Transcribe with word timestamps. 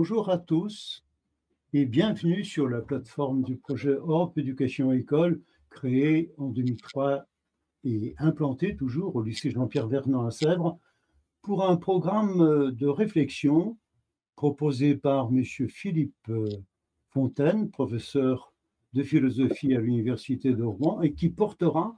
Bonjour 0.00 0.30
à 0.30 0.38
tous 0.38 1.04
et 1.72 1.84
bienvenue 1.84 2.44
sur 2.44 2.68
la 2.68 2.80
plateforme 2.80 3.42
du 3.42 3.56
projet 3.56 3.90
Europe 3.90 4.38
Éducation 4.38 4.92
École 4.92 5.40
créé 5.70 6.32
en 6.38 6.50
2003 6.50 7.26
et 7.82 8.14
implanté 8.18 8.76
toujours 8.76 9.16
au 9.16 9.22
lycée 9.24 9.50
Jean-Pierre 9.50 9.88
Vernant 9.88 10.24
à 10.24 10.30
Sèvres 10.30 10.78
pour 11.42 11.68
un 11.68 11.76
programme 11.76 12.70
de 12.70 12.86
réflexion 12.86 13.76
proposé 14.36 14.94
par 14.94 15.30
M. 15.32 15.42
Philippe 15.44 16.30
Fontaine, 17.08 17.68
professeur 17.68 18.52
de 18.92 19.02
philosophie 19.02 19.74
à 19.74 19.80
l'Université 19.80 20.52
de 20.52 20.62
Rouen 20.62 21.02
et 21.02 21.12
qui 21.12 21.28
portera 21.28 21.96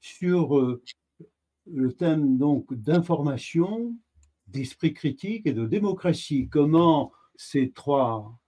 sur 0.00 0.58
euh, 0.58 0.82
le 1.70 1.92
thème 1.92 2.38
donc 2.38 2.72
d'information, 2.72 3.94
d'esprit 4.46 4.94
critique 4.94 5.46
et 5.46 5.52
de 5.52 5.66
démocratie. 5.66 6.48
Comment 6.48 7.12
ces 7.36 7.70
trois 7.70 8.38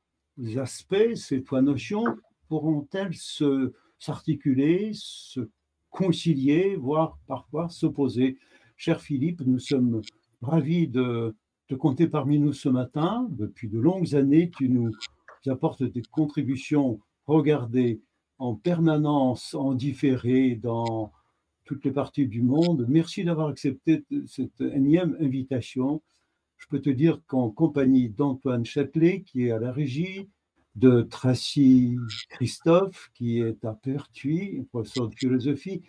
aspects, 0.56 1.14
ces 1.14 1.42
trois 1.42 1.62
notions 1.62 2.04
pourront-elles 2.48 3.14
se, 3.14 3.72
s'articuler, 3.98 4.90
se 4.94 5.48
concilier, 5.90 6.76
voire 6.76 7.18
parfois 7.26 7.68
s'opposer? 7.68 8.38
Cher 8.76 9.00
Philippe, 9.00 9.40
nous 9.40 9.58
sommes 9.58 10.02
ravis 10.42 10.86
de 10.86 11.34
te 11.68 11.74
compter 11.74 12.06
parmi 12.06 12.38
nous 12.38 12.52
ce 12.52 12.68
matin. 12.68 13.26
Depuis 13.30 13.68
de 13.68 13.78
longues 13.78 14.14
années, 14.14 14.50
tu 14.56 14.68
nous 14.68 14.92
apportes 15.46 15.82
des 15.82 16.02
contributions 16.02 17.00
regardées 17.26 18.00
en 18.38 18.54
permanence, 18.54 19.54
en 19.54 19.74
différé, 19.74 20.56
dans 20.56 21.12
toutes 21.64 21.84
les 21.84 21.90
parties 21.90 22.26
du 22.26 22.42
monde. 22.42 22.86
Merci 22.88 23.24
d'avoir 23.24 23.48
accepté 23.48 24.04
cette 24.26 24.60
énième 24.60 25.16
invitation 25.20 26.02
je 26.58 26.66
peux 26.68 26.80
te 26.80 26.90
dire 26.90 27.20
qu'en 27.26 27.50
compagnie 27.50 28.08
d'Antoine 28.08 28.64
Châtelet, 28.64 29.22
qui 29.22 29.46
est 29.46 29.50
à 29.50 29.58
la 29.58 29.72
régie, 29.72 30.28
de 30.76 31.00
Tracy 31.00 31.96
Christophe, 32.28 33.10
qui 33.14 33.40
est 33.40 33.64
à 33.64 33.72
Pertuis, 33.72 34.66
professeur 34.70 35.08
de 35.08 35.14
philosophie, 35.14 35.82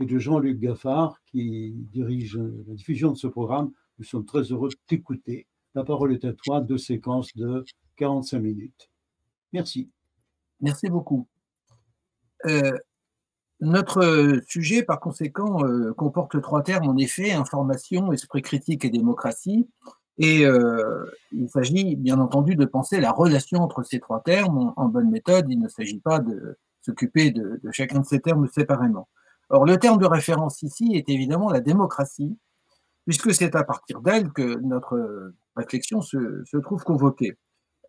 et 0.00 0.06
de 0.06 0.18
Jean-Luc 0.18 0.58
Gaffard, 0.58 1.20
qui 1.26 1.74
dirige 1.92 2.38
la 2.38 2.74
diffusion 2.74 3.12
de 3.12 3.18
ce 3.18 3.26
programme, 3.26 3.70
nous 3.98 4.04
sommes 4.04 4.24
très 4.24 4.44
heureux 4.44 4.70
de 4.70 4.76
t'écouter. 4.86 5.46
La 5.74 5.84
parole 5.84 6.14
est 6.14 6.24
à 6.24 6.32
toi, 6.32 6.62
deux 6.62 6.78
séquences 6.78 7.36
de 7.36 7.64
45 7.96 8.38
minutes. 8.38 8.90
Merci. 9.52 9.90
Merci 10.60 10.88
beaucoup. 10.88 11.28
Euh, 12.46 12.72
notre 13.60 14.40
sujet, 14.46 14.82
par 14.82 15.00
conséquent, 15.00 15.62
euh, 15.66 15.92
comporte 15.92 16.40
trois 16.40 16.62
termes, 16.62 16.88
en 16.88 16.96
effet, 16.96 17.32
information, 17.32 18.10
esprit 18.10 18.40
critique 18.40 18.86
et 18.86 18.90
démocratie. 18.90 19.68
Et 20.22 20.44
euh, 20.44 21.06
il 21.32 21.48
s'agit 21.48 21.96
bien 21.96 22.20
entendu 22.20 22.54
de 22.54 22.66
penser 22.66 23.00
la 23.00 23.10
relation 23.10 23.60
entre 23.60 23.82
ces 23.82 24.00
trois 24.00 24.20
termes 24.22 24.74
en, 24.76 24.86
bonne 24.86 25.10
méthode. 25.10 25.46
Il 25.48 25.58
ne 25.58 25.68
s'agit 25.68 25.98
pas 25.98 26.18
de 26.18 26.58
s'occuper 26.82 27.30
de, 27.30 27.58
chacun 27.72 28.00
de 28.00 28.04
ces 28.04 28.20
termes 28.20 28.46
séparément. 28.46 29.08
Or, 29.48 29.64
le 29.64 29.78
terme 29.78 29.98
de 29.98 30.04
référence 30.04 30.60
ici 30.60 30.92
est 30.94 31.08
évidemment 31.08 31.50
la 31.50 31.60
démocratie, 31.60 32.36
puisque 33.06 33.32
c'est 33.32 33.56
à 33.56 33.64
partir 33.64 34.02
d'elle 34.02 34.30
que 34.30 34.60
notre 34.60 35.32
réflexion 35.56 36.02
se, 36.02 36.58
trouve 36.60 36.84
convoquée. 36.84 37.38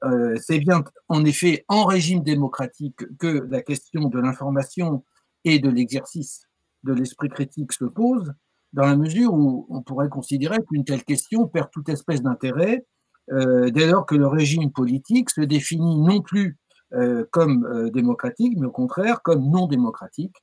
Euh, 0.05 0.37
c'est 0.41 0.59
bien 0.59 0.85
en 1.09 1.25
effet 1.25 1.65
en 1.67 1.83
régime 1.83 2.23
démocratique 2.23 3.03
que 3.17 3.45
la 3.49 3.61
question 3.61 4.07
de 4.07 4.19
l'information 4.19 5.03
et 5.43 5.59
de 5.59 5.69
l'exercice 5.69 6.47
de 6.83 6.93
l'esprit 6.93 7.27
critique 7.27 7.73
se 7.73 7.85
pose, 7.85 8.33
dans 8.73 8.85
la 8.85 8.95
mesure 8.95 9.33
où 9.33 9.67
on 9.69 9.81
pourrait 9.81 10.09
considérer 10.09 10.57
qu'une 10.69 10.85
telle 10.85 11.03
question 11.03 11.47
perd 11.47 11.69
toute 11.71 11.89
espèce 11.89 12.21
d'intérêt 12.21 12.85
euh, 13.31 13.69
dès 13.69 13.87
lors 13.87 14.05
que 14.05 14.15
le 14.15 14.27
régime 14.27 14.71
politique 14.71 15.29
se 15.29 15.41
définit 15.41 15.97
non 15.97 16.21
plus 16.21 16.57
euh, 16.93 17.25
comme 17.31 17.65
euh, 17.65 17.89
démocratique, 17.89 18.57
mais 18.57 18.65
au 18.65 18.71
contraire 18.71 19.21
comme 19.21 19.49
non 19.49 19.67
démocratique. 19.67 20.35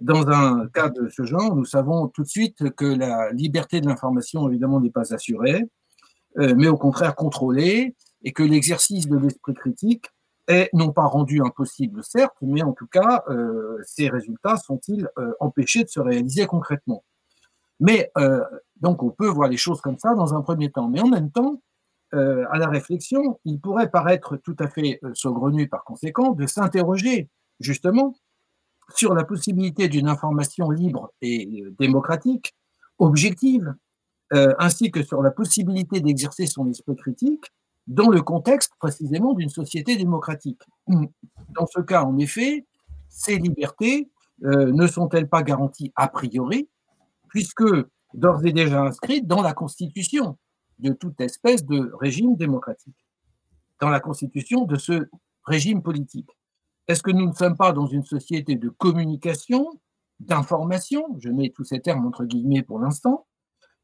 Dans 0.00 0.28
un 0.28 0.68
cas 0.68 0.90
de 0.90 1.08
ce 1.08 1.24
genre, 1.24 1.56
nous 1.56 1.64
savons 1.64 2.06
tout 2.06 2.22
de 2.22 2.28
suite 2.28 2.70
que 2.70 2.84
la 2.84 3.32
liberté 3.32 3.80
de 3.80 3.88
l'information, 3.88 4.48
évidemment, 4.48 4.80
n'est 4.80 4.90
pas 4.90 5.12
assurée, 5.12 5.64
mais 6.36 6.68
au 6.68 6.76
contraire 6.76 7.16
contrôlée, 7.16 7.96
et 8.22 8.32
que 8.32 8.44
l'exercice 8.44 9.08
de 9.08 9.18
l'esprit 9.18 9.54
critique 9.54 10.06
est 10.46 10.70
non 10.72 10.92
pas 10.92 11.02
rendu 11.02 11.40
impossible, 11.44 12.04
certes, 12.04 12.36
mais 12.42 12.62
en 12.62 12.74
tout 12.74 12.86
cas, 12.86 13.24
ces 13.82 14.08
résultats 14.08 14.56
sont-ils 14.56 15.08
empêchés 15.40 15.82
de 15.82 15.88
se 15.88 15.98
réaliser 15.98 16.46
concrètement 16.46 17.02
mais 17.80 18.10
euh, 18.18 18.44
donc 18.80 19.02
on 19.02 19.10
peut 19.10 19.28
voir 19.28 19.48
les 19.48 19.56
choses 19.56 19.80
comme 19.80 19.98
ça 19.98 20.14
dans 20.14 20.34
un 20.34 20.42
premier 20.42 20.70
temps. 20.70 20.88
Mais 20.88 21.00
en 21.00 21.08
même 21.08 21.30
temps, 21.30 21.62
euh, 22.14 22.44
à 22.50 22.58
la 22.58 22.68
réflexion, 22.68 23.38
il 23.44 23.60
pourrait 23.60 23.90
paraître 23.90 24.36
tout 24.36 24.56
à 24.58 24.68
fait 24.68 24.98
euh, 25.04 25.12
saugrenu 25.14 25.68
par 25.68 25.84
conséquent 25.84 26.32
de 26.32 26.46
s'interroger 26.46 27.28
justement 27.60 28.16
sur 28.94 29.14
la 29.14 29.24
possibilité 29.24 29.88
d'une 29.88 30.08
information 30.08 30.70
libre 30.70 31.12
et 31.20 31.62
démocratique, 31.78 32.54
objective, 32.98 33.74
ainsi 34.30 34.90
que 34.90 35.02
sur 35.02 35.22
la 35.22 35.30
possibilité 35.30 36.00
d'exercer 36.00 36.46
son 36.46 36.70
esprit 36.70 36.96
critique 36.96 37.52
dans 37.86 38.08
le 38.08 38.22
contexte 38.22 38.72
précisément 38.78 39.34
d'une 39.34 39.50
société 39.50 39.96
démocratique. 39.96 40.62
Dans 40.86 41.66
ce 41.66 41.80
cas, 41.80 42.02
en 42.02 42.16
effet, 42.16 42.64
ces 43.10 43.36
libertés 43.36 44.10
ne 44.40 44.86
sont-elles 44.86 45.28
pas 45.28 45.42
garanties 45.42 45.92
a 45.94 46.08
priori 46.08 46.66
puisque 47.28 47.64
d'ores 48.14 48.44
et 48.46 48.52
déjà 48.52 48.82
inscrite 48.82 49.26
dans 49.26 49.42
la 49.42 49.52
constitution 49.52 50.38
de 50.78 50.92
toute 50.92 51.20
espèce 51.20 51.64
de 51.64 51.92
régime 52.00 52.36
démocratique, 52.36 53.06
dans 53.80 53.90
la 53.90 54.00
constitution 54.00 54.64
de 54.64 54.76
ce 54.76 55.08
régime 55.44 55.82
politique. 55.82 56.30
Est-ce 56.86 57.02
que 57.02 57.10
nous 57.10 57.26
ne 57.26 57.34
sommes 57.34 57.56
pas 57.56 57.72
dans 57.72 57.86
une 57.86 58.04
société 58.04 58.56
de 58.56 58.68
communication, 58.68 59.68
d'information, 60.20 61.16
je 61.20 61.28
mets 61.28 61.50
tous 61.50 61.64
ces 61.64 61.80
termes 61.80 62.06
entre 62.06 62.24
guillemets 62.24 62.62
pour 62.62 62.78
l'instant, 62.78 63.26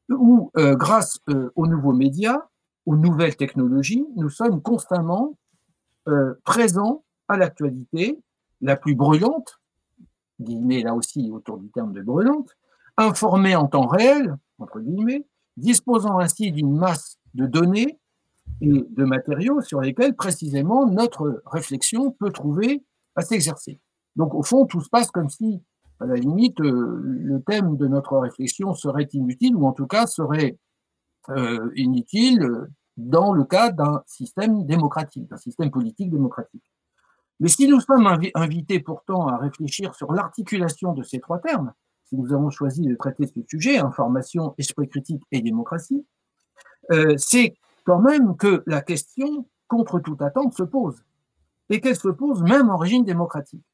où 0.09 0.51
euh, 0.57 0.75
grâce 0.75 1.19
euh, 1.29 1.51
aux 1.55 1.67
nouveaux 1.67 1.93
médias, 1.93 2.41
aux 2.87 2.97
nouvelles 2.97 3.37
technologies, 3.37 4.07
nous 4.17 4.31
sommes 4.31 4.61
constamment 4.61 5.37
euh, 6.09 6.35
présents 6.45 7.05
à 7.29 7.37
l'actualité 7.37 8.21
la 8.61 8.77
plus 8.77 8.95
brûlante, 8.95 9.61
guillemets 10.41 10.83
là 10.83 10.95
aussi 10.95 11.31
autour 11.31 11.59
du 11.59 11.71
terme 11.71 11.93
de 11.93 12.03
brûlante, 12.03 12.51
informé 12.97 13.57
en 13.57 13.67
temps 13.67 13.87
réel, 13.87 14.37
entre 14.59 14.81
guillemets, 14.81 15.27
disposant 15.57 16.19
ainsi 16.19 16.53
d'une 16.53 16.77
masse 16.77 17.19
de 17.35 17.47
données 17.47 17.99
et 18.61 18.69
de 18.69 19.05
matériaux 19.05 19.61
sur 19.61 19.81
lesquels 19.81 20.15
précisément 20.15 20.87
notre 20.87 21.43
réflexion 21.47 22.11
peut 22.13 22.31
trouver 22.31 22.85
à 23.17 23.23
s'exercer. 23.23 23.81
Donc 24.17 24.35
au 24.35 24.43
fond, 24.43 24.67
tout 24.67 24.81
se 24.81 24.89
passe 24.89 25.11
comme 25.11 25.29
si, 25.29 25.63
à 26.01 26.07
la 26.07 26.15
limite, 26.15 26.61
euh, 26.61 27.01
le 27.03 27.43
thème 27.43 27.77
de 27.77 27.87
notre 27.87 28.17
réflexion 28.19 28.75
serait 28.75 29.09
inutile, 29.13 29.57
ou 29.57 29.67
en 29.67 29.73
tout 29.73 29.87
cas 29.87 30.07
serait 30.07 30.59
euh, 31.31 31.71
inutile 31.77 32.69
dans 32.97 33.33
le 33.33 33.45
cas 33.45 33.71
d'un 33.71 34.03
système 34.07 34.65
démocratique, 34.67 35.29
d'un 35.29 35.37
système 35.37 35.71
politique 35.71 36.11
démocratique. 36.11 36.63
Mais 37.41 37.49
si 37.49 37.67
nous 37.67 37.81
sommes 37.81 38.07
invités 38.35 38.79
pourtant 38.79 39.27
à 39.27 39.37
réfléchir 39.39 39.95
sur 39.95 40.13
l'articulation 40.13 40.93
de 40.93 41.03
ces 41.03 41.19
trois 41.19 41.41
termes, 41.41 41.73
si 42.05 42.17
nous 42.17 42.33
avons 42.33 42.51
choisi 42.51 42.83
de 42.83 42.95
traiter 42.95 43.27
ce 43.27 43.41
sujet, 43.49 43.79
information, 43.79 44.55
esprit 44.59 44.89
critique 44.89 45.23
et 45.33 45.41
démocratie, 45.41 46.07
euh, 46.93 47.15
c'est 47.17 47.55
quand 47.85 48.01
même 48.01 48.37
que 48.37 48.63
la 48.67 48.81
question, 48.81 49.47
contre 49.69 50.01
toute 50.01 50.23
attente, 50.23 50.55
se 50.55 50.63
pose. 50.63 51.03
Et 51.71 51.81
qu'elle 51.81 51.97
se 51.97 52.09
pose 52.09 52.43
même 52.43 52.71
en 52.71 52.77
régime 52.77 53.05
démocratique. 53.05 53.65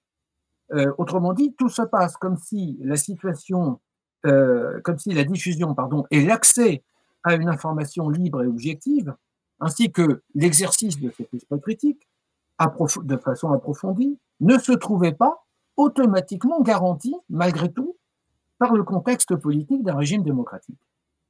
Euh, 0.72 0.92
autrement 0.98 1.32
dit, 1.32 1.54
tout 1.58 1.68
se 1.68 1.82
passe 1.82 2.16
comme 2.16 2.36
si 2.36 2.78
la 2.82 2.96
situation, 2.96 3.80
euh, 4.26 4.80
comme 4.82 4.98
si 4.98 5.12
la 5.12 5.24
diffusion, 5.24 5.74
pardon, 5.74 6.04
et 6.10 6.24
l'accès 6.24 6.84
à 7.24 7.34
une 7.34 7.48
information 7.48 8.08
libre 8.08 8.42
et 8.42 8.46
objective, 8.46 9.14
ainsi 9.58 9.90
que 9.90 10.22
l'exercice 10.34 10.98
de 10.98 11.10
cet 11.10 11.34
esprit 11.34 11.60
critique, 11.60 12.08
de 13.02 13.16
façon 13.16 13.52
approfondie, 13.52 14.18
ne 14.40 14.58
se 14.58 14.72
trouvaient 14.72 15.12
pas 15.12 15.44
automatiquement 15.76 16.60
garantis, 16.60 17.16
malgré 17.28 17.72
tout, 17.72 17.96
par 18.60 18.74
le 18.74 18.84
contexte 18.84 19.34
politique 19.36 19.82
d'un 19.82 19.96
régime 19.96 20.22
démocratique. 20.22 20.78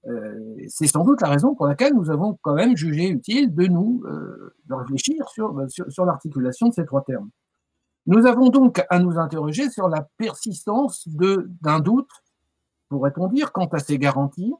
Euh, 0.08 0.56
c'est 0.68 0.88
sans 0.88 1.04
doute 1.04 1.20
la 1.20 1.28
raison 1.28 1.54
pour 1.54 1.66
laquelle 1.66 1.94
nous 1.94 2.10
avons 2.10 2.36
quand 2.42 2.54
même 2.54 2.76
jugé 2.76 3.08
utile 3.08 3.54
de 3.54 3.66
nous 3.66 4.02
euh, 4.04 4.52
réfléchir 4.68 5.28
sur, 5.28 5.54
sur, 5.68 6.04
l'articulation 6.04 6.68
de 6.68 6.74
ces 6.74 6.84
trois 6.84 7.04
termes. 7.04 7.30
Nous 8.06 8.26
avons 8.26 8.48
donc 8.48 8.82
à 8.90 8.98
nous 8.98 9.16
interroger 9.16 9.70
sur 9.70 9.88
la 9.88 10.08
persistance 10.16 11.06
d'un 11.06 11.78
doute, 11.78 12.10
pourrait-on 12.88 13.28
dire, 13.28 13.52
quant 13.52 13.66
à 13.66 13.78
ces 13.78 13.98
garanties, 13.98 14.54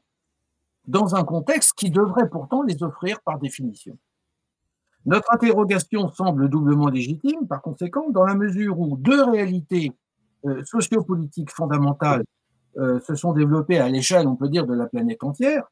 dans 0.87 1.15
un 1.15 1.23
contexte 1.25 1.73
qui 1.73 1.89
devrait 1.89 2.29
pourtant 2.29 2.63
les 2.63 2.81
offrir 2.83 3.19
par 3.21 3.37
définition. 3.37 3.97
Notre 5.05 5.33
interrogation 5.33 6.09
semble 6.09 6.47
doublement 6.47 6.87
légitime, 6.87 7.47
par 7.47 7.61
conséquent, 7.61 8.09
dans 8.11 8.23
la 8.23 8.35
mesure 8.35 8.79
où 8.79 8.95
deux 8.95 9.23
réalités 9.23 9.91
euh, 10.45 10.63
sociopolitiques 10.63 11.51
fondamentales 11.51 12.23
euh, 12.77 12.99
se 13.01 13.15
sont 13.15 13.33
développés 13.33 13.79
à 13.79 13.89
l'échelle, 13.89 14.27
on 14.27 14.35
peut 14.35 14.49
dire, 14.49 14.65
de 14.65 14.73
la 14.73 14.87
planète 14.87 15.23
entière. 15.23 15.69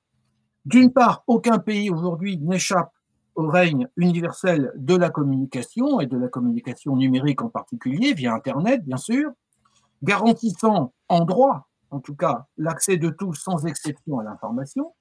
D'une 0.65 0.91
part, 0.91 1.23
aucun 1.27 1.59
pays 1.59 1.89
aujourd'hui 1.89 2.37
n'échappe 2.37 2.91
au 3.35 3.47
règne 3.47 3.87
universel 3.95 4.73
de 4.75 4.95
la 4.95 5.09
communication 5.09 6.01
et 6.01 6.07
de 6.07 6.17
la 6.17 6.27
communication 6.27 6.95
numérique 6.97 7.41
en 7.41 7.49
particulier, 7.49 8.13
via 8.13 8.33
Internet 8.33 8.83
bien 8.83 8.97
sûr, 8.97 9.31
garantissant 10.03 10.93
en 11.07 11.25
droit, 11.25 11.67
en 11.91 11.99
tout 11.99 12.15
cas, 12.15 12.47
l'accès 12.57 12.97
de 12.97 13.09
tous 13.09 13.33
sans 13.33 13.65
exception 13.65 14.19
à 14.19 14.23
l'information. 14.23 14.93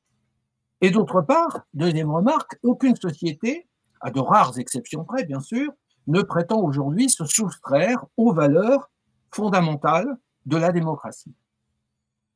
Et 0.80 0.90
d'autre 0.90 1.20
part, 1.22 1.66
deuxième 1.74 2.10
remarque, 2.10 2.58
aucune 2.62 2.94
société, 2.94 3.66
à 4.00 4.10
de 4.10 4.20
rares 4.20 4.58
exceptions 4.58 5.04
près 5.04 5.24
bien 5.24 5.40
sûr, 5.40 5.72
ne 6.06 6.22
prétend 6.22 6.60
aujourd'hui 6.60 7.10
se 7.10 7.24
soustraire 7.24 8.04
aux 8.16 8.32
valeurs 8.32 8.88
fondamentales 9.32 10.16
de 10.46 10.56
la 10.56 10.72
démocratie. 10.72 11.34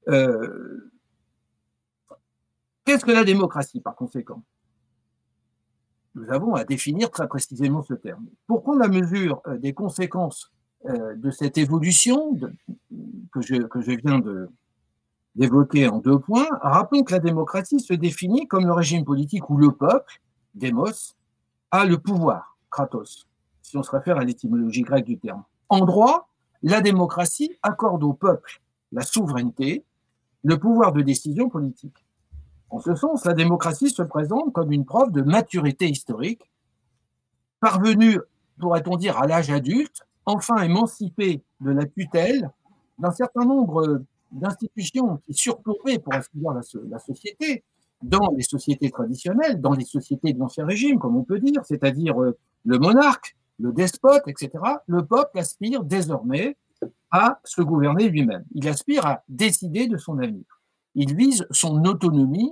Euh, 0.08 0.90
qu'est-ce 2.84 3.04
que 3.04 3.10
la 3.10 3.25
démocratie 3.25 3.81
par 3.81 3.94
conséquent? 3.94 4.43
Nous 6.14 6.31
avons 6.31 6.54
à 6.54 6.64
définir 6.64 7.10
très 7.10 7.26
précisément 7.26 7.82
ce 7.82 7.94
terme. 7.94 8.26
Pour 8.46 8.62
prendre 8.62 8.81
la 8.81 8.88
mesure 8.88 9.40
euh, 9.46 9.56
des 9.58 9.72
conséquences 9.72 10.52
euh, 10.87 11.14
de 11.14 11.31
cette 11.31 11.56
évolution 11.56 12.38
que, 13.32 13.40
je, 13.40 13.62
que 13.62 13.81
je 13.81 13.93
viens 13.93 14.20
d'évoquer 15.34 15.88
en 15.88 15.99
deux 15.99 16.19
points, 16.19 16.49
rappelons 16.60 17.02
que 17.02 17.12
la 17.12 17.20
démocratie 17.20 17.81
se 17.81 17.94
définit 17.94 18.46
comme 18.46 18.66
le 18.66 18.72
régime 18.72 19.04
politique 19.04 19.49
où 19.49 19.56
le 19.56 19.72
peuple, 19.72 20.20
démos, 20.54 21.16
a 21.70 21.87
le 21.87 21.96
pouvoir, 21.96 22.58
kratos, 22.70 23.26
si 23.62 23.76
on 23.78 23.82
se 23.82 23.90
réfère 23.90 24.19
à 24.19 24.25
l'étymologie 24.25 24.82
grecque 24.82 25.06
du 25.06 25.19
terme. 25.19 25.44
En 25.70 25.87
droit, 25.87 26.28
la 26.62 26.82
démocratie 26.82 27.56
accorde 27.62 28.04
au 28.04 28.12
peuple 28.12 28.60
la 28.93 29.02
souveraineté, 29.02 29.84
le 30.43 30.59
pouvoir 30.59 30.93
de 30.93 31.03
décision 31.03 31.49
politique. 31.49 32.05
En 32.71 32.81
ce 32.81 32.94
sens, 32.94 33.25
la 33.25 33.35
démocratie 33.35 33.91
se 33.91 34.03
présente 34.03 34.53
comme 34.53 34.73
une 34.73 34.85
preuve 34.85 35.12
de 35.12 35.23
maturité 35.23 35.89
historique, 35.89 36.50
parvenue, 37.61 38.19
pourrait-on 38.59 38.97
dire, 38.97 39.19
à 39.19 39.27
l'âge 39.27 39.50
adulte, 39.50 40.03
enfin 40.25 40.62
émancipée 40.62 41.43
de 41.61 41.71
la 41.71 41.87
tutelle 41.87 42.50
d'un 42.99 43.11
certain 43.11 43.44
nombre 43.44 44.03
d'institutions 44.31 45.19
qui 45.19 45.35
surplombaient, 45.35 45.99
pour 45.99 46.15
ainsi 46.15 46.31
dire, 46.35 46.53
la, 46.53 46.99
société, 46.99 47.62
dans 48.03 48.33
les 48.37 48.43
sociétés 48.43 48.91
traditionnelles, 48.91 49.61
dans 49.61 49.75
les 49.75 49.85
sociétés 49.85 50.33
de 50.33 50.38
l'Ancien 50.38 50.65
Régime, 50.65 50.99
comme 50.99 51.17
on 51.17 51.25
peut 51.25 51.38
dire, 51.38 51.65
c'est-à-dire 51.65 52.21
euh, 52.23 52.37
le 52.65 52.79
monarque, 52.79 53.37
le 53.59 53.73
despote, 53.73 54.23
etc., 54.27 54.50
le 54.87 55.05
peuple 55.05 55.38
aspire 55.38 55.85
désormais 55.85 56.56
à 57.12 57.41
se 57.44 57.61
gouverner 57.61 58.09
lui-même. 58.09 58.44
Il 58.55 58.67
aspire 58.69 59.06
à 59.06 59.23
décider 59.29 59.87
de 59.87 59.99
son 59.99 60.19
avenir. 60.19 60.44
Il 60.94 61.14
vise 61.14 61.47
son 61.50 61.85
autonomie, 61.85 62.50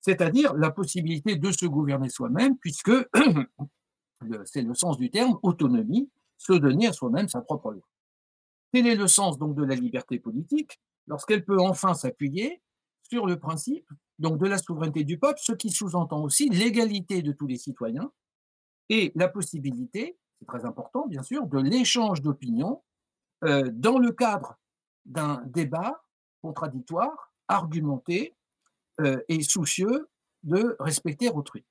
c'est-à-dire 0.00 0.54
la 0.54 0.70
possibilité 0.70 1.36
de 1.36 1.52
se 1.52 1.66
gouverner 1.66 2.08
soi-même, 2.08 2.56
puisque 2.58 2.90
c'est 4.46 4.62
le 4.62 4.74
sens 4.74 4.96
du 4.96 5.10
terme 5.10 5.38
autonomie, 5.42 6.10
se 6.38 6.54
donner 6.54 6.88
à 6.88 6.92
soi-même 6.92 7.28
sa 7.28 7.42
propre 7.42 7.70
loi. 7.70 7.86
Quel 8.72 8.86
est 8.86 8.96
le 8.96 9.06
sens 9.06 9.38
donc 9.38 9.54
de 9.54 9.62
la 9.62 9.74
liberté 9.74 10.18
politique 10.18 10.80
lorsqu'elle 11.06 11.44
peut 11.44 11.60
enfin 11.60 11.94
s'appuyer 11.94 12.62
sur 13.08 13.26
le 13.26 13.38
principe 13.38 13.88
donc 14.18 14.38
de 14.38 14.46
la 14.46 14.56
souveraineté 14.56 15.04
du 15.04 15.18
peuple, 15.18 15.38
ce 15.42 15.52
qui 15.52 15.70
sous-entend 15.70 16.22
aussi 16.22 16.48
l'égalité 16.48 17.22
de 17.22 17.32
tous 17.32 17.46
les 17.46 17.58
citoyens 17.58 18.10
et 18.88 19.12
la 19.14 19.28
possibilité, 19.28 20.18
c'est 20.38 20.46
très 20.46 20.64
important 20.64 21.06
bien 21.06 21.22
sûr, 21.22 21.46
de 21.46 21.58
l'échange 21.58 22.22
d'opinions 22.22 22.82
euh, 23.44 23.70
dans 23.72 23.98
le 23.98 24.12
cadre 24.12 24.58
d'un 25.04 25.42
débat 25.46 26.02
contradictoire, 26.42 27.32
argumenté 27.48 28.34
euh, 29.00 29.20
et 29.28 29.42
soucieux 29.42 30.08
de 30.42 30.76
respecter 30.80 31.30
autrui. 31.30 31.64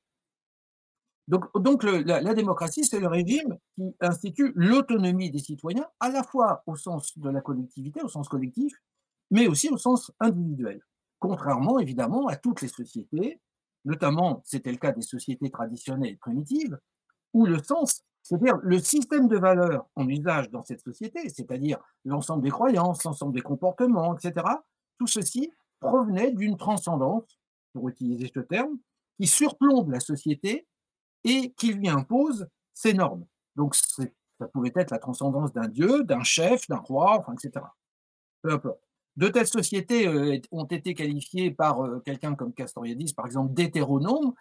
Donc, 1.28 1.46
donc 1.62 1.84
la, 1.84 2.34
démocratie, 2.34 2.84
c'est 2.84 3.00
le 3.00 3.08
régime 3.08 3.58
qui 3.76 3.96
institue 4.02 4.52
l'autonomie 4.56 5.32
des 5.32 5.40
citoyens, 5.40 5.88
à 6.00 6.10
la 6.10 6.24
fois 6.24 6.64
au 6.66 6.76
sens 6.76 7.18
de 7.18 7.30
la 7.30 7.42
collectivité, 7.42 8.02
au 8.02 8.10
sens 8.10 8.28
collectif, 8.28 8.74
mais 9.30 9.48
aussi 9.48 9.70
au 9.70 9.78
sens 9.78 10.12
individuel. 10.20 10.82
Contrairement 11.20 11.80
évidemment 11.80 12.28
à 12.28 12.36
toutes 12.36 12.62
les 12.62 12.68
sociétés, 12.68 13.40
notamment 13.86 14.42
c'était 14.46 14.72
le 14.72 14.78
cas 14.78 14.92
des 14.92 15.02
sociétés 15.02 15.50
traditionnelles 15.50 16.18
primitives, 16.18 16.78
où 17.34 17.46
le 17.46 17.64
sens, 17.64 18.04
c'est-à-dire 18.24 18.58
le 18.62 18.80
système 18.80 19.28
de 19.28 19.38
valeurs 19.38 19.88
en 19.96 20.08
usage 20.08 20.50
dans 20.52 20.64
cette 20.64 20.82
société, 20.82 21.28
c'est-à-dire 21.30 21.80
l'ensemble 22.06 22.44
des 22.44 22.52
croyances, 22.52 23.04
l'ensemble 23.04 23.34
des 23.34 23.42
comportements, 23.42 24.16
etc., 24.16 24.46
tout 25.00 25.08
ceci 25.08 25.52
provenait 25.80 26.32
d'une 26.32 26.58
transcendance, 26.58 27.40
pour 27.74 27.90
utiliser 27.90 28.30
ce 28.34 28.42
terme, 28.42 28.78
qui 29.20 29.28
surplombe 29.28 29.92
la 29.92 30.00
société 30.00 30.68
et 31.24 31.52
qui 31.54 31.74
lui 31.74 31.90
impose 31.90 32.48
ses 32.74 32.94
normes. 32.94 33.26
Donc 33.56 33.76
ça 33.76 34.48
pouvait 34.54 34.72
être 34.76 34.92
la 34.92 35.00
transcendance 35.00 35.54
d'un 35.54 35.68
dieu, 35.68 36.04
d'un 36.04 36.24
chef, 36.24 36.68
d'un 36.68 36.78
roi, 36.78 37.20
enfin, 37.20 37.34
etc. 37.34 37.66
Peu 38.42 38.54
importe. 38.54 38.80
De 39.18 39.28
telles 39.28 39.48
sociétés 39.48 40.08
euh, 40.08 40.40
ont 40.52 40.66
été 40.66 40.94
qualifiées 40.94 41.52
par 41.52 41.84
euh, 41.84 42.00
quelqu'un 42.00 42.34
comme 42.34 42.54
Castoriadis, 42.54 43.14
par 43.14 43.26
exemple, 43.26 43.54
d'hétéronomes, 43.54 44.34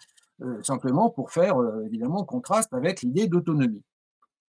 simplement 0.63 1.11
pour 1.11 1.31
faire 1.31 1.57
évidemment 1.85 2.25
contraste 2.25 2.73
avec 2.73 3.03
l'idée 3.03 3.29
d'autonomie. 3.29 3.83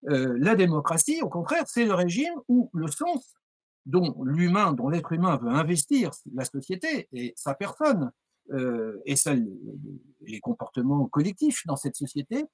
la 0.03 0.55
démocratie, 0.55 1.21
au 1.21 1.29
contraire, 1.29 1.63
c'est 1.67 1.85
le 1.85 1.93
régime 1.93 2.33
où 2.47 2.69
le 2.73 2.87
sens 2.87 3.35
dont 3.85 4.21
l'humain, 4.23 4.73
dont 4.73 4.89
l'être 4.89 5.13
humain 5.13 5.37
veut 5.37 5.49
investir 5.49 6.11
la 6.33 6.45
société 6.45 7.07
et 7.13 7.33
sa 7.37 7.53
personne 7.53 8.11
et 8.53 9.15
les 10.21 10.39
comportements 10.41 11.05
collectifs 11.07 11.65
dans 11.65 11.77
cette 11.77 11.95
société, 11.95 12.45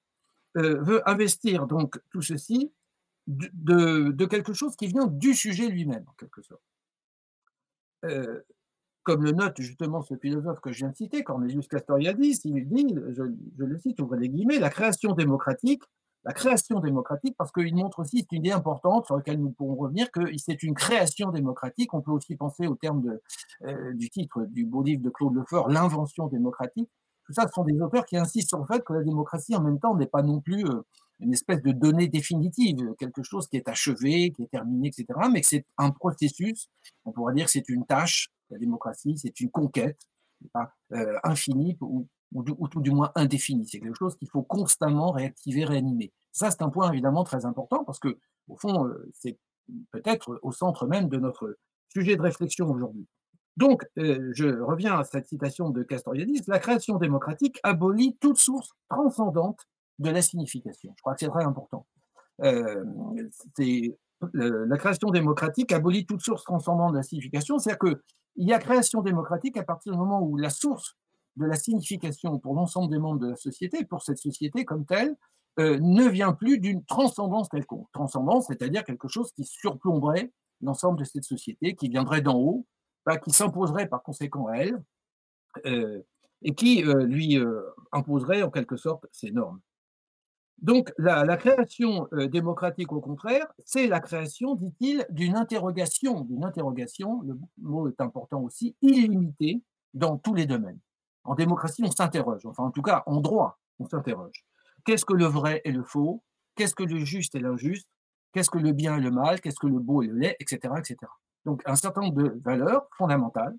veut 0.56 1.02
investir 1.10 1.66
donc 1.66 2.00
tout 2.12 2.22
ceci 2.22 2.72
de, 3.28 4.26
quelque 4.26 4.54
chose 4.54 4.76
qui 4.76 4.88
vient 4.88 5.08
du 5.08 5.34
sujet 5.34 5.68
lui-même, 5.68 6.06
en 6.08 6.14
quelque 6.14 6.42
sorte. 6.42 6.62
Euh, 8.06 8.42
comme 9.04 9.24
le 9.24 9.32
note 9.32 9.60
justement 9.60 10.02
ce 10.02 10.16
philosophe 10.16 10.60
que 10.62 10.72
je 10.72 10.80
viens 10.80 10.90
de 10.90 10.96
citer, 10.96 11.24
Cornelius 11.24 11.68
Castoriadis, 11.68 12.40
il 12.46 12.68
dit, 12.68 12.96
je, 13.12 13.24
le 13.64 13.78
cite, 13.78 14.00
ouvrez 14.00 14.20
les 14.20 14.30
guillemets, 14.30 14.60
la 14.60 14.70
création 14.70 15.14
démocratique, 15.14 15.84
la 16.26 16.32
création 16.32 16.80
démocratique, 16.80 17.36
parce 17.38 17.52
qu'il 17.52 17.76
montre 17.76 18.00
aussi, 18.00 18.20
c'est 18.20 18.36
une 18.36 18.46
idée 18.46 18.52
importante 18.52 19.06
sur 19.06 19.18
laquelle 19.18 19.40
nous 19.40 19.52
pourrons 19.52 19.76
revenir, 19.76 20.10
que 20.10 20.22
c'est 20.38 20.64
une 20.64 20.74
création 20.74 21.32
démocratique. 21.32 21.94
On 21.94 22.02
peut 22.02 22.12
aussi 22.12 22.38
penser 22.38 22.66
au 22.66 22.76
terme 22.76 23.02
de, 23.02 23.22
euh, 23.66 23.94
du 23.94 24.10
titre 24.10 24.46
du 24.46 24.66
beau 24.66 24.84
livre 24.84 25.02
de 25.04 25.10
Claude 25.10 25.36
Lefort, 25.36 25.70
L'invention 25.70 26.28
démocratique. 26.28 26.90
Tout 27.26 27.34
ça, 27.34 27.44
ce 27.48 27.54
sont 27.54 27.64
des 27.64 27.80
auteurs 27.82 28.06
qui 28.06 28.18
insistent 28.18 28.50
sur 28.50 28.60
le 28.60 28.66
fait 28.66 28.84
que 28.84 28.94
la 28.94 29.04
démocratie, 29.04 29.56
en 29.56 29.62
même 29.62 29.80
temps, 29.80 29.96
n'est 29.96 30.08
pas 30.08 30.24
non 30.24 30.40
plus 30.40 30.66
euh, 30.66 30.82
une 31.20 31.34
espèce 31.34 31.62
de 31.62 31.72
donnée 31.72 32.08
définitive, 32.08 32.94
quelque 32.98 33.24
chose 33.24 33.48
qui 33.48 33.58
est 33.58 33.68
achevé, 33.68 34.32
qui 34.32 34.44
est 34.44 34.52
terminé, 34.52 34.90
etc., 34.90 35.08
mais 35.32 35.42
que 35.42 35.48
c'est 35.48 35.66
un 35.78 35.92
processus, 35.92 36.68
on 37.06 37.12
pourrait 37.12 37.34
dire 37.34 37.46
que 37.46 37.52
c'est 37.52 37.68
une 37.70 37.86
tâche, 37.86 38.30
la 38.54 38.60
démocratie, 38.60 39.18
c'est 39.18 39.40
une 39.40 39.52
conquête 39.52 40.00
euh, 40.94 41.18
infinie 41.24 41.78
ou, 41.82 42.08
tout 42.72 42.82
du 42.82 42.92
moins 42.92 43.12
indéfinie. 43.16 43.68
C'est 43.68 43.80
quelque 43.80 43.98
chose 43.98 44.16
qu'il 44.16 44.30
faut 44.30 44.42
constamment 44.42 45.12
réactiver, 45.12 45.66
réanimer. 45.66 46.12
Ça, 46.32 46.50
c'est 46.50 46.64
un 46.64 46.70
point 46.70 46.92
évidemment 46.92 47.24
très 47.24 47.46
important 47.46 47.84
parce 47.84 48.00
que, 48.00 48.18
au 48.48 48.56
fond, 48.56 48.88
euh, 48.88 49.10
c'est 49.14 49.38
peut-être 49.92 50.40
au 50.42 50.52
centre 50.52 50.88
même 50.88 51.10
de 51.10 51.18
notre 51.18 51.58
sujet 51.90 52.16
de 52.16 52.22
réflexion 52.22 52.70
aujourd'hui. 52.70 53.08
Donc, 53.56 53.86
euh, 54.00 54.32
je 54.34 54.48
reviens 54.62 54.98
à 54.98 55.04
cette 55.04 55.28
citation 55.28 55.70
de 55.70 55.84
Castoriadis, 55.84 56.42
la 56.48 56.60
création 56.60 56.98
démocratique 56.98 57.60
abolit 57.64 58.18
toute 58.20 58.38
source 58.38 58.72
transcendante 58.90 59.68
de 60.00 60.10
la 60.10 60.22
signification. 60.22 60.94
Je 60.98 61.02
crois 61.02 61.14
que 61.14 61.20
c'est 61.20 61.30
très 61.30 61.44
important. 61.44 61.86
Euh, 62.42 62.84
la 64.34 64.78
création 64.78 65.10
démocratique 65.10 65.72
abolit 65.72 66.06
toute 66.06 66.22
source 66.22 66.44
transcendante 66.44 66.92
de 66.92 66.98
la 66.98 67.04
signification, 67.04 67.60
c'est-à-dire 67.60 67.80
qu'il 67.80 68.48
y 68.48 68.54
a 68.54 68.60
création 68.60 69.02
démocratique 69.02 69.58
à 69.58 69.64
partir 69.64 69.94
du 69.94 70.00
moment 70.00 70.22
où 70.22 70.38
la 70.38 70.50
source 70.50 70.98
de 71.36 71.46
la 71.46 71.56
signification 71.56 72.40
pour 72.40 72.56
l'ensemble 72.56 72.92
des 72.92 73.00
membres 73.00 73.20
de 73.20 73.30
la 73.30 73.36
société, 73.36 73.86
pour 73.86 74.02
cette 74.02 74.20
société 74.20 74.66
comme 74.66 74.86
telle, 74.86 75.16
euh, 75.60 75.80
ne 75.82 76.08
vient 76.08 76.34
plus 76.34 76.60
d'une 76.60 76.84
transcendance 76.86 77.50
quelconque. 77.50 77.88
Transcendance, 77.92 78.48
c'est-à-dire 78.48 78.84
quelque 78.84 79.08
chose 79.08 79.32
qui 79.34 79.44
surplomberait 79.44 80.32
l'ensemble 80.62 81.00
de 81.00 81.04
cette 81.04 81.24
société, 81.24 81.76
qui 81.76 81.90
viendrait 81.90 82.22
d'en 82.22 82.38
haut, 82.38 82.66
qui 83.24 83.32
s'imposerait 83.32 83.88
par 83.88 84.02
conséquent 84.02 84.48
à 84.48 84.58
elle, 84.58 84.82
euh, 85.66 86.02
et 86.42 86.56
qui 86.56 86.84
lui 86.84 87.38
imposerait 87.92 88.44
en 88.44 88.50
quelque 88.50 88.76
sorte 88.76 89.06
ses 89.12 89.32
normes. 89.32 89.62
Donc, 90.64 90.94
la, 90.98 91.36
création 91.36 92.08
euh, 92.14 92.28
démocratique, 92.28 92.94
au 92.94 93.02
contraire, 93.02 93.46
c'est 93.66 93.86
la 93.86 94.00
création, 94.00 94.56
dit-il, 94.56 95.06
d'une 95.10 95.36
interrogation, 95.36 96.22
d'une 96.22 96.46
interrogation, 96.46 97.22
le 97.24 97.38
mot 97.62 97.90
est 97.90 98.00
important 98.00 98.42
aussi, 98.42 98.74
illimitée 98.82 99.62
dans 99.94 100.18
tous 100.18 100.34
les 100.34 100.46
domaines. 100.46 100.80
En 101.26 101.36
démocratie, 101.36 101.84
on 101.86 101.92
s'interroge, 101.92 102.46
enfin 102.46 102.64
en 102.64 102.72
tout 102.72 102.82
cas 102.82 103.04
en 103.08 103.20
droit, 103.20 103.60
on 103.80 103.86
s'interroge. 103.86 104.46
Qu'est-ce 104.86 105.04
que 105.04 105.14
le 105.14 105.26
vrai 105.26 105.62
et 105.66 105.72
le 105.72 105.84
faux? 105.84 106.24
Qu'est-ce 106.56 106.76
que 106.76 106.84
le 106.84 107.04
juste 107.04 107.36
et 107.36 107.40
l'injuste? 107.40 107.90
Qu'est-ce 108.32 108.50
que 108.50 108.58
le 108.58 108.72
bien 108.72 108.98
et 108.98 109.02
le 109.02 109.12
mal? 109.12 109.42
Qu'est-ce 109.42 109.60
que 109.60 109.68
le 109.68 109.80
beau 109.80 110.02
et 110.02 110.08
le 110.08 110.16
laid? 110.16 110.36
Etc. 110.40 110.58
etc. 110.78 110.98
Donc 111.46 111.62
un 111.66 111.76
certain 111.76 112.02
nombre 112.02 112.22
de 112.22 112.42
valeurs 112.44 112.88
fondamentales 112.98 113.56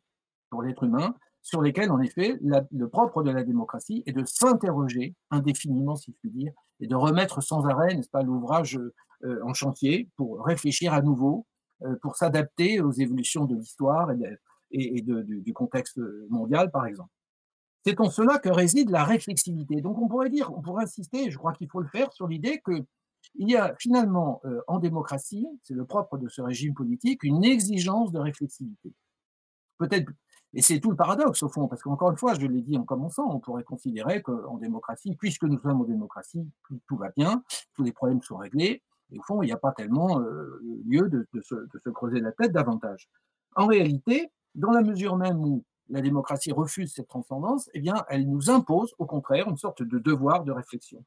pour 0.48 0.62
l'être 0.62 0.84
humain 0.84 1.14
sur 1.42 1.60
lesquels, 1.60 1.90
en 1.90 2.00
effet, 2.00 2.38
le 2.40 2.88
propre 2.88 3.22
de 3.22 3.30
la 3.30 3.44
démocratie 3.44 4.02
est 4.06 4.12
de 4.12 4.24
s'interroger 4.24 5.14
indéfiniment, 5.30 5.94
si 5.94 6.10
je 6.12 6.16
puis 6.16 6.30
dire, 6.30 6.52
et 6.80 6.86
de 6.86 6.94
remettre 6.94 7.40
sans 7.40 7.64
arrêt, 7.66 7.94
n'est-ce 7.94 8.08
pas, 8.08 8.22
l'ouvrage 8.22 8.78
euh, 9.24 9.40
en 9.44 9.54
chantier 9.54 10.08
pour 10.16 10.44
réfléchir 10.44 10.92
à 10.92 11.00
nouveau, 11.00 11.46
euh, 11.82 11.96
pour 12.02 12.16
s'adapter 12.16 12.80
aux 12.80 12.92
évolutions 12.92 13.44
de 13.44 13.56
l'histoire 13.56 14.10
et, 14.70 15.02
du, 15.02 15.52
contexte 15.54 16.00
mondial, 16.28 16.70
par 16.70 16.86
exemple. 16.86 17.10
C'est 17.86 18.00
en 18.00 18.10
cela 18.10 18.38
que 18.38 18.48
réside 18.48 18.90
la 18.90 19.04
réflexivité. 19.04 19.80
Donc 19.80 19.98
on 19.98 20.08
pourrait 20.08 20.30
dire, 20.30 20.50
on 20.56 20.62
pourrait 20.62 20.84
insister, 20.84 21.30
je 21.30 21.38
crois 21.38 21.52
qu'il 21.52 21.68
faut 21.68 21.80
le 21.80 21.88
faire, 21.88 22.12
sur 22.12 22.26
l'idée 22.26 22.60
qu'il 22.64 23.48
y 23.48 23.56
a 23.56 23.74
finalement 23.78 24.40
euh, 24.44 24.60
en 24.66 24.78
démocratie, 24.78 25.46
c'est 25.62 25.74
le 25.74 25.84
propre 25.84 26.18
de 26.18 26.28
ce 26.28 26.40
régime 26.40 26.74
politique, 26.74 27.22
une 27.22 27.44
exigence 27.44 28.10
de 28.10 28.18
réflexivité. 28.18 28.92
Peut-être 29.78 30.10
et 30.54 30.62
c'est 30.62 30.78
tout 30.78 30.90
le 30.90 30.96
paradoxe, 30.96 31.42
au 31.42 31.48
fond, 31.48 31.66
parce 31.66 31.82
qu'encore 31.82 32.10
une 32.10 32.16
fois, 32.16 32.34
je 32.34 32.46
l'ai 32.46 32.62
dit 32.62 32.78
en 32.78 32.84
commençant, 32.84 33.28
on 33.28 33.40
pourrait 33.40 33.64
considérer 33.64 34.22
qu'en 34.22 34.56
démocratie, 34.56 35.16
puisque 35.16 35.42
nous 35.44 35.58
sommes 35.60 35.80
en 35.80 35.84
démocratie, 35.84 36.48
tout, 36.86 36.96
va 36.96 37.10
bien, 37.16 37.42
tous 37.74 37.82
les 37.82 37.92
problèmes 37.92 38.22
sont 38.22 38.36
réglés, 38.36 38.82
et 39.10 39.18
au 39.18 39.22
fond, 39.22 39.42
il 39.42 39.46
n'y 39.46 39.52
a 39.52 39.58
pas 39.58 39.72
tellement 39.72 40.20
euh, 40.20 40.60
lieu 40.86 41.08
de, 41.08 41.26
se, 41.42 41.88
creuser 41.90 42.20
la 42.20 42.30
tête 42.32 42.52
davantage. 42.52 43.08
En 43.56 43.66
réalité, 43.66 44.30
dans 44.54 44.70
la 44.70 44.82
mesure 44.82 45.16
même 45.16 45.38
où 45.38 45.64
la 45.88 46.00
démocratie 46.00 46.52
refuse 46.52 46.92
cette 46.94 47.08
transcendance, 47.08 47.68
eh 47.74 47.80
bien, 47.80 48.04
elle 48.08 48.28
nous 48.30 48.48
impose, 48.48 48.94
au 48.98 49.06
contraire, 49.06 49.48
une 49.48 49.56
sorte 49.56 49.82
de 49.82 49.98
devoir 49.98 50.44
de 50.44 50.52
réflexion. 50.52 51.04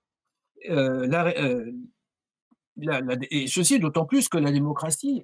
Euh, 0.70 1.08
euh, 1.10 1.72
et 3.32 3.48
ceci 3.48 3.80
d'autant 3.80 4.06
plus 4.06 4.28
que 4.28 4.38
la 4.38 4.52
démocratie 4.52 5.24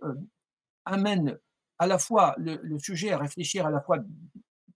amène 0.86 1.38
à 1.80 1.88
la 1.88 1.98
fois 1.98 2.36
le, 2.38 2.78
sujet 2.80 3.12
à 3.12 3.18
réfléchir 3.18 3.66
à 3.66 3.72
la 3.72 3.82
fois 3.82 3.98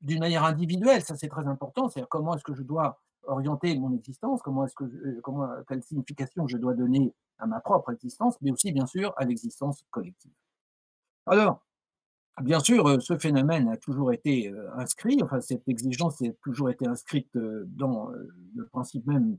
d'une 0.02 0.20
manière 0.20 0.44
individuelle, 0.44 1.02
ça 1.02 1.16
c'est 1.16 1.28
très 1.28 1.48
important, 1.48 1.90
c'est 1.90 2.06
comment 2.08 2.36
est-ce 2.36 2.44
que 2.44 2.54
je 2.54 2.64
dois 2.64 3.00
orienter 3.24 3.78
mon 3.78 3.94
existence, 3.94 4.42
comment 4.42 4.66
est-ce 4.66 4.76
que 4.76 4.86
euh, 4.86 5.20
comment, 5.22 5.50
quelle 5.68 5.84
signification 5.84 6.48
je 6.48 6.58
dois 6.58 6.74
donner 6.74 7.14
à 7.40 7.46
ma 7.46 7.60
propre 7.60 7.92
existence, 7.92 8.38
mais 8.42 8.52
aussi 8.52 8.72
bien 8.72 8.86
sûr 8.86 9.14
à 9.18 9.26
l'existence 9.26 9.84
collective. 9.92 10.32
Alors, 11.26 11.62
bien 12.42 12.60
sûr, 12.60 12.88
euh, 12.88 13.00
ce 13.00 13.18
phénomène 13.18 13.68
a 13.70 13.78
toujours 13.78 14.14
été 14.14 14.50
euh, 14.50 14.70
inscrit, 14.76 15.20
enfin 15.22 15.42
cette 15.42 15.68
exigence 15.68 16.22
a 16.22 16.32
toujours 16.42 16.70
été 16.70 16.88
inscrite 16.88 17.30
dans 17.36 18.10
le 18.56 18.66
principe 18.68 19.06
même 19.06 19.38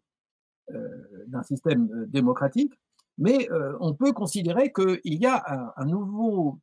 d'un 1.28 1.42
système 1.42 2.04
démocratique, 2.08 2.78
mais 3.16 3.48
on 3.80 3.94
peut 3.94 4.12
considérer 4.12 4.70
qu'il 4.70 5.00
y 5.02 5.24
a 5.24 5.72
un 5.76 5.86
nouveau 5.86 6.60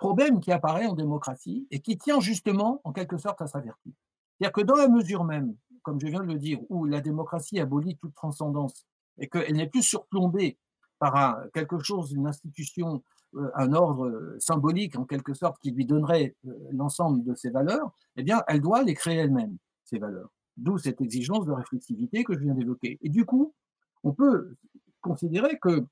problème 0.00 0.40
qui 0.40 0.50
apparaît 0.50 0.86
en 0.86 0.94
démocratie 0.94 1.68
et 1.70 1.80
qui 1.80 1.98
tient 1.98 2.20
justement 2.20 2.80
en 2.84 2.92
quelque 2.92 3.18
sorte 3.18 3.40
à 3.42 3.46
sa 3.46 3.60
vertu. 3.60 3.92
C'est-à-dire 4.38 4.52
que 4.52 4.62
dans 4.62 4.74
la 4.74 4.88
mesure 4.88 5.24
même, 5.24 5.54
comme 5.82 6.00
je 6.00 6.06
viens 6.06 6.20
de 6.20 6.32
le 6.32 6.38
dire, 6.38 6.58
où 6.70 6.86
la 6.86 7.00
démocratie 7.00 7.60
abolit 7.60 7.96
toute 7.98 8.14
transcendance 8.14 8.86
et 9.18 9.28
qu'elle 9.28 9.54
n'est 9.54 9.68
plus 9.68 9.82
surplombée 9.82 10.58
par 10.98 11.38
quelque 11.52 11.78
chose, 11.78 12.12
une 12.12 12.26
institution, 12.26 13.02
euh, 13.34 13.50
un 13.54 13.72
ordre 13.74 14.06
euh, 14.06 14.36
symbolique 14.38 14.98
en 14.98 15.04
quelque 15.04 15.34
sorte 15.34 15.58
qui 15.60 15.70
lui 15.70 15.86
donnerait 15.86 16.34
euh, 16.46 16.52
l'ensemble 16.72 17.22
de 17.22 17.34
ses 17.34 17.50
valeurs, 17.50 17.92
eh 18.16 18.22
bien, 18.22 18.42
elle 18.48 18.60
doit 18.60 18.82
les 18.82 18.94
créer 18.94 19.18
elle-même, 19.18 19.56
ces 19.84 19.98
valeurs. 19.98 20.30
D'où 20.56 20.78
cette 20.78 21.00
exigence 21.00 21.46
de 21.46 21.52
réflexivité 21.52 22.24
que 22.24 22.34
je 22.34 22.40
viens 22.40 22.54
d'évoquer. 22.54 22.98
Et 23.02 23.08
du 23.08 23.24
coup, 23.24 23.54
on 24.02 24.12
peut 24.12 24.56
considérer 25.00 25.58
que 25.58 25.86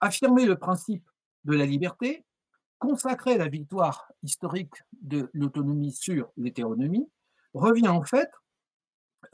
affirmer 0.00 0.46
le 0.46 0.56
principe 0.56 1.04
de 1.44 1.54
la 1.54 1.66
liberté, 1.66 2.24
consacrer 2.78 3.36
la 3.38 3.48
victoire 3.48 4.10
historique 4.22 4.74
de 5.00 5.30
l'autonomie 5.32 5.92
sur 5.92 6.30
l'hétéronomie 6.36 7.08
revient 7.54 7.88
en 7.88 8.02
fait 8.02 8.30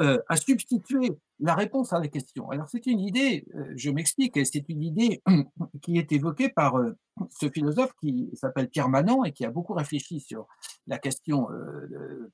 euh, 0.00 0.18
à 0.28 0.36
substituer 0.36 1.18
la 1.40 1.54
réponse 1.54 1.92
à 1.92 2.00
la 2.00 2.08
question. 2.08 2.50
Alors 2.50 2.68
c'est 2.68 2.86
une 2.86 3.00
idée, 3.00 3.46
euh, 3.54 3.72
je 3.76 3.90
m'explique, 3.90 4.44
c'est 4.44 4.68
une 4.68 4.82
idée 4.82 5.22
qui 5.82 5.98
est 5.98 6.10
évoquée 6.10 6.48
par 6.48 6.78
euh, 6.78 6.96
ce 7.30 7.48
philosophe 7.48 7.92
qui 8.00 8.30
s'appelle 8.34 8.68
Pierre 8.68 8.88
Manant 8.88 9.24
et 9.24 9.32
qui 9.32 9.44
a 9.44 9.50
beaucoup 9.50 9.74
réfléchi 9.74 10.20
sur 10.20 10.48
la 10.86 10.98
question 10.98 11.48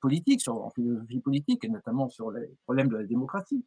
politique, 0.00 0.40
sur 0.40 0.54
la 0.64 0.70
philosophie 0.70 1.20
politique 1.20 1.64
et 1.64 1.68
notamment 1.68 2.08
sur 2.08 2.30
les 2.30 2.48
problèmes 2.64 2.88
de 2.88 2.96
la 2.96 3.04
démocratie. 3.04 3.64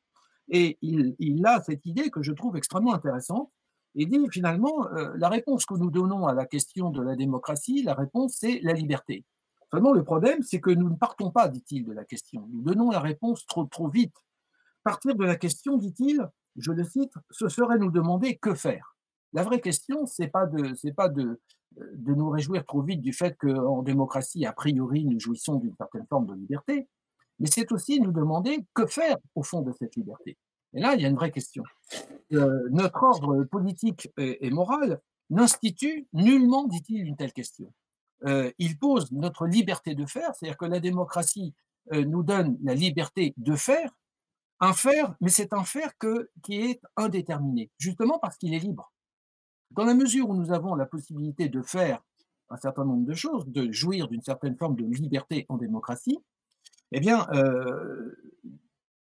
Et 0.49 0.77
il, 0.81 1.15
il 1.19 1.45
a 1.45 1.61
cette 1.61 1.85
idée 1.85 2.09
que 2.09 2.23
je 2.23 2.31
trouve 2.31 2.57
extrêmement 2.57 2.93
intéressante 2.93 3.51
et 3.95 4.05
dit 4.05 4.19
finalement, 4.31 4.87
euh, 4.93 5.13
la 5.17 5.29
réponse 5.29 5.65
que 5.65 5.75
nous 5.75 5.91
donnons 5.91 6.27
à 6.27 6.33
la 6.33 6.45
question 6.45 6.89
de 6.89 7.01
la 7.01 7.15
démocratie, 7.15 7.83
la 7.83 7.93
réponse 7.93 8.35
c'est 8.39 8.59
la 8.63 8.73
liberté. 8.73 9.25
Seulement 9.71 9.93
le 9.93 10.03
problème, 10.03 10.43
c'est 10.43 10.61
que 10.61 10.69
nous 10.69 10.89
ne 10.89 10.95
partons 10.95 11.31
pas, 11.31 11.47
dit-il, 11.47 11.83
de 11.83 11.93
la 11.93 12.05
question. 12.05 12.47
Nous 12.51 12.61
donnons 12.61 12.91
la 12.91 12.99
réponse 12.99 13.45
trop, 13.47 13.87
vite. 13.87 14.15
Partir 14.83 15.15
de 15.15 15.23
la 15.23 15.35
question, 15.35 15.77
dit-il, 15.77 16.29
je 16.57 16.71
le 16.71 16.83
cite, 16.83 17.13
ce 17.31 17.49
serait 17.49 17.79
nous 17.79 17.89
demander 17.89 18.37
que 18.37 18.53
faire. 18.53 18.95
La 19.31 19.41
vraie 19.41 19.61
question, 19.61 20.05
c'est 20.05 20.27
pas 20.27 20.45
de, 20.45 20.91
pas 20.91 21.09
de, 21.09 21.41
de 21.75 22.13
nous 22.13 22.29
réjouir 22.29 22.63
trop 22.65 22.83
vite 22.83 23.01
du 23.01 23.13
fait 23.13 23.35
qu'en 23.35 23.81
démocratie, 23.81 24.45
a 24.45 24.53
priori, 24.53 25.05
nous 25.05 25.19
jouissons 25.19 25.55
d'une 25.55 25.75
certaine 25.75 26.05
forme 26.07 26.27
de 26.27 26.35
liberté, 26.35 26.87
mais 27.39 27.49
c'est 27.49 27.71
aussi 27.71 27.99
nous 27.99 28.11
demander 28.11 28.65
que 28.75 28.85
faire 28.85 29.17
au 29.33 29.41
fond 29.41 29.61
de 29.61 29.71
cette 29.71 29.95
liberté. 29.95 30.37
Et 30.73 30.79
là, 30.79 30.95
il 30.95 31.01
y 31.01 31.05
a 31.05 31.09
une 31.09 31.15
vraie 31.15 31.31
question. 31.31 31.63
Euh, 32.33 32.67
notre 32.71 33.01
ordre 33.03 33.43
politique 33.43 34.09
et, 34.17 34.49
moral 34.49 34.99
n'institue 35.29 36.07
nullement, 36.13 36.65
dit-il, 36.67 37.05
une 37.05 37.15
telle 37.15 37.33
question. 37.33 37.71
Euh, 38.25 38.51
il 38.57 38.77
pose 38.77 39.11
notre 39.11 39.45
liberté 39.45 39.95
de 39.95 40.05
faire, 40.05 40.33
c'est-à-dire 40.33 40.57
que 40.57 40.65
la 40.65 40.79
démocratie 40.79 41.53
euh, 41.91 42.05
nous 42.05 42.23
donne 42.23 42.57
la 42.63 42.73
liberté 42.73 43.33
de 43.37 43.55
faire, 43.55 43.91
un 44.59 44.73
faire, 44.73 45.15
mais 45.19 45.29
c'est 45.29 45.53
un 45.53 45.63
faire 45.63 45.91
qui 46.41 46.55
est 46.55 46.81
indéterminé, 46.95 47.69
justement 47.77 48.17
parce 48.19 48.37
qu'il 48.37 48.53
est 48.53 48.59
libre. 48.59 48.91
Dans 49.71 49.83
la 49.83 49.93
mesure 49.93 50.29
où 50.29 50.35
nous 50.35 50.51
avons 50.51 50.75
la 50.75 50.85
possibilité 50.85 51.49
de 51.49 51.61
faire 51.61 52.01
un 52.49 52.57
certain 52.57 52.85
nombre 52.85 53.05
de 53.05 53.13
choses, 53.13 53.47
de 53.47 53.71
jouir 53.71 54.07
d'une 54.07 54.21
certaine 54.21 54.55
forme 54.55 54.75
de 54.75 54.85
liberté 54.85 55.45
en 55.49 55.57
démocratie, 55.57 56.19
eh 56.91 56.99
bien, 56.99 57.27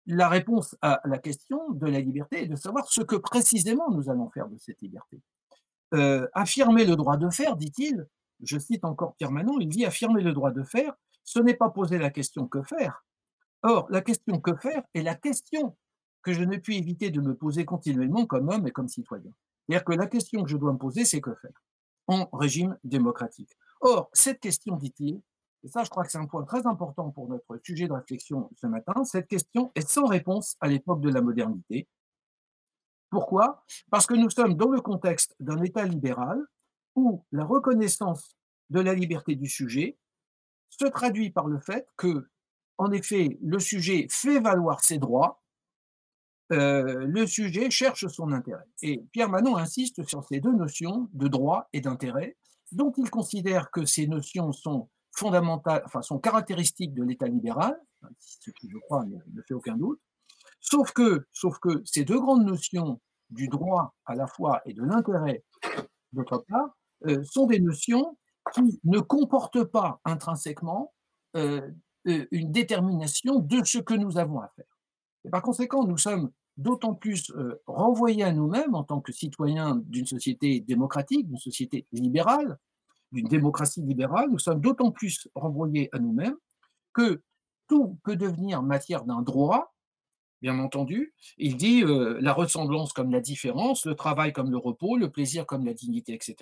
la 0.07 0.29
réponse 0.29 0.75
à 0.81 1.01
la 1.05 1.17
question 1.17 1.71
de 1.71 1.87
la 1.87 1.99
liberté 1.99 2.43
est 2.43 2.47
de 2.47 2.55
savoir 2.55 2.89
ce 2.89 3.01
que 3.01 3.15
précisément 3.15 3.91
nous 3.91 4.09
allons 4.09 4.29
faire 4.29 4.47
de 4.47 4.57
cette 4.57 4.81
liberté. 4.81 5.21
Euh, 5.93 6.27
affirmer 6.33 6.85
le 6.85 6.95
droit 6.95 7.17
de 7.17 7.29
faire, 7.29 7.55
dit-il, 7.55 8.07
je 8.41 8.57
cite 8.57 8.85
encore 8.85 9.15
Pierre 9.15 9.31
Manon, 9.31 9.59
il 9.59 9.67
dit 9.67 9.85
affirmer 9.85 10.21
le 10.21 10.33
droit 10.33 10.51
de 10.51 10.63
faire, 10.63 10.93
ce 11.23 11.39
n'est 11.39 11.53
pas 11.53 11.69
poser 11.69 11.97
la 11.97 12.09
question 12.09 12.47
que 12.47 12.63
faire. 12.63 13.05
Or, 13.63 13.87
la 13.89 14.01
question 14.01 14.39
que 14.39 14.55
faire 14.55 14.83
est 14.93 15.03
la 15.03 15.15
question 15.15 15.77
que 16.23 16.33
je 16.33 16.43
ne 16.43 16.57
puis 16.57 16.77
éviter 16.77 17.11
de 17.11 17.21
me 17.21 17.35
poser 17.35 17.65
continuellement 17.65 18.25
comme 18.25 18.49
homme 18.49 18.67
et 18.67 18.71
comme 18.71 18.87
citoyen. 18.87 19.31
C'est-à-dire 19.67 19.85
que 19.85 19.93
la 19.93 20.07
question 20.07 20.43
que 20.43 20.49
je 20.49 20.57
dois 20.57 20.73
me 20.73 20.77
poser, 20.77 21.05
c'est 21.05 21.21
que 21.21 21.33
faire 21.35 21.61
en 22.07 22.29
régime 22.33 22.77
démocratique. 22.83 23.51
Or, 23.81 24.09
cette 24.13 24.39
question, 24.39 24.75
dit-il, 24.75 25.21
et 25.63 25.67
ça, 25.67 25.83
je 25.83 25.89
crois 25.89 26.03
que 26.03 26.11
c'est 26.11 26.17
un 26.17 26.25
point 26.25 26.43
très 26.43 26.65
important 26.65 27.11
pour 27.11 27.27
notre 27.27 27.59
sujet 27.63 27.87
de 27.87 27.93
réflexion 27.93 28.49
ce 28.59 28.67
matin. 28.67 29.03
Cette 29.03 29.27
question 29.27 29.71
est 29.75 29.87
sans 29.87 30.05
réponse 30.05 30.55
à 30.59 30.67
l'époque 30.67 31.01
de 31.01 31.09
la 31.09 31.21
modernité. 31.21 31.87
Pourquoi? 33.11 33.63
Parce 33.91 34.07
que 34.07 34.15
nous 34.15 34.29
sommes 34.29 34.55
dans 34.55 34.69
le 34.69 34.81
contexte 34.81 35.35
d'un 35.39 35.61
État 35.61 35.85
libéral 35.85 36.41
où 36.95 37.23
la 37.31 37.45
reconnaissance 37.45 38.35
de 38.69 38.79
la 38.79 38.93
liberté 38.93 39.35
du 39.35 39.47
sujet 39.47 39.97
se 40.69 40.85
traduit 40.85 41.29
par 41.29 41.47
le 41.47 41.59
fait 41.59 41.87
que, 41.97 42.29
en 42.77 42.91
effet, 42.91 43.37
le 43.41 43.59
sujet 43.59 44.07
fait 44.09 44.39
valoir 44.39 44.83
ses 44.83 44.97
droits, 44.97 45.43
euh, 46.51 47.05
le 47.05 47.27
sujet 47.27 47.69
cherche 47.69 48.07
son 48.07 48.31
intérêt. 48.31 48.65
Et 48.81 49.03
Pierre 49.11 49.29
Manon 49.29 49.57
insiste 49.57 50.03
sur 50.07 50.23
ces 50.23 50.39
deux 50.39 50.53
notions 50.53 51.09
de 51.13 51.27
droit 51.27 51.69
et 51.71 51.81
d'intérêt, 51.81 52.37
dont 52.71 52.91
il 52.97 53.09
considère 53.09 53.71
que 53.71 53.85
ces 53.85 54.07
notions 54.07 54.51
sont 54.51 54.89
fondamentales, 55.21 55.83
enfin, 55.85 56.01
sont 56.01 56.17
caractéristiques 56.17 56.93
de 56.95 57.03
l'État 57.03 57.27
libéral, 57.27 57.79
ce 58.17 58.49
qui, 58.51 58.67
je 58.69 58.77
crois, 58.79 59.05
ne, 59.05 59.41
fait 59.47 59.53
aucun 59.53 59.77
doute. 59.77 59.99
Sauf 60.59 60.91
que, 60.93 61.27
sauf 61.31 61.59
que 61.59 61.81
ces 61.85 62.03
deux 62.03 62.19
grandes 62.19 62.45
notions 62.45 62.99
du 63.29 63.47
droit 63.47 63.93
à 64.05 64.15
la 64.15 64.27
fois 64.27 64.61
et 64.65 64.73
de 64.73 64.83
l'intérêt 64.83 65.43
d'autre 66.11 66.43
part 66.49 66.75
euh, 67.07 67.23
sont 67.23 67.45
des 67.45 67.59
notions 67.59 68.17
qui 68.53 68.79
ne 68.83 68.99
comportent 68.99 69.63
pas 69.63 70.01
intrinsèquement 70.05 70.93
euh, 71.35 71.61
euh, 72.07 72.25
une 72.31 72.51
détermination 72.51 73.39
de 73.39 73.63
ce 73.63 73.77
que 73.77 73.93
nous 73.93 74.17
avons 74.17 74.39
à 74.39 74.49
faire. 74.55 74.77
Et 75.23 75.29
par 75.29 75.43
conséquent, 75.43 75.85
nous 75.85 75.97
sommes 75.97 76.31
d'autant 76.57 76.95
plus 76.95 77.31
renvoyés 77.65 78.23
à 78.23 78.33
nous-mêmes 78.33 78.75
en 78.75 78.83
tant 78.83 78.99
que 79.01 79.11
citoyens 79.13 79.75
d'une 79.85 80.05
société 80.05 80.59
démocratique, 80.59 81.27
d'une 81.27 81.37
société 81.37 81.87
libérale, 81.91 82.57
d'une 83.11 83.27
démocratie 83.27 83.81
libérale, 83.81 84.29
nous 84.31 84.39
sommes 84.39 84.61
d'autant 84.61 84.91
plus 84.91 85.27
renvoyés 85.35 85.89
à 85.91 85.99
nous-mêmes 85.99 86.37
que 86.93 87.23
tout 87.67 87.97
peut 88.03 88.15
devenir 88.15 88.63
matière 88.63 89.05
d'un 89.05 89.21
droit, 89.21 89.73
bien 90.41 90.59
entendu. 90.59 91.13
Il 91.37 91.55
dit 91.57 91.83
euh, 91.83 92.17
la 92.19 92.33
ressemblance 92.33 92.93
comme 92.93 93.11
la 93.11 93.21
différence, 93.21 93.85
le 93.85 93.95
travail 93.95 94.33
comme 94.33 94.51
le 94.51 94.57
repos, 94.57 94.97
le 94.97 95.09
plaisir 95.09 95.45
comme 95.45 95.65
la 95.65 95.73
dignité, 95.73 96.13
etc. 96.13 96.35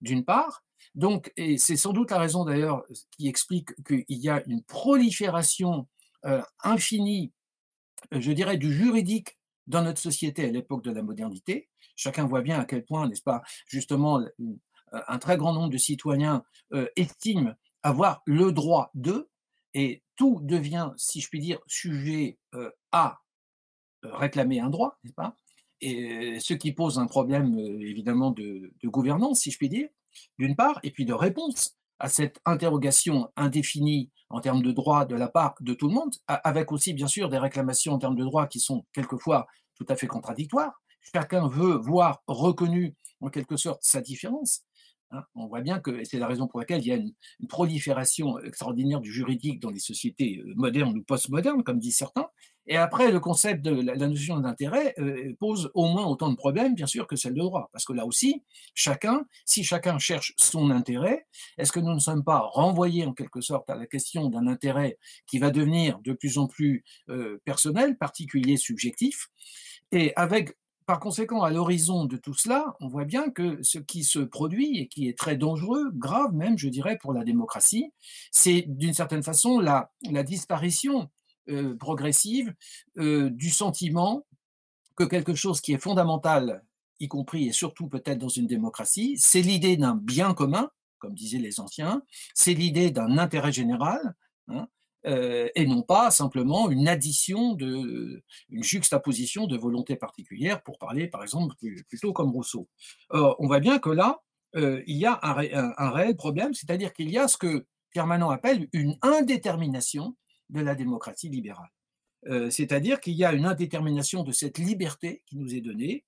d'une 0.00 0.24
part. 0.24 0.64
Donc, 0.94 1.32
et 1.36 1.58
c'est 1.58 1.76
sans 1.76 1.92
doute 1.92 2.10
la 2.10 2.18
raison 2.18 2.44
d'ailleurs 2.44 2.84
qui 3.16 3.28
explique 3.28 3.70
qu'il 3.84 4.04
y 4.08 4.28
a 4.28 4.42
une 4.46 4.62
prolifération 4.64 5.86
euh, 6.24 6.42
infinie, 6.64 7.32
je 8.10 8.32
dirais, 8.32 8.56
du 8.56 8.72
juridique 8.72 9.38
dans 9.66 9.82
notre 9.82 10.00
société 10.00 10.44
à 10.44 10.50
l'époque 10.50 10.82
de 10.82 10.90
la 10.90 11.02
modernité. 11.02 11.68
Chacun 11.94 12.26
voit 12.26 12.42
bien 12.42 12.58
à 12.58 12.64
quel 12.64 12.84
point, 12.84 13.08
n'est-ce 13.08 13.22
pas, 13.22 13.42
justement, 13.66 14.20
un 14.92 15.18
très 15.18 15.36
grand 15.36 15.52
nombre 15.52 15.70
de 15.70 15.78
citoyens 15.78 16.42
euh, 16.72 16.86
estiment 16.96 17.52
avoir 17.82 18.22
le 18.26 18.52
droit 18.52 18.90
de, 18.94 19.28
et 19.74 20.02
tout 20.16 20.40
devient, 20.42 20.90
si 20.96 21.20
je 21.20 21.28
puis 21.28 21.40
dire, 21.40 21.58
sujet 21.66 22.38
euh, 22.54 22.70
à 22.92 23.20
réclamer 24.02 24.60
un 24.60 24.70
droit, 24.70 24.98
n'est-ce 25.02 25.14
pas? 25.14 25.36
Et 25.80 26.38
ce 26.38 26.54
qui 26.54 26.72
pose 26.72 26.98
un 26.98 27.06
problème, 27.06 27.58
évidemment, 27.58 28.30
de, 28.30 28.72
de 28.80 28.88
gouvernance, 28.88 29.40
si 29.40 29.50
je 29.50 29.58
puis 29.58 29.68
dire 29.68 29.88
d'une 30.38 30.54
part, 30.54 30.78
et 30.82 30.90
puis 30.90 31.04
de 31.04 31.12
réponse 31.12 31.76
à 31.98 32.08
cette 32.08 32.40
interrogation 32.44 33.30
indéfinie 33.36 34.10
en 34.28 34.40
termes 34.40 34.62
de 34.62 34.72
droits 34.72 35.04
de 35.04 35.14
la 35.14 35.28
part 35.28 35.54
de 35.60 35.74
tout 35.74 35.88
le 35.88 35.94
monde, 35.94 36.14
avec 36.26 36.72
aussi 36.72 36.94
bien 36.94 37.06
sûr 37.06 37.28
des 37.28 37.38
réclamations 37.38 37.94
en 37.94 37.98
termes 37.98 38.16
de 38.16 38.24
droits 38.24 38.46
qui 38.46 38.60
sont 38.60 38.84
quelquefois 38.92 39.46
tout 39.76 39.86
à 39.88 39.96
fait 39.96 40.06
contradictoires. 40.06 40.82
Chacun 41.00 41.48
veut 41.48 41.76
voir 41.76 42.22
reconnu 42.26 42.94
en 43.20 43.28
quelque 43.28 43.56
sorte 43.56 43.82
sa 43.82 44.00
différence. 44.00 44.62
Hein. 45.12 45.24
on 45.34 45.46
voit 45.46 45.60
bien 45.60 45.78
que, 45.78 46.04
c'est 46.04 46.18
la 46.18 46.26
raison 46.26 46.48
pour 46.48 46.58
laquelle 46.58 46.80
il 46.80 46.88
y 46.88 46.92
a 46.92 46.96
une, 46.96 47.12
prolifération 47.48 48.38
extraordinaire 48.40 49.00
du 49.00 49.12
juridique 49.12 49.60
dans 49.60 49.70
les 49.70 49.78
sociétés 49.78 50.38
euh, 50.38 50.52
modernes 50.56 50.96
ou 50.96 51.02
postmodernes, 51.02 51.62
comme 51.62 51.78
disent 51.78 51.98
certains. 51.98 52.28
Et 52.66 52.76
après, 52.76 53.10
le 53.10 53.18
concept 53.18 53.62
de 53.62 53.72
la, 53.82 53.96
notion 53.96 54.38
d'intérêt 54.38 54.94
euh, 54.98 55.34
pose 55.40 55.70
au 55.74 55.88
moins 55.88 56.06
autant 56.06 56.30
de 56.30 56.36
problèmes, 56.36 56.74
bien 56.74 56.86
sûr, 56.86 57.06
que 57.06 57.16
celle 57.16 57.34
de 57.34 57.40
droit. 57.40 57.68
Parce 57.72 57.84
que 57.84 57.92
là 57.92 58.06
aussi, 58.06 58.44
chacun, 58.74 59.26
si 59.44 59.64
chacun 59.64 59.98
cherche 59.98 60.32
son 60.36 60.70
intérêt, 60.70 61.26
est-ce 61.58 61.72
que 61.72 61.80
nous 61.80 61.92
ne 61.92 61.98
sommes 61.98 62.22
pas 62.22 62.38
renvoyés 62.38 63.04
en 63.04 63.14
quelque 63.14 63.40
sorte 63.40 63.68
à 63.68 63.74
la 63.74 63.86
question 63.86 64.28
d'un 64.28 64.46
intérêt 64.46 64.98
qui 65.26 65.38
va 65.38 65.50
devenir 65.50 65.98
de 66.04 66.12
plus 66.12 66.38
en 66.38 66.46
plus 66.46 66.84
euh, 67.08 67.40
personnel, 67.44 67.98
particulier, 67.98 68.56
subjectif? 68.56 69.28
Et 69.90 70.12
avec 70.16 70.56
par 70.86 71.00
conséquent, 71.00 71.42
à 71.42 71.50
l'horizon 71.50 72.04
de 72.04 72.16
tout 72.16 72.34
cela, 72.34 72.76
on 72.80 72.88
voit 72.88 73.04
bien 73.04 73.30
que 73.30 73.62
ce 73.62 73.78
qui 73.78 74.04
se 74.04 74.18
produit 74.18 74.78
et 74.78 74.88
qui 74.88 75.08
est 75.08 75.18
très 75.18 75.36
dangereux, 75.36 75.90
grave 75.92 76.34
même, 76.34 76.58
je 76.58 76.68
dirais, 76.68 76.98
pour 77.00 77.12
la 77.12 77.24
démocratie, 77.24 77.92
c'est 78.30 78.64
d'une 78.66 78.94
certaine 78.94 79.22
façon 79.22 79.60
la, 79.60 79.90
disparition 80.24 81.10
euh, 81.48 81.76
progressive 81.76 82.54
euh, 82.98 83.30
du 83.30 83.50
sentiment 83.50 84.26
que 84.96 85.04
quelque 85.04 85.34
chose 85.34 85.60
qui 85.60 85.72
est 85.72 85.78
fondamental, 85.78 86.62
y 87.00 87.08
compris 87.08 87.48
et 87.48 87.52
surtout 87.52 87.88
peut-être 87.88 88.18
dans 88.18 88.28
une 88.28 88.46
démocratie, 88.46 89.16
c'est 89.18 89.42
l'idée 89.42 89.76
d'un 89.76 89.94
bien 89.94 90.34
commun, 90.34 90.70
comme 90.98 91.14
disaient 91.14 91.38
les 91.38 91.60
anciens, 91.60 92.02
c'est 92.34 92.54
l'idée 92.54 92.90
d'un 92.90 93.18
intérêt 93.18 93.52
général, 93.52 94.14
hein, 94.48 94.68
euh, 95.06 95.48
et 95.54 95.66
non 95.66 95.82
pas 95.82 96.10
simplement 96.10 96.70
une 96.70 96.88
addition, 96.88 97.54
de, 97.54 98.22
une 98.48 98.62
juxtaposition 98.62 99.46
de 99.46 99.56
volontés 99.56 99.96
particulières, 99.96 100.62
pour 100.62 100.78
parler 100.78 101.08
par 101.08 101.22
exemple 101.22 101.54
plutôt 101.88 102.12
comme 102.12 102.30
Rousseau. 102.30 102.68
on 103.10 103.46
voit 103.46 103.60
bien 103.60 103.78
que 103.78 103.90
là, 103.90 104.20
euh, 104.54 104.82
il 104.86 104.96
y 104.96 105.06
a 105.06 105.18
un, 105.22 105.90
réel 105.90 106.14
problème, 106.14 106.52
c'est-à-dire 106.52 106.92
qu'il 106.92 107.10
y 107.10 107.18
a 107.18 107.26
ce 107.26 107.36
que 107.36 107.66
Pierre 107.90 108.06
Manon 108.06 108.30
appelle 108.30 108.68
une 108.72 108.96
indétermination 109.02 110.16
de 110.50 110.60
la 110.60 110.74
démocratie 110.74 111.28
libérale. 111.28 111.70
Euh, 112.26 112.50
c'est-à-dire 112.50 113.00
qu'il 113.00 113.14
y 113.14 113.24
a 113.24 113.32
une 113.32 113.46
indétermination 113.46 114.22
de 114.22 114.32
cette 114.32 114.58
liberté 114.58 115.22
qui 115.26 115.36
nous 115.36 115.54
est 115.54 115.60
donnée 115.60 116.04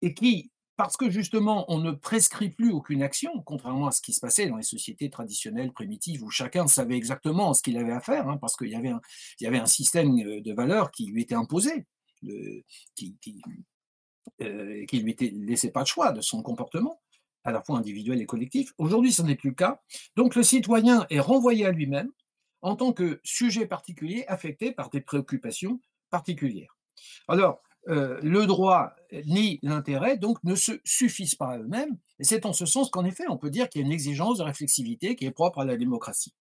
et 0.00 0.14
qui, 0.14 0.51
parce 0.76 0.96
que 0.96 1.10
justement, 1.10 1.64
on 1.68 1.78
ne 1.78 1.92
prescrit 1.92 2.50
plus 2.50 2.72
aucune 2.72 3.02
action, 3.02 3.42
contrairement 3.44 3.88
à 3.88 3.92
ce 3.92 4.00
qui 4.00 4.12
se 4.12 4.20
passait 4.20 4.48
dans 4.48 4.56
les 4.56 4.62
sociétés 4.62 5.10
traditionnelles, 5.10 5.72
primitives, 5.72 6.22
où 6.22 6.30
chacun 6.30 6.66
savait 6.66 6.96
exactement 6.96 7.52
ce 7.54 7.62
qu'il 7.62 7.76
avait 7.76 7.92
à 7.92 8.00
faire, 8.00 8.28
hein, 8.28 8.38
parce 8.38 8.56
qu'il 8.56 8.68
y, 8.68 8.76
avait 8.76 9.58
un, 9.58 9.66
système 9.66 10.18
euh, 10.18 10.40
de 10.40 10.52
valeurs 10.52 10.90
qui 10.90 11.06
lui 11.06 11.22
était 11.22 11.34
imposé, 11.34 11.86
qui, 12.94 13.16
euh, 14.40 14.86
lui 14.92 15.10
était, 15.10 15.30
laissait 15.34 15.70
pas 15.70 15.82
de 15.82 15.88
choix 15.88 16.12
de 16.12 16.20
son 16.20 16.42
comportement, 16.42 17.00
à 17.44 17.52
la 17.52 17.62
fois 17.62 17.78
individuel 17.78 18.20
et 18.20 18.26
collectif. 18.26 18.72
Aujourd'hui, 18.78 19.12
ce 19.12 19.22
n'est 19.22 19.36
plus 19.36 19.50
le 19.50 19.54
cas. 19.54 19.80
Donc, 20.16 20.34
le 20.36 20.42
citoyen 20.42 21.06
est 21.10 21.20
renvoyé 21.20 21.66
à 21.66 21.72
lui-même 21.72 22.10
en 22.62 22.76
tant 22.76 22.92
que 22.92 23.20
sujet 23.24 23.66
particulier 23.66 24.24
affecté 24.28 24.72
par 24.72 24.88
des 24.90 25.00
préoccupations 25.00 25.80
particulières. 26.10 26.76
Alors, 27.28 27.60
euh, 27.88 28.18
le 28.22 28.46
droit 28.46 28.94
ni 29.26 29.58
l'intérêt, 29.62 30.16
donc, 30.16 30.42
ne 30.44 30.54
se 30.54 30.72
suffisent 30.84 31.34
pas 31.34 31.52
à 31.52 31.58
eux-mêmes. 31.58 31.98
Et 32.18 32.24
c'est 32.24 32.46
en 32.46 32.52
ce 32.52 32.66
sens 32.66 32.90
qu'en 32.90 33.04
effet, 33.04 33.24
on 33.28 33.36
peut 33.36 33.50
dire 33.50 33.68
qu'il 33.68 33.80
y 33.80 33.84
a 33.84 33.86
une 33.86 33.92
exigence 33.92 34.38
de 34.38 34.44
réflexivité 34.44 35.16
qui 35.16 35.26
est 35.26 35.32
propre 35.32 35.60
à 35.60 35.64
la 35.64 35.76
démocratie. 35.76 36.34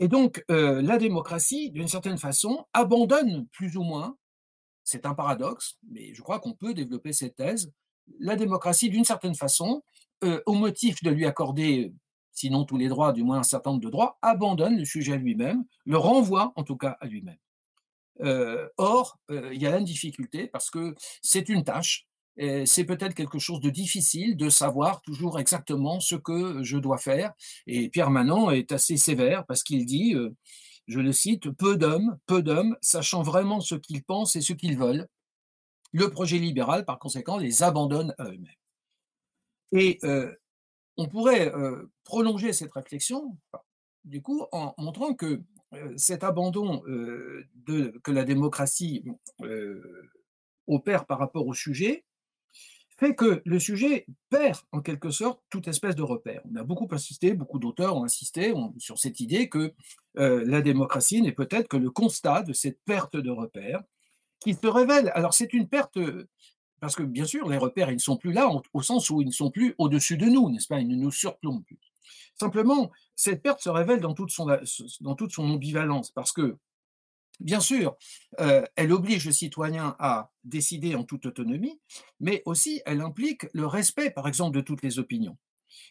Et 0.00 0.08
donc, 0.08 0.44
euh, 0.50 0.80
la 0.82 0.98
démocratie, 0.98 1.70
d'une 1.70 1.88
certaine 1.88 2.18
façon, 2.18 2.66
abandonne 2.72 3.46
plus 3.52 3.76
ou 3.76 3.82
moins, 3.82 4.16
c'est 4.84 5.06
un 5.06 5.14
paradoxe, 5.14 5.78
mais 5.90 6.14
je 6.14 6.22
crois 6.22 6.40
qu'on 6.40 6.54
peut 6.54 6.74
développer 6.74 7.12
cette 7.12 7.36
thèse, 7.36 7.72
la 8.18 8.36
démocratie, 8.36 8.88
d'une 8.88 9.04
certaine 9.04 9.34
façon, 9.34 9.82
euh, 10.24 10.40
au 10.46 10.54
motif 10.54 11.02
de 11.02 11.10
lui 11.10 11.26
accorder, 11.26 11.92
sinon 12.32 12.64
tous 12.64 12.76
les 12.76 12.88
droits, 12.88 13.12
du 13.12 13.22
moins 13.22 13.38
un 13.38 13.42
certain 13.44 13.70
nombre 13.70 13.82
de 13.82 13.90
droits, 13.90 14.18
abandonne 14.22 14.78
le 14.78 14.84
sujet 14.84 15.12
à 15.12 15.16
lui-même, 15.16 15.64
le 15.84 15.98
renvoie 15.98 16.52
en 16.56 16.64
tout 16.64 16.76
cas 16.76 16.96
à 17.00 17.06
lui-même. 17.06 17.38
Euh, 18.22 18.68
or, 18.76 19.18
euh, 19.30 19.50
il 19.52 19.60
y 19.60 19.66
a 19.66 19.76
une 19.76 19.84
difficulté 19.84 20.46
parce 20.46 20.70
que 20.70 20.94
c'est 21.22 21.48
une 21.48 21.64
tâche. 21.64 22.06
C'est 22.64 22.84
peut-être 22.84 23.14
quelque 23.14 23.38
chose 23.38 23.60
de 23.60 23.68
difficile 23.68 24.38
de 24.38 24.48
savoir 24.48 25.02
toujours 25.02 25.38
exactement 25.38 26.00
ce 26.00 26.14
que 26.14 26.62
je 26.62 26.78
dois 26.78 26.96
faire. 26.96 27.34
Et 27.66 27.90
Pierre 27.90 28.08
Manon 28.08 28.50
est 28.50 28.72
assez 28.72 28.96
sévère 28.96 29.44
parce 29.44 29.62
qu'il 29.62 29.84
dit, 29.84 30.14
euh, 30.14 30.34
je 30.86 31.00
le 31.00 31.12
cite, 31.12 31.50
peu 31.50 31.76
d'hommes, 31.76 32.16
peu 32.24 32.42
d'hommes, 32.42 32.74
sachant 32.80 33.22
vraiment 33.22 33.60
ce 33.60 33.74
qu'ils 33.74 34.02
pensent 34.02 34.34
et 34.34 34.40
ce 34.40 34.54
qu'ils 34.54 34.78
veulent. 34.78 35.06
Le 35.92 36.08
projet 36.10 36.38
libéral, 36.38 36.86
par 36.86 36.98
conséquent, 36.98 37.36
les 37.36 37.62
abandonne 37.62 38.14
à 38.16 38.24
eux-mêmes. 38.24 38.46
Et 39.72 39.98
on 40.96 41.08
pourrait 41.08 41.52
prolonger 42.04 42.54
cette 42.54 42.72
réflexion, 42.72 43.36
du 44.04 44.22
coup, 44.22 44.46
en 44.52 44.74
montrant 44.78 45.12
que 45.12 45.42
cet 45.96 46.24
abandon 46.24 46.82
euh, 46.86 47.44
que 48.02 48.10
la 48.10 48.24
démocratie 48.24 49.04
euh, 49.42 50.10
opère 50.66 51.06
par 51.06 51.18
rapport 51.18 51.46
au 51.46 51.54
sujet 51.54 52.04
fait 52.98 53.14
que 53.14 53.42
le 53.44 53.58
sujet 53.58 54.06
perd 54.30 54.60
en 54.70 54.80
quelque 54.80 55.10
sorte 55.10 55.42
toute 55.50 55.66
espèce 55.66 55.96
de 55.96 56.02
repère. 56.02 56.40
On 56.52 56.56
a 56.56 56.62
beaucoup 56.62 56.88
insisté, 56.92 57.32
beaucoup 57.32 57.58
d'auteurs 57.58 57.96
ont 57.96 58.04
insisté 58.04 58.54
sur 58.78 58.98
cette 58.98 59.18
idée 59.18 59.48
que 59.48 59.74
la 60.14 60.60
démocratie 60.60 61.20
n'est 61.20 61.32
peut-être 61.32 61.68
que 61.68 61.76
le 61.76 61.90
constat 61.90 62.42
de 62.42 62.52
cette 62.52 62.78
perte 62.84 63.16
de 63.16 63.30
repère 63.30 63.82
qui 64.40 64.54
se 64.54 64.66
révèle. 64.66 65.10
Alors 65.14 65.34
c'est 65.34 65.52
une 65.52 65.68
perte 65.68 65.98
parce 66.80 66.94
que 66.94 67.02
bien 67.02 67.24
sûr 67.24 67.48
les 67.48 67.58
repères 67.58 67.90
ils 67.90 67.94
ne 67.94 67.98
sont 67.98 68.16
plus 68.16 68.32
là 68.32 68.48
au 68.72 68.82
sens 68.82 69.10
où 69.10 69.20
ils 69.20 69.26
ne 69.26 69.32
sont 69.32 69.50
plus 69.50 69.74
au-dessus 69.78 70.16
de 70.16 70.26
nous, 70.26 70.50
n'est-ce 70.50 70.68
pas? 70.68 70.80
Ils 70.80 70.88
ne 70.88 70.96
nous 70.96 71.10
surplombent 71.10 71.64
plus. 71.64 71.91
Simplement, 72.38 72.90
cette 73.14 73.42
perte 73.42 73.60
se 73.60 73.68
révèle 73.68 74.00
dans 74.00 74.14
toute 74.14 74.30
son, 74.30 74.48
son 74.64 75.50
ambivalence, 75.50 76.10
parce 76.10 76.32
que, 76.32 76.56
bien 77.40 77.60
sûr, 77.60 77.96
euh, 78.40 78.62
elle 78.76 78.92
oblige 78.92 79.26
le 79.26 79.32
citoyen 79.32 79.96
à 79.98 80.30
décider 80.44 80.94
en 80.94 81.04
toute 81.04 81.26
autonomie, 81.26 81.80
mais 82.20 82.42
aussi 82.46 82.82
elle 82.86 83.00
implique 83.00 83.46
le 83.52 83.66
respect, 83.66 84.10
par 84.10 84.28
exemple, 84.28 84.56
de 84.56 84.62
toutes 84.62 84.82
les 84.82 84.98
opinions. 84.98 85.36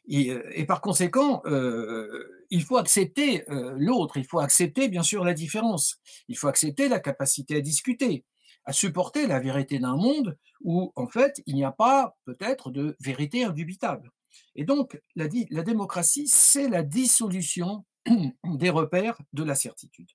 Et, 0.08 0.32
euh, 0.32 0.66
par 0.66 0.82
conséquent, 0.82 1.42
euh, 1.46 2.46
il 2.50 2.64
faut 2.64 2.78
accepter 2.78 3.44
l'autre, 3.48 4.18
il 4.18 4.26
faut 4.26 4.40
accepter, 4.40 4.90
bien 4.90 5.04
sûr, 5.04 5.24
la 5.24 5.34
différence, 5.34 6.00
il 6.28 6.38
faut 6.38 6.48
accepter 6.48 6.90
la 6.90 7.00
capacité 7.00 7.56
à 7.56 7.62
discuter, 7.62 8.26
à 8.66 8.74
supporter 8.74 9.26
la 9.28 9.40
vérité 9.40 9.80
d'un 9.80 9.96
monde 9.96 10.38
où, 10.62 10.92
en 10.96 11.08
fait, 11.08 11.42
il 11.46 11.56
n'y 11.56 11.64
a 11.64 11.72
pas 11.72 12.16
peut-être 12.26 12.72
de 12.72 12.96
vérité 13.00 13.44
indubitable. 13.44 14.12
Et 14.56 14.64
donc, 14.64 15.02
la, 15.16 15.28
démocratie, 15.28 16.28
c'est 16.28 16.70
la 16.70 16.84
dissolution 16.84 17.86
des 18.46 18.70
repères 18.70 19.20
de 19.34 19.44
la 19.44 19.56
certitude. 19.56 20.10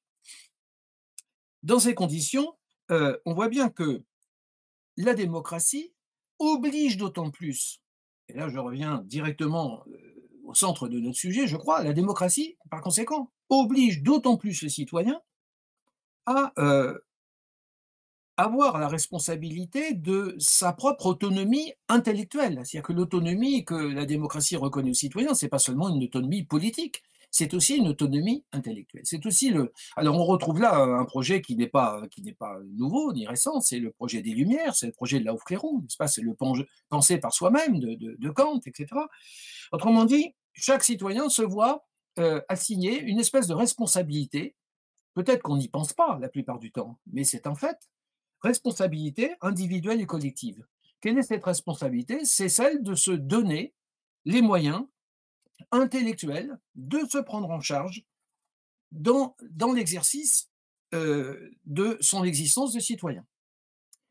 Dans 1.63 1.79
ces 1.79 1.95
conditions, 1.95 2.57
euh, 2.91 3.17
on 3.25 3.35
voit 3.35 3.49
bien 3.49 3.71
que 3.71 4.05
la 4.97 5.15
démocratie 5.15 5.93
oblige 6.39 6.97
d'autant 6.97 7.31
plus, 7.31 7.83
et 8.29 8.35
là 8.35 8.49
je 8.49 8.59
reviens 8.59 9.03
directement 9.05 9.83
euh, 9.89 10.17
au 10.45 10.55
centre 10.55 10.89
de 10.89 11.01
notre 11.01 11.17
sujet, 11.17 11.47
je 11.47 11.57
crois, 11.57 11.83
la 11.83 11.93
démocratie, 11.93 12.57
par 12.71 12.81
conséquent, 12.83 13.33
oblige 13.49 14.03
d'autant 14.03 14.37
plus 14.37 14.63
le 14.63 14.69
citoyen 14.69 15.21
à 16.27 16.53
euh, 16.59 16.99
avoir 18.37 18.79
la 18.79 18.89
responsabilité 18.89 19.95
de 19.95 20.37
sa 20.39 20.73
propre 20.73 21.07
autonomie 21.07 21.73
intellectuelle. 21.89 22.61
C'est-à-dire 22.65 22.83
que 22.83 22.93
l'autonomie 22.93 23.65
que 23.65 23.75
la 23.75 24.05
démocratie 24.05 24.57
reconnaît 24.57 24.91
aux 24.91 24.95
citoyens, 24.95 25.35
c'est 25.35 25.49
pas 25.49 25.59
seulement 25.59 25.89
une 25.89 26.05
autonomie 26.05 26.45
politique, 26.45 27.03
c'est 27.31 27.55
aussi 27.55 27.77
une 27.77 27.89
autonomie 27.89 28.45
intellectuelle. 28.53 29.03
C'est 29.05 29.25
aussi 29.27 29.51
le. 29.51 29.73
Alors 29.97 30.17
on 30.17 30.25
retrouve 30.25 30.61
là 30.61 30.77
un 30.77 31.05
projet 31.05 31.43
qui 31.43 31.57
n'est 31.57 31.67
pas 31.67 32.03
qui 32.11 32.23
n'est 32.23 32.33
pas 32.35 32.59
nouveau 32.75 33.13
ni 33.13 33.27
récent. 33.27 33.61
C'est 33.61 33.79
le 33.79 33.91
projet 33.91 34.23
des 34.23 34.31
Lumières, 34.31 34.75
c'est 34.75 34.87
le 34.87 34.93
projet 34.93 35.21
de 35.21 35.25
Laufclérou, 35.27 35.83
n'est-ce 35.83 35.97
pas? 35.97 36.09
C'est 36.09 36.23
le 36.23 36.35
penser 36.89 37.19
par 37.19 37.33
soi-même 37.33 37.79
de, 37.79 37.95
de, 37.95 38.31
Kant, 38.31 38.61
etc. 38.65 38.87
Autrement 39.73 40.05
dit, 40.05 40.35
chaque 40.55 40.83
citoyen 40.83 41.29
se 41.29 41.43
voit 41.43 41.87
euh, 42.19 42.41
assigner 42.49 43.01
une 43.03 43.19
espèce 43.19 43.47
de 43.47 43.55
responsabilité. 43.55 44.55
Peut-être 45.15 45.43
qu'on 45.43 45.57
n'y 45.57 45.69
pense 45.69 45.93
pas 45.93 46.19
la 46.21 46.29
plupart 46.29 46.59
du 46.59 46.73
temps, 46.73 46.99
mais 47.13 47.25
c'est 47.25 47.47
en 47.47 47.55
fait 47.55 47.79
responsabilité 48.41 49.35
individuelle 49.41 50.01
et 50.01 50.07
collective. 50.07 50.65
Quelle 51.01 51.19
est 51.19 51.23
cette 51.23 51.45
responsabilité? 51.45 52.25
C'est 52.25 52.49
celle 52.49 52.83
de 52.83 52.95
se 52.95 53.11
donner 53.11 53.75
les 54.25 54.43
moyens 54.43 54.85
intellectuels 55.71 56.59
de 56.75 57.01
se 57.09 57.19
prendre 57.19 57.51
en 57.51 57.61
charge 57.61 58.05
dans, 58.93 59.37
dans 59.51 59.73
l'exercice 59.73 60.51
euh, 60.95 61.51
de 61.65 61.99
son 62.01 62.25
existence 62.25 62.73
de 62.73 62.81
citoyen. 62.81 63.25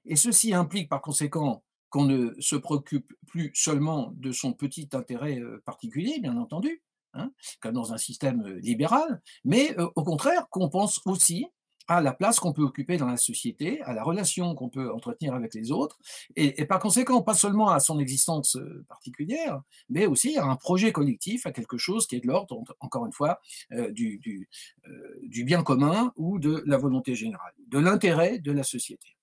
Et 0.06 0.16
ceci 0.16 0.54
implique 0.54 0.90
par 0.90 1.02
conséquent 1.02 1.64
qu'on 1.90 2.06
ne 2.06 2.34
se 2.40 2.56
préoccupe 2.56 3.14
plus 3.28 3.52
seulement 3.54 4.12
de 4.16 4.32
son 4.32 4.54
petit 4.54 4.90
intérêt 4.94 5.40
euh, 5.40 5.62
particulier, 5.66 6.20
bien 6.20 6.38
entendu, 6.38 6.82
hein, 7.14 7.32
comme 7.62 7.74
dans 7.74 7.94
un 7.94 7.98
système 7.98 8.42
euh, 8.46 8.60
libéral, 8.60 9.22
mais 9.44 9.76
au 9.78 10.04
contraire 10.04 10.48
qu'on 10.50 10.70
pense 10.70 11.02
aussi 11.06 11.48
à 11.88 12.02
la 12.02 12.14
place 12.14 12.40
qu'on 12.40 12.54
peut 12.54 12.64
occuper 12.64 12.98
dans 12.98 13.08
la 13.08 13.18
société, 13.18 13.82
à 13.84 13.94
la 13.94 14.04
relation 14.04 14.56
qu'on 14.56 14.70
peut 14.70 14.92
entretenir 14.92 15.34
avec 15.34 15.54
les 15.54 15.72
autres, 15.72 16.00
et, 16.36 16.66
par 16.66 16.80
conséquent, 16.80 17.22
pas 17.22 17.34
seulement 17.34 17.70
à 17.70 17.80
son 17.80 18.00
existence 18.00 18.56
euh, 18.56 18.86
particulière, 18.88 19.62
mais 19.90 20.06
aussi 20.06 20.38
à 20.38 20.46
un 20.46 20.56
projet 20.56 20.92
collectif, 20.92 21.46
à 21.46 21.52
quelque 21.52 21.78
chose 21.78 22.08
qui 22.08 22.16
est 22.16 22.22
de 22.22 22.28
l'ordre, 22.28 22.64
encore 22.80 23.06
une 23.06 23.14
fois, 23.14 23.40
euh, 23.72 23.92
du, 23.92 24.50
euh, 24.88 25.20
du, 25.24 25.44
bien 25.44 25.64
commun 25.64 26.12
ou 26.16 26.40
de 26.40 26.64
la 26.66 26.78
volonté 26.78 27.16
générale, 27.16 27.54
de 27.68 27.80
l'intérêt 27.80 28.40
de 28.40 28.52
la 28.52 28.64
société. 28.64 29.16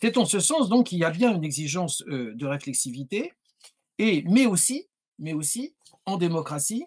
C'est 0.00 0.18
en 0.18 0.24
ce 0.24 0.40
sens 0.40 0.68
donc 0.68 0.86
qu'il 0.86 0.98
y 0.98 1.04
a 1.04 1.10
bien 1.10 1.34
une 1.34 1.44
exigence 1.44 2.02
de 2.06 2.46
réflexivité, 2.46 3.32
et, 3.98 4.24
mais 4.26 4.44
aussi, 4.46 4.88
mais 5.18 5.32
aussi 5.32 5.74
en 6.04 6.18
démocratie, 6.18 6.84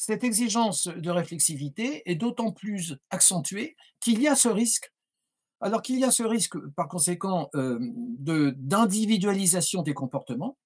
cette 0.00 0.24
exigence 0.24 0.88
de 0.88 1.10
réflexivité 1.10 2.10
est 2.10 2.14
d'autant 2.14 2.52
plus 2.52 2.96
accentuée 3.10 3.76
qu'il 4.00 4.22
y 4.22 4.28
a 4.28 4.34
ce 4.34 4.48
risque. 4.48 4.92
Alors 5.60 5.82
qu'il 5.82 5.98
y 5.98 6.04
a 6.04 6.10
ce 6.10 6.22
risque, 6.22 6.56
par 6.74 6.88
conséquent, 6.88 7.50
euh, 7.54 7.78
d'individualisation 8.56 9.82
des 9.82 9.92
comportements, 9.92 10.56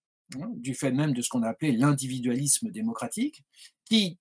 hein, 0.41 0.51
du 0.55 0.75
fait 0.75 0.93
même 0.93 1.13
de 1.15 1.21
ce 1.21 1.29
qu'on 1.29 1.43
a 1.43 1.49
appelé 1.49 1.73
l'individualisme 1.73 2.71
démocratique, 2.71 3.43
qui, 3.85 4.21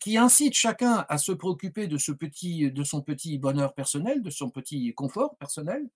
qui 0.00 0.16
incite 0.16 0.54
chacun 0.54 1.04
à 1.10 1.18
se 1.18 1.32
préoccuper 1.32 1.86
de, 1.86 1.98
ce 1.98 2.12
petit, 2.12 2.72
de 2.72 2.84
son 2.84 3.02
petit 3.02 3.38
bonheur 3.38 3.74
personnel, 3.74 4.22
de 4.22 4.30
son 4.30 4.48
petit 4.48 4.94
confort 4.94 5.36
personnel. 5.36 5.90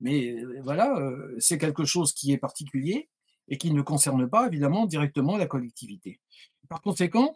Mais 0.00 0.32
euh, 0.32 0.60
voilà, 0.62 0.94
euh, 0.98 1.34
c'est 1.38 1.56
quelque 1.56 1.86
chose 1.86 2.12
qui 2.12 2.32
est 2.32 2.38
particulier 2.38 3.08
et 3.48 3.56
qui 3.56 3.72
ne 3.72 3.80
concerne 3.80 4.28
pas 4.28 4.46
évidemment 4.46 4.84
directement 4.84 5.38
la 5.38 5.46
collectivité. 5.46 6.20
Par 6.68 6.82
conséquent, 6.82 7.32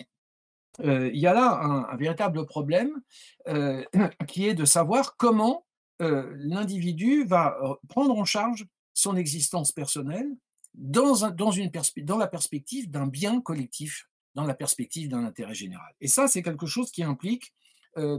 il 0.83 1.17
y 1.17 1.27
a 1.27 1.35
là 1.35 1.61
un, 1.63 1.97
véritable 1.97 2.45
problème 2.47 3.01
qui 4.27 4.49
est 4.49 4.55
de 4.55 4.65
savoir 4.65 5.17
comment 5.17 5.67
l'individu 6.01 7.25
va 7.25 7.57
prendre 7.89 8.17
en 8.17 8.25
charge 8.25 8.67
son 8.93 9.17
existence 9.17 9.73
personnelle 9.73 10.29
dans, 10.75 11.31
dans, 11.31 12.19
la 12.19 12.27
perspective 12.27 12.91
d'un 12.91 13.07
bien 13.07 13.41
collectif, 13.41 14.09
dans 14.35 14.45
la 14.45 14.55
perspective 14.55 15.09
d'un 15.09 15.25
intérêt 15.25 15.55
général. 15.55 15.95
Et 16.01 16.09
ça, 16.09 16.27
c'est 16.27 16.43
quelque 16.43 16.67
chose 16.67 16.91
qui 16.91 17.03
implique 17.03 17.53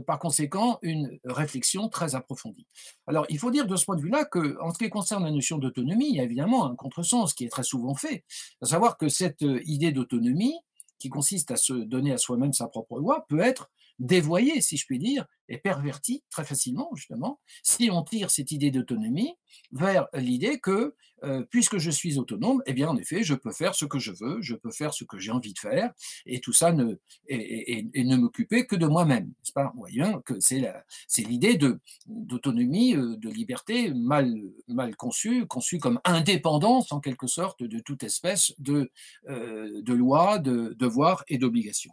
par 0.06 0.18
conséquent 0.18 0.78
une 0.82 1.18
réflexion 1.24 1.88
très 1.88 2.14
approfondie. 2.14 2.66
Alors, 3.06 3.26
il 3.28 3.38
faut 3.38 3.50
dire 3.50 3.66
de 3.66 3.76
ce 3.76 3.84
point 3.84 3.96
de 3.96 4.00
vue-là 4.00 4.24
qu'en 4.24 4.72
ce 4.72 4.78
qui 4.78 4.88
concerne 4.88 5.24
la 5.24 5.30
notion 5.30 5.58
d'autonomie, 5.58 6.08
il 6.08 6.16
y 6.16 6.20
a 6.20 6.24
évidemment 6.24 6.66
un 6.66 6.74
contresens 6.74 7.34
qui 7.34 7.44
est 7.44 7.50
très 7.50 7.62
souvent 7.62 7.94
fait, 7.94 8.24
à 8.62 8.66
savoir 8.66 8.96
que 8.96 9.08
cette 9.08 9.44
idée 9.64 9.92
d'autonomie, 9.92 10.54
qui 10.98 11.08
consiste 11.08 11.50
à 11.50 11.56
se 11.56 11.72
donner 11.72 12.12
à 12.12 12.18
soi-même 12.18 12.52
sa 12.52 12.68
propre 12.68 12.98
loi, 12.98 13.26
peut 13.28 13.40
être 13.40 13.70
dévoyé, 13.98 14.60
si 14.60 14.76
je 14.76 14.86
puis 14.86 14.98
dire, 14.98 15.26
et 15.48 15.58
perverti 15.58 16.24
très 16.30 16.44
facilement, 16.44 16.90
justement, 16.94 17.40
si 17.62 17.90
on 17.90 18.02
tire 18.02 18.30
cette 18.30 18.50
idée 18.50 18.70
d'autonomie 18.70 19.34
vers 19.72 20.08
l'idée 20.14 20.58
que, 20.58 20.94
euh, 21.24 21.44
puisque 21.50 21.78
je 21.78 21.90
suis 21.90 22.18
autonome, 22.18 22.62
eh 22.66 22.72
bien, 22.72 22.88
en 22.88 22.96
effet, 22.96 23.22
je 23.22 23.34
peux 23.34 23.52
faire 23.52 23.74
ce 23.74 23.84
que 23.84 23.98
je 23.98 24.12
veux, 24.12 24.42
je 24.42 24.54
peux 24.54 24.70
faire 24.70 24.92
ce 24.92 25.04
que 25.04 25.18
j'ai 25.18 25.30
envie 25.30 25.52
de 25.52 25.58
faire, 25.58 25.92
et 26.26 26.40
tout 26.40 26.52
ça 26.52 26.72
ne, 26.72 26.96
et, 27.28 28.04
ne 28.04 28.16
m'occuper 28.16 28.66
que 28.66 28.76
de 28.76 28.86
moi-même. 28.86 29.26
N'est-ce 29.26 29.52
pas? 29.52 29.72
Bien 29.86 30.20
que 30.26 30.34
c'est 30.40 31.22
l'idée 31.22 31.58
d'autonomie, 32.06 32.94
euh, 32.94 33.16
de 33.16 33.30
liberté 33.30 33.94
mal, 33.94 34.34
mal 34.68 34.94
conçue, 34.96 35.46
conçue 35.46 35.78
comme 35.78 36.00
indépendance, 36.04 36.92
en 36.92 37.00
quelque 37.00 37.26
sorte, 37.26 37.62
de 37.62 37.78
toute 37.80 38.02
espèce 38.02 38.52
de, 38.58 38.90
euh, 39.28 39.80
de 39.82 39.94
loi, 39.94 40.38
de 40.38 40.74
devoir 40.78 41.24
et 41.28 41.38
d'obligation. 41.38 41.92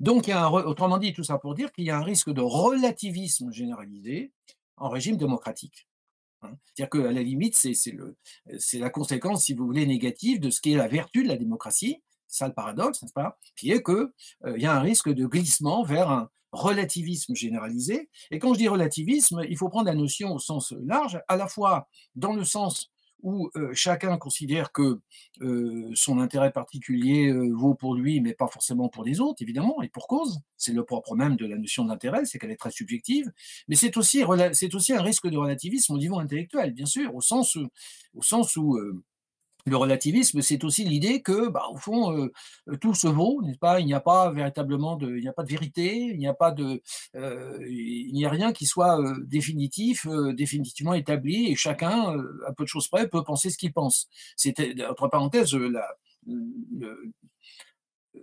Donc, 0.00 0.28
autrement 0.28 0.98
dit, 0.98 1.12
tout 1.12 1.24
ça 1.24 1.38
pour 1.38 1.54
dire 1.54 1.72
qu'il 1.72 1.84
y 1.84 1.90
a 1.90 1.98
un 1.98 2.02
risque 2.02 2.30
de 2.30 2.42
relativisme 2.42 3.50
généralisé 3.50 4.32
en 4.76 4.88
régime 4.88 5.16
démocratique. 5.16 5.88
Hein. 6.42 6.56
C'est-à-dire 6.64 6.90
qu'à 6.90 7.12
la 7.12 7.22
limite, 7.22 7.54
c'est 7.54 8.78
la 8.78 8.90
conséquence, 8.90 9.44
si 9.44 9.54
vous 9.54 9.64
voulez, 9.64 9.86
négative 9.86 10.40
de 10.40 10.50
ce 10.50 10.60
qui 10.60 10.72
est 10.72 10.76
la 10.76 10.88
vertu 10.88 11.22
de 11.22 11.28
la 11.28 11.36
démocratie. 11.36 12.02
Ça 12.28 12.48
le 12.48 12.54
paradoxe, 12.54 13.02
n'est-ce 13.02 13.12
pas? 13.12 13.38
Qui 13.56 13.70
est 13.70 13.82
qu'il 13.82 14.10
euh, 14.44 14.58
y 14.58 14.66
a 14.66 14.74
un 14.74 14.80
risque 14.80 15.08
de 15.08 15.26
glissement 15.26 15.84
vers 15.84 16.10
un 16.10 16.28
relativisme 16.52 17.34
généralisé. 17.34 18.10
Et 18.30 18.38
quand 18.38 18.54
je 18.54 18.58
dis 18.58 18.68
relativisme, 18.68 19.42
il 19.48 19.56
faut 19.56 19.68
prendre 19.68 19.86
la 19.86 19.94
notion 19.94 20.34
au 20.34 20.38
sens 20.38 20.72
large, 20.84 21.20
à 21.28 21.36
la 21.36 21.48
fois 21.48 21.88
dans 22.14 22.34
le 22.34 22.44
sens 22.44 22.92
où 23.22 23.50
chacun 23.72 24.18
considère 24.18 24.72
que 24.72 25.00
son 25.94 26.18
intérêt 26.20 26.52
particulier 26.52 27.32
vaut 27.52 27.74
pour 27.74 27.94
lui, 27.94 28.20
mais 28.20 28.34
pas 28.34 28.46
forcément 28.46 28.88
pour 28.88 29.04
les 29.04 29.20
autres, 29.20 29.42
évidemment, 29.42 29.82
et 29.82 29.88
pour 29.88 30.06
cause. 30.06 30.40
C'est 30.56 30.72
le 30.72 30.84
propre 30.84 31.16
même 31.16 31.36
de 31.36 31.46
la 31.46 31.56
notion 31.56 31.84
d'intérêt, 31.84 32.24
c'est 32.24 32.38
qu'elle 32.38 32.50
est 32.50 32.56
très 32.56 32.70
subjective. 32.70 33.32
Mais 33.68 33.76
c'est 33.76 33.96
aussi, 33.96 34.22
aussi 34.24 34.92
un 34.92 35.02
risque 35.02 35.28
de 35.28 35.36
relativisme 35.36 35.94
au 35.94 35.98
niveau 35.98 36.18
intellectuel, 36.18 36.72
bien 36.72 36.86
sûr, 36.86 37.14
au 37.14 37.20
sens, 37.20 37.56
au 38.14 38.22
sens 38.22 38.56
où 38.56 38.78
le 39.66 39.76
relativisme, 39.76 40.40
c'est 40.42 40.62
aussi 40.64 40.84
l'idée 40.84 41.22
que, 41.22 41.48
bah, 41.48 41.64
au 41.72 41.76
fond, 41.76 42.16
euh, 42.16 42.32
euh, 42.68 42.76
tout 42.76 42.94
se 42.94 43.08
vaut, 43.08 43.42
n'est-ce 43.42 43.58
pas? 43.58 43.80
Il 43.80 43.86
n'y 43.86 43.94
a 43.94 44.00
pas 44.00 44.30
véritablement 44.30 44.96
de, 44.96 45.16
il 45.16 45.22
n'y 45.22 45.28
a 45.28 45.32
pas 45.32 45.42
de 45.42 45.48
vérité, 45.48 45.96
il 45.96 46.18
n'y 46.18 46.28
a 46.28 46.34
pas 46.34 46.52
de, 46.52 46.82
euh, 47.16 47.58
il 47.68 48.12
n'y 48.12 48.24
a 48.24 48.30
rien 48.30 48.52
qui 48.52 48.66
soit 48.66 49.02
définitif, 49.24 50.06
définitivement 50.34 50.94
établi, 50.94 51.50
et 51.50 51.56
chacun, 51.56 52.16
à 52.46 52.52
peu 52.52 52.64
de 52.64 52.68
choses 52.68 52.88
près, 52.88 53.08
peut 53.08 53.24
penser 53.24 53.50
ce 53.50 53.58
qu'il 53.58 53.72
pense. 53.72 54.08
C'était, 54.36 54.74
entre 54.86 55.08
parenthèses, 55.08 55.52
le, 55.54 57.12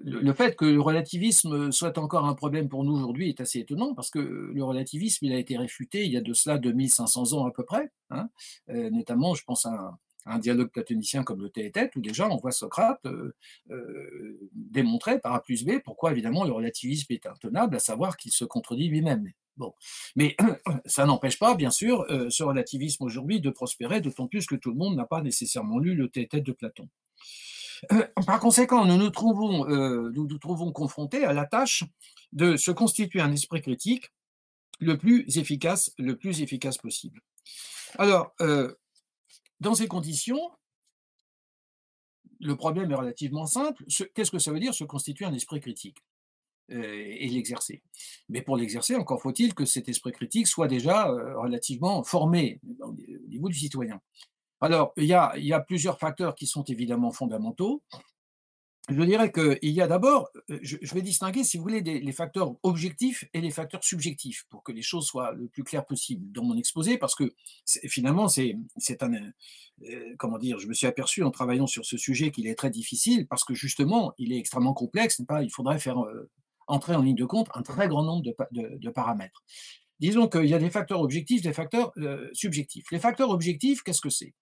le 0.01 0.33
fait 0.33 0.55
que 0.55 0.65
le 0.65 0.81
relativisme 0.81 1.71
soit 1.71 1.97
encore 1.97 2.25
un 2.25 2.35
problème 2.35 2.69
pour 2.69 2.83
nous 2.83 2.93
aujourd'hui 2.93 3.29
est 3.29 3.41
assez 3.41 3.59
étonnant 3.59 3.93
parce 3.93 4.09
que 4.09 4.19
le 4.19 4.63
relativisme, 4.63 5.25
il 5.25 5.33
a 5.33 5.37
été 5.37 5.55
réfuté 5.57 6.05
il 6.05 6.11
y 6.11 6.17
a 6.17 6.21
de 6.21 6.33
cela 6.33 6.57
2500 6.57 7.33
ans 7.33 7.45
à 7.45 7.51
peu 7.51 7.63
près, 7.63 7.91
hein, 8.09 8.29
notamment, 8.67 9.35
je 9.35 9.43
pense 9.43 9.65
à 9.65 9.97
un 10.25 10.39
dialogue 10.39 10.69
platonicien 10.69 11.23
comme 11.23 11.41
le 11.41 11.49
tête 11.49 11.95
où 11.95 12.01
déjà 12.01 12.29
on 12.29 12.37
voit 12.37 12.51
Socrate 12.51 13.05
euh, 13.05 13.35
euh, 13.71 14.49
démontrer 14.53 15.19
par 15.19 15.33
A 15.33 15.41
plus 15.41 15.65
B 15.65 15.79
pourquoi 15.83 16.11
évidemment 16.11 16.43
le 16.45 16.51
relativisme 16.51 17.11
est 17.11 17.25
intenable, 17.25 17.75
à 17.75 17.79
savoir 17.79 18.17
qu'il 18.17 18.31
se 18.31 18.45
contredit 18.45 18.87
lui-même. 18.87 19.31
Bon. 19.57 19.73
Mais 20.15 20.35
ça 20.85 21.05
n'empêche 21.05 21.37
pas, 21.37 21.55
bien 21.55 21.69
sûr, 21.69 22.05
euh, 22.09 22.29
ce 22.29 22.43
relativisme 22.43 23.03
aujourd'hui 23.03 23.39
de 23.39 23.49
prospérer, 23.49 24.01
d'autant 24.01 24.27
plus 24.27 24.45
que 24.45 24.55
tout 24.55 24.71
le 24.71 24.77
monde 24.77 24.95
n'a 24.95 25.05
pas 25.05 25.21
nécessairement 25.21 25.79
lu 25.79 25.93
le 25.95 26.09
tête 26.09 26.35
de 26.35 26.51
Platon. 26.51 26.89
par 28.25 28.39
conséquent, 28.39 28.85
nous 28.85 28.97
nous 28.97 29.09
trouvons, 29.09 29.65
nous 29.65 30.27
nous 30.27 30.37
trouvons 30.37 30.71
confrontés 30.71 31.25
à 31.25 31.33
la 31.33 31.45
tâche 31.45 31.83
de 32.31 32.55
se 32.55 32.71
constituer 32.71 33.19
un 33.19 33.31
esprit 33.31 33.61
critique 33.61 34.11
le 34.79 34.97
plus 34.97 35.37
efficace, 35.37 35.91
le 35.97 36.17
plus 36.17 36.41
efficace 36.41 36.77
possible. 36.77 37.21
Alors, 37.99 38.33
dans 39.63 39.75
ces 39.75 39.87
conditions, 39.87 40.51
le 42.39 42.55
problème 42.55 42.91
est 42.91 42.95
relativement 42.95 43.45
simple. 43.45 43.83
Qu'est-ce 44.13 44.31
que 44.31 44.39
ça 44.39 44.51
veut 44.51 44.59
dire 44.59 44.73
se 44.73 44.83
constituer 44.83 45.25
un 45.25 45.33
esprit 45.33 45.61
critique 45.61 45.97
euh, 46.71 47.05
et 47.23 47.27
l'exercer? 47.29 47.81
Mais 48.29 48.41
pour 48.41 48.57
l'exercer, 48.57 48.95
encore 48.95 49.21
faut-il 49.21 49.53
que 49.53 49.65
cet 49.65 49.87
esprit 49.87 50.11
critique 50.11 50.47
soit 50.47 50.67
déjà 50.67 51.09
euh, 51.09 51.39
relativement 51.39 52.03
formé 52.03 52.59
au 52.81 52.93
niveau 53.29 53.47
du 53.47 53.55
citoyen. 53.55 54.01
Alors, 54.59 54.93
il 54.97 55.05
y, 55.05 55.13
a, 55.13 55.33
il 55.37 55.45
y 55.45 55.53
a 55.53 55.59
plusieurs 55.59 55.97
facteurs 55.97 56.35
qui 56.35 56.47
sont 56.47 56.63
évidemment 56.63 57.11
fondamentaux 57.11 57.81
je 58.89 59.01
dirais 59.03 59.31
qu'il 59.31 59.71
y 59.71 59.81
a 59.81 59.87
d'abord, 59.87 60.29
euh, 60.49 60.59
je, 60.61 60.93
vais 60.93 61.01
distinguer, 61.01 61.45
si 61.45 61.55
vous 61.55 61.63
voulez, 61.63 61.81
les 61.81 62.11
facteurs 62.11 62.53
objectifs 62.63 63.23
et 63.33 63.39
les 63.39 63.51
facteurs 63.51 63.83
subjectifs 63.83 64.45
pour 64.49 64.61
que 64.61 64.73
les 64.73 64.81
choses 64.81 65.05
soient 65.05 65.31
le 65.31 65.47
plus 65.47 65.63
claires 65.63 65.85
possible 65.85 66.29
dans 66.33 66.43
mon 66.43 66.57
exposé, 66.57 66.97
parce 66.97 67.15
que 67.15 67.33
finalement, 67.65 68.27
c'est 68.27 68.57
un, 69.01 69.13
euh, 69.13 70.15
comment 70.19 70.37
dire, 70.37 70.59
je 70.59 70.67
me 70.67 70.73
suis 70.73 70.85
aperçu 70.85 71.23
en 71.23 71.31
travaillant 71.31 71.65
sur 71.65 71.85
ce 71.85 71.95
sujet 71.95 72.31
qu'il 72.31 72.45
est 72.45 72.55
très 72.55 72.69
difficile, 72.69 73.25
parce 73.27 73.45
que 73.45 73.53
justement, 73.53 74.13
il 74.17 74.33
est 74.33 74.37
extrêmement 74.37 74.73
complexe, 74.73 75.21
il 75.41 75.51
faudrait 75.51 75.79
faire 75.79 76.03
euh, 76.03 76.29
entrer 76.67 76.95
en 76.95 77.01
ligne 77.01 77.15
de 77.15 77.25
compte 77.25 77.47
un 77.53 77.61
très 77.61 77.87
grand 77.87 78.03
nombre 78.03 78.23
de, 78.23 78.89
paramètres. 78.89 79.43
Disons 80.01 80.27
qu'il 80.27 80.47
y 80.47 80.53
a 80.53 80.59
des 80.59 80.69
facteurs 80.69 80.99
objectifs, 80.99 81.41
des 81.41 81.53
facteurs 81.53 81.93
subjectifs. 82.33 82.85
Les 82.91 82.99
facteurs 82.99 83.29
objectifs, 83.29 83.81
qu'est-ce 83.83 84.01
que 84.01 84.09
c'est? 84.09 84.33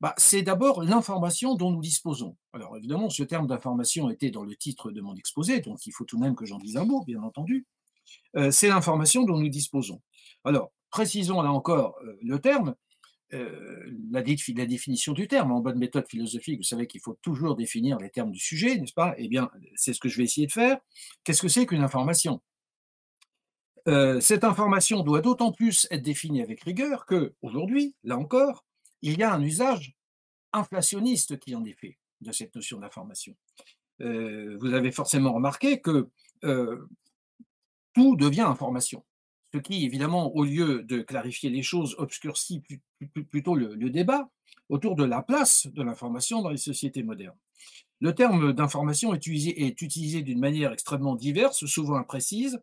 Bah, 0.00 0.14
C'est 0.16 0.42
d'abord 0.42 0.82
l'information 0.82 1.54
dont 1.54 1.70
nous 1.70 1.80
disposons. 1.80 2.36
Alors 2.52 2.76
évidemment, 2.76 3.10
ce 3.10 3.22
terme 3.22 3.46
d'information 3.46 4.10
était 4.10 4.30
dans 4.30 4.44
le 4.44 4.54
titre 4.56 4.90
de 4.90 5.00
mon 5.00 5.14
exposé, 5.14 5.60
donc 5.60 5.86
il 5.86 5.92
faut 5.92 6.04
tout 6.04 6.16
de 6.16 6.22
même 6.22 6.34
que 6.34 6.46
j'en 6.46 6.58
dise 6.58 6.76
un 6.76 6.84
mot, 6.84 7.04
bien 7.04 7.22
entendu. 7.22 7.66
Euh, 8.36 8.50
c'est 8.50 8.68
l'information 8.68 9.24
dont 9.24 9.38
nous 9.38 9.48
disposons. 9.48 10.00
Alors, 10.44 10.72
précisons 10.90 11.42
là 11.42 11.50
encore 11.50 11.96
euh, 12.04 12.16
le 12.22 12.38
terme. 12.38 12.74
Euh, 13.32 13.90
la, 14.12 14.22
définition 14.22 15.12
du 15.12 15.26
terme. 15.26 15.50
En 15.50 15.60
bonne 15.60 15.78
méthode 15.78 16.06
philosophique, 16.08 16.58
vous 16.58 16.64
savez 16.64 16.86
qu'il 16.86 17.00
faut 17.00 17.18
toujours 17.20 17.56
définir 17.56 17.98
les 17.98 18.10
termes 18.10 18.30
du 18.30 18.38
sujet, 18.38 18.78
n'est-ce 18.78 18.92
pas? 18.92 19.14
Eh 19.18 19.26
bien, 19.26 19.50
c'est 19.74 19.92
ce 19.92 19.98
que 19.98 20.08
je 20.08 20.18
vais 20.18 20.24
essayer 20.24 20.46
de 20.46 20.52
faire. 20.52 20.78
Qu'est-ce 21.24 21.42
que 21.42 21.48
c'est 21.48 21.66
qu'une 21.66 21.82
information? 21.82 22.40
Cette 24.20 24.44
information 24.44 25.02
doit 25.02 25.20
d'autant 25.20 25.52
plus 25.52 25.86
être 25.90 26.02
définie 26.02 26.42
avec 26.42 26.62
rigueur 26.62 27.04
que, 27.06 27.34
aujourd'hui, 27.42 27.94
là 28.02 28.16
encore, 28.16 28.64
il 29.12 29.18
y 29.18 29.22
a 29.22 29.32
un 29.32 29.42
usage 29.42 29.94
inflationniste 30.52 31.38
qui 31.38 31.54
en 31.54 31.64
est 31.64 31.78
fait 31.78 31.98
de 32.20 32.32
cette 32.32 32.54
notion 32.54 32.78
d'information. 32.78 33.36
Euh, 34.00 34.56
vous 34.60 34.74
avez 34.74 34.92
forcément 34.92 35.32
remarqué 35.32 35.80
que 35.80 36.10
tout 37.94 38.16
devient 38.16 38.42
information 38.42 39.04
ce 39.54 39.58
qui, 39.60 39.84
évidemment, 39.84 40.34
au 40.34 40.42
lieu 40.42 40.82
de 40.82 41.00
clarifier 41.00 41.48
les 41.48 41.62
choses, 41.62 41.94
obscurcit 41.98 42.60
plutôt 43.30 43.54
le, 43.54 43.76
débat 43.88 44.28
autour 44.68 44.96
de 44.96 45.04
la 45.04 45.22
place 45.22 45.68
de 45.68 45.80
l'information 45.84 46.42
dans 46.42 46.50
les 46.50 46.56
sociétés 46.56 47.04
modernes. 47.04 47.38
Le 48.00 48.12
terme 48.16 48.52
d'information 48.52 49.14
est 49.14 49.24
utilisé, 49.28 50.22
d'une 50.22 50.40
manière 50.40 50.72
extrêmement 50.72 51.14
diverse, 51.14 51.64
souvent 51.66 51.94
imprécise, 51.94 52.58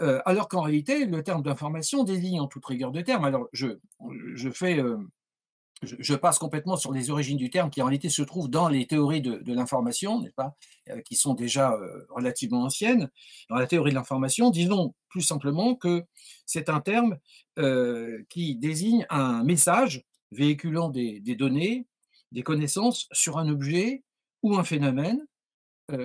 euh, 0.00 0.20
alors 0.24 0.48
qu'en 0.48 0.62
réalité, 0.62 1.06
le 1.06 1.22
terme 1.22 1.44
d'information 1.44 2.02
désigne 2.02 2.40
en 2.40 2.48
toute 2.48 2.66
rigueur 2.66 2.90
de 2.90 3.00
terme. 3.00 3.24
Alors, 3.24 3.46
je, 3.52 3.78
je 4.34 4.50
fais 4.50 4.80
euh, 4.80 4.98
je, 5.82 6.14
passe 6.14 6.38
complètement 6.38 6.76
sur 6.76 6.92
les 6.92 7.10
origines 7.10 7.36
du 7.36 7.50
terme 7.50 7.70
qui 7.70 7.80
en 7.82 7.86
réalité 7.86 8.08
se 8.08 8.22
trouvent 8.22 8.48
dans 8.48 8.68
les 8.68 8.86
théories 8.86 9.22
de, 9.22 9.52
l'information, 9.52 10.20
n'est-ce 10.20 10.34
pas, 10.34 10.56
euh, 10.88 11.00
qui 11.02 11.16
sont 11.16 11.34
déjà 11.34 11.72
euh, 11.72 12.06
relativement 12.10 12.64
anciennes. 12.64 13.10
Dans 13.48 13.56
la 13.56 13.66
théorie 13.66 13.90
de 13.90 13.96
l'information, 13.96 14.50
disons 14.50 14.94
plus 15.08 15.22
simplement 15.22 15.74
que 15.74 16.04
c'est 16.46 16.68
un 16.68 16.80
terme 16.80 17.18
euh, 17.58 18.24
qui 18.28 18.56
désigne 18.56 19.06
un 19.10 19.44
message 19.44 20.04
véhiculant 20.32 20.88
des, 20.88 21.20
données, 21.20 21.86
des 22.32 22.42
connaissances 22.42 23.08
sur 23.12 23.38
un 23.38 23.48
objet 23.48 24.04
ou 24.42 24.56
un 24.56 24.64
phénomène, 24.64 25.26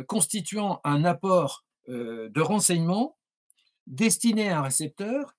constituant 0.08 0.80
un 0.86 1.04
apport 1.04 1.66
de 1.90 2.42
renseignements 2.42 3.18
destiné 3.88 4.50
à 4.50 4.60
un 4.60 4.62
récepteur 4.62 5.36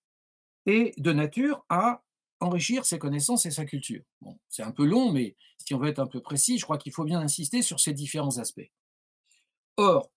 et 0.67 0.93
de 0.99 1.13
nature 1.13 1.65
à 1.69 2.03
enrichir 2.41 2.85
ses 2.85 2.99
connaissances 2.99 3.47
et 3.47 3.51
sa 3.51 3.65
culture. 3.65 4.03
Bon, 4.21 4.39
c'est 4.49 4.63
un 4.63 4.73
peu 4.73 4.85
long, 4.85 5.13
mais 5.13 5.37
si 5.59 5.75
on 5.75 5.79
veut 5.79 5.89
être 5.89 5.99
un 5.99 6.07
peu 6.07 6.21
précis, 6.21 6.59
je 6.59 6.65
crois 6.65 6.79
qu'il 6.79 6.93
faut 6.93 7.05
bien 7.05 7.21
insister 7.21 7.63
sur 7.63 7.81
ces 7.81 7.93
différents 7.93 8.39
aspects. 8.39 8.71
Or, 9.77 10.11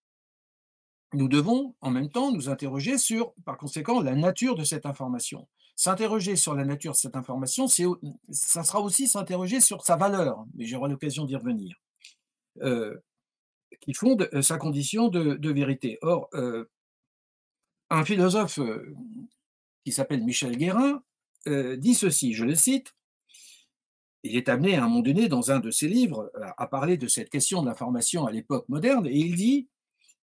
nous 1.13 1.27
devons 1.27 1.75
en 1.81 1.89
même 1.89 2.09
temps 2.09 2.31
nous 2.31 2.49
interroger 2.49 2.97
sur, 2.97 3.33
par 3.45 3.57
conséquent, 3.57 4.01
la 4.01 4.15
nature 4.15 4.55
de 4.55 4.63
cette 4.63 4.85
information. 4.85 5.47
S'interroger 5.75 6.35
sur 6.35 6.55
la 6.55 6.65
nature 6.65 6.93
de 6.93 6.97
cette 6.97 7.15
information, 7.15 7.67
ça 7.67 8.63
sera 8.63 8.81
aussi 8.81 9.07
s'interroger 9.07 9.61
sur 9.61 9.83
sa 9.83 9.95
valeur, 9.95 10.45
mais 10.55 10.65
j'aurai 10.65 10.89
l'occasion 10.89 11.23
d'y 11.23 11.35
revenir, 11.35 11.75
euh, 12.61 12.97
qui 13.79 13.93
fonde 13.93 14.27
euh, 14.33 14.41
sa 14.41 14.57
condition 14.57 15.07
de, 15.07 15.51
vérité. 15.51 15.99
Or, 16.01 16.29
euh, 16.33 16.65
un 17.89 18.03
philosophe 18.03 18.59
qui 19.85 19.91
s'appelle 19.93 20.23
Michel 20.25 20.57
Guérin 20.57 21.01
euh, 21.47 21.77
dit 21.77 21.95
ceci, 21.95 22.33
je 22.33 22.45
le 22.45 22.55
cite, 22.55 22.93
il 24.23 24.35
est 24.35 24.49
amené 24.49 24.75
à 24.75 24.83
un 24.83 24.87
moment 24.87 25.01
donné 25.01 25.27
dans 25.29 25.51
un 25.51 25.59
de 25.59 25.71
ses 25.71 25.87
livres 25.87 26.31
à, 26.57 26.67
parler 26.67 26.97
de 26.97 27.07
cette 27.07 27.29
question 27.29 27.61
de 27.61 27.67
l'information 27.67 28.25
à 28.25 28.31
l'époque 28.31 28.67
moderne, 28.67 29.07
et 29.07 29.17
il 29.17 29.35
dit 29.35 29.67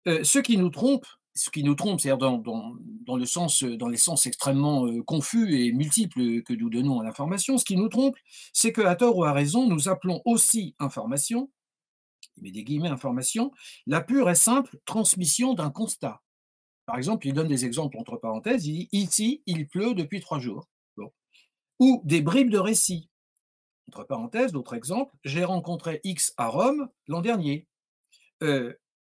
euh, 0.08 0.24
ce 0.24 0.38
qui 0.38 0.56
nous 0.56 0.70
trompe, 0.70 1.06
ce 1.34 1.50
qui 1.50 1.62
nous 1.62 1.74
trompe, 1.74 2.00
c'est-à-dire 2.00 2.38
dans, 2.38 3.16
le 3.16 3.24
sens, 3.26 3.62
dans 3.62 3.88
les 3.88 3.96
sens 3.96 4.26
extrêmement 4.26 4.86
euh, 4.86 5.02
confus 5.02 5.54
et 5.54 5.72
multiples 5.72 6.42
que 6.42 6.52
nous 6.52 6.70
donnons 6.70 7.00
à 7.00 7.04
l'information, 7.04 7.58
ce 7.58 7.64
qui 7.64 7.76
nous 7.76 7.88
trompe, 7.88 8.16
c'est 8.52 8.72
que 8.72 8.82
à 8.82 8.96
tort 8.96 9.16
ou 9.16 9.24
à 9.24 9.32
raison, 9.32 9.68
nous 9.68 9.88
appelons 9.88 10.20
aussi 10.24 10.74
information, 10.78 11.50
il 12.36 12.44
met 12.44 12.50
des 12.50 12.64
guillemets 12.64 12.88
information, 12.88 13.52
la 13.86 14.00
pure 14.00 14.28
et 14.30 14.34
simple 14.34 14.78
transmission 14.84 15.54
d'un 15.54 15.70
constat. 15.70 16.20
Par 16.86 16.96
exemple, 16.96 17.26
il 17.26 17.32
donne 17.32 17.48
des 17.48 17.64
exemples 17.64 17.96
entre 17.98 18.16
parenthèses. 18.16 18.66
Il 18.66 18.74
dit 18.74 18.88
ici, 18.92 19.42
il 19.46 19.68
pleut 19.68 19.94
depuis 19.94 20.20
trois 20.20 20.40
jours 20.40 20.68
ou 21.82 22.00
des 22.04 22.20
bribes 22.20 22.48
de 22.48 22.58
récits. 22.58 23.08
Entre 23.88 24.04
parenthèses, 24.04 24.52
d'autres 24.52 24.74
exemples, 24.74 25.12
j'ai 25.24 25.42
rencontré 25.42 26.00
X 26.04 26.32
à 26.36 26.46
Rome 26.46 26.88
l'an 27.08 27.20
dernier. 27.20 27.66
Euh, 28.44 28.72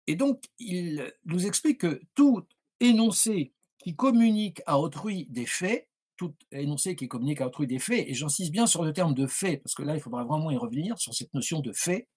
et 0.07 0.17
donc, 0.17 0.43
il 0.59 1.13
nous 1.27 1.47
explique 1.47 1.83
que 1.83 2.01
tout 2.15 2.47
énoncé 2.81 3.53
qui 3.77 3.95
communique 3.95 4.63
à 4.65 4.79
autrui 4.79 5.27
des 5.29 5.45
faits, 5.45 5.91
tout 6.17 6.35
énoncé 6.53 6.97
qui 6.97 7.07
communique 7.07 7.43
à 7.43 7.49
autrui 7.49 7.67
des 7.67 7.79
faits, 7.79 8.09
et 8.09 8.15
j'insiste 8.15 8.51
bien 8.51 8.67
sur 8.67 8.83
le 8.83 8.95
terme 8.95 9.13
de 9.13 9.27
fait, 9.27 9.59
parce 9.59 9.75
que 9.75 9.83
là, 9.83 9.95
il 9.95 10.01
faudra 10.01 10.25
vraiment 10.25 10.51
y 10.51 10.57
revenir 10.57 10.99
sur 10.99 11.13
cette 11.13 11.35
notion 11.35 11.61
de 11.61 11.73
fait, 11.75 12.09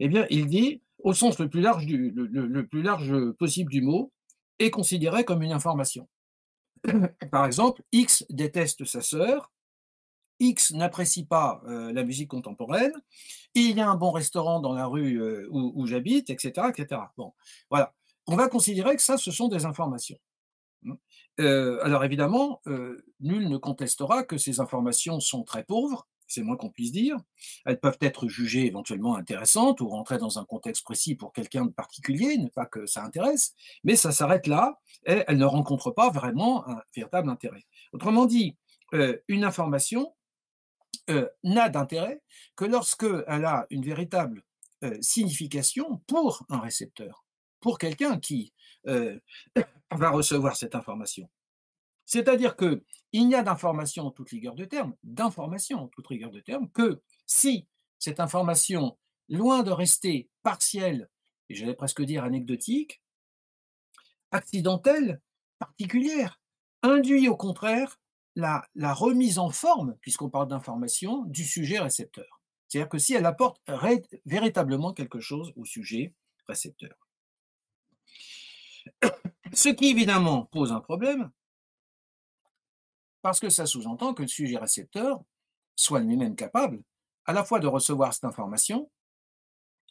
eh 0.00 0.08
bien, 0.08 0.26
il 0.28 0.48
dit, 0.48 0.82
au 0.98 1.14
sens 1.14 1.38
le 1.38 1.48
plus 1.48 1.60
large, 1.60 1.86
du, 1.86 2.10
le 2.10 2.66
plus 2.66 2.82
large 2.82 3.30
possible 3.38 3.70
du 3.70 3.80
mot, 3.80 4.12
est 4.58 4.70
considéré 4.70 5.24
comme 5.24 5.44
une 5.44 5.52
information. 5.52 6.08
Par 7.30 7.46
exemple, 7.46 7.82
X 7.92 8.24
déteste 8.30 8.84
sa 8.84 9.00
sœur, 9.00 9.52
X 10.40 10.72
n'apprécie 10.72 11.24
pas 11.24 11.62
euh, 11.66 11.92
la 11.92 12.02
musique 12.02 12.28
contemporaine, 12.28 12.92
il 13.54 13.76
y 13.76 13.80
a 13.80 13.88
un 13.88 13.94
bon 13.94 14.10
restaurant 14.10 14.60
dans 14.60 14.72
la 14.72 14.86
rue 14.86 15.20
euh, 15.20 15.46
où, 15.50 15.86
j'habite, 15.86 16.30
etc., 16.30 16.68
etc. 16.68 17.00
Bon, 17.16 17.32
voilà. 17.70 17.94
On 18.26 18.36
va 18.36 18.48
considérer 18.48 18.96
que 18.96 19.02
ça, 19.02 19.18
ce 19.18 19.30
sont 19.30 19.48
des 19.48 19.64
informations. 19.66 20.18
Hein. 20.86 20.96
Euh, 21.40 21.78
alors 21.84 22.04
évidemment, 22.04 22.60
nul 23.20 23.48
ne 23.48 23.56
contestera 23.56 24.24
que 24.24 24.38
ces 24.38 24.60
informations 24.60 25.20
sont 25.20 25.44
très 25.44 25.64
pauvres, 25.64 26.06
c'est 26.32 26.42
moins 26.42 26.56
qu'on 26.56 26.70
puisse 26.70 26.92
dire. 26.92 27.16
Elles 27.66 27.78
peuvent 27.78 27.98
être 28.00 28.28
jugées 28.28 28.66
éventuellement 28.66 29.16
intéressantes 29.16 29.80
ou 29.80 29.88
rentrer 29.88 30.18
dans 30.18 30.38
un 30.38 30.44
contexte 30.44 30.84
précis 30.84 31.14
pour 31.14 31.32
quelqu'un 31.32 31.66
de 31.66 31.70
particulier, 31.70 32.38
ne 32.38 32.48
pas 32.48 32.66
que 32.66 32.86
ça 32.86 33.04
intéresse, 33.04 33.54
mais 33.84 33.96
ça 33.96 34.12
s'arrête 34.12 34.46
là 34.46 34.80
et 35.06 35.24
elles 35.26 35.36
ne 35.36 35.44
rencontrent 35.44 35.90
pas 35.90 36.10
vraiment 36.10 36.66
un 36.68 36.80
véritable 36.96 37.28
intérêt. 37.28 37.64
Autrement 37.92 38.26
dit, 38.26 38.56
euh, 38.94 39.18
une 39.28 39.44
information 39.44 40.14
euh, 41.10 41.28
n'a 41.42 41.68
d'intérêt 41.68 42.22
que 42.56 42.64
lorsqu'elle 42.64 43.44
a 43.44 43.66
une 43.70 43.84
véritable 43.84 44.42
euh, 44.84 44.96
signification 45.00 45.98
pour 46.06 46.44
un 46.48 46.60
récepteur, 46.60 47.24
pour 47.60 47.78
quelqu'un 47.78 48.18
qui 48.18 48.52
va 48.84 50.10
recevoir 50.10 50.56
cette 50.56 50.74
information. 50.74 51.30
C'est-à-dire 52.04 52.56
que 52.56 52.82
il 53.12 53.28
n'y 53.28 53.34
a 53.34 53.42
d'information 53.42 54.06
en 54.06 54.10
toute 54.10 54.30
rigueur 54.30 54.54
de 54.54 54.64
terme, 54.64 54.94
d'information 55.02 55.80
en 55.80 55.88
toute 55.88 56.06
rigueur 56.06 56.30
de 56.30 56.40
terme, 56.40 56.70
que 56.70 57.02
si 57.26 57.66
cette 57.98 58.20
information, 58.20 58.98
loin 59.28 59.62
de 59.62 59.70
rester 59.70 60.28
partielle, 60.42 61.08
et 61.48 61.54
j'allais 61.54 61.74
presque 61.74 62.02
dire 62.02 62.24
anecdotique, 62.24 63.02
accidentelle, 64.30 65.20
particulière, 65.58 66.40
induit 66.82 67.28
au 67.28 67.36
contraire 67.36 68.00
la, 68.34 68.66
la 68.74 68.94
remise 68.94 69.38
en 69.38 69.50
forme, 69.50 69.96
puisqu'on 70.00 70.30
parle 70.30 70.48
d'information, 70.48 71.24
du 71.24 71.44
sujet 71.44 71.78
récepteur. 71.78 72.40
C'est-à-dire 72.66 72.88
que 72.88 72.98
si 72.98 73.12
elle 73.12 73.26
apporte 73.26 73.60
véritablement 74.24 74.94
quelque 74.94 75.20
chose 75.20 75.52
au 75.56 75.66
sujet 75.66 76.14
récepteur. 76.46 76.96
Ce 79.52 79.68
qui 79.68 79.90
évidemment 79.90 80.46
pose 80.46 80.72
un 80.72 80.80
problème, 80.80 81.30
parce 83.22 83.40
que 83.40 83.48
ça 83.48 83.66
sous-entend 83.66 84.14
que 84.14 84.22
le 84.22 84.28
sujet 84.28 84.58
récepteur 84.58 85.22
soit 85.76 86.00
lui-même 86.00 86.36
capable 86.36 86.82
à 87.24 87.32
la 87.32 87.44
fois 87.44 87.60
de 87.60 87.66
recevoir 87.66 88.12
cette 88.12 88.24
information, 88.24 88.90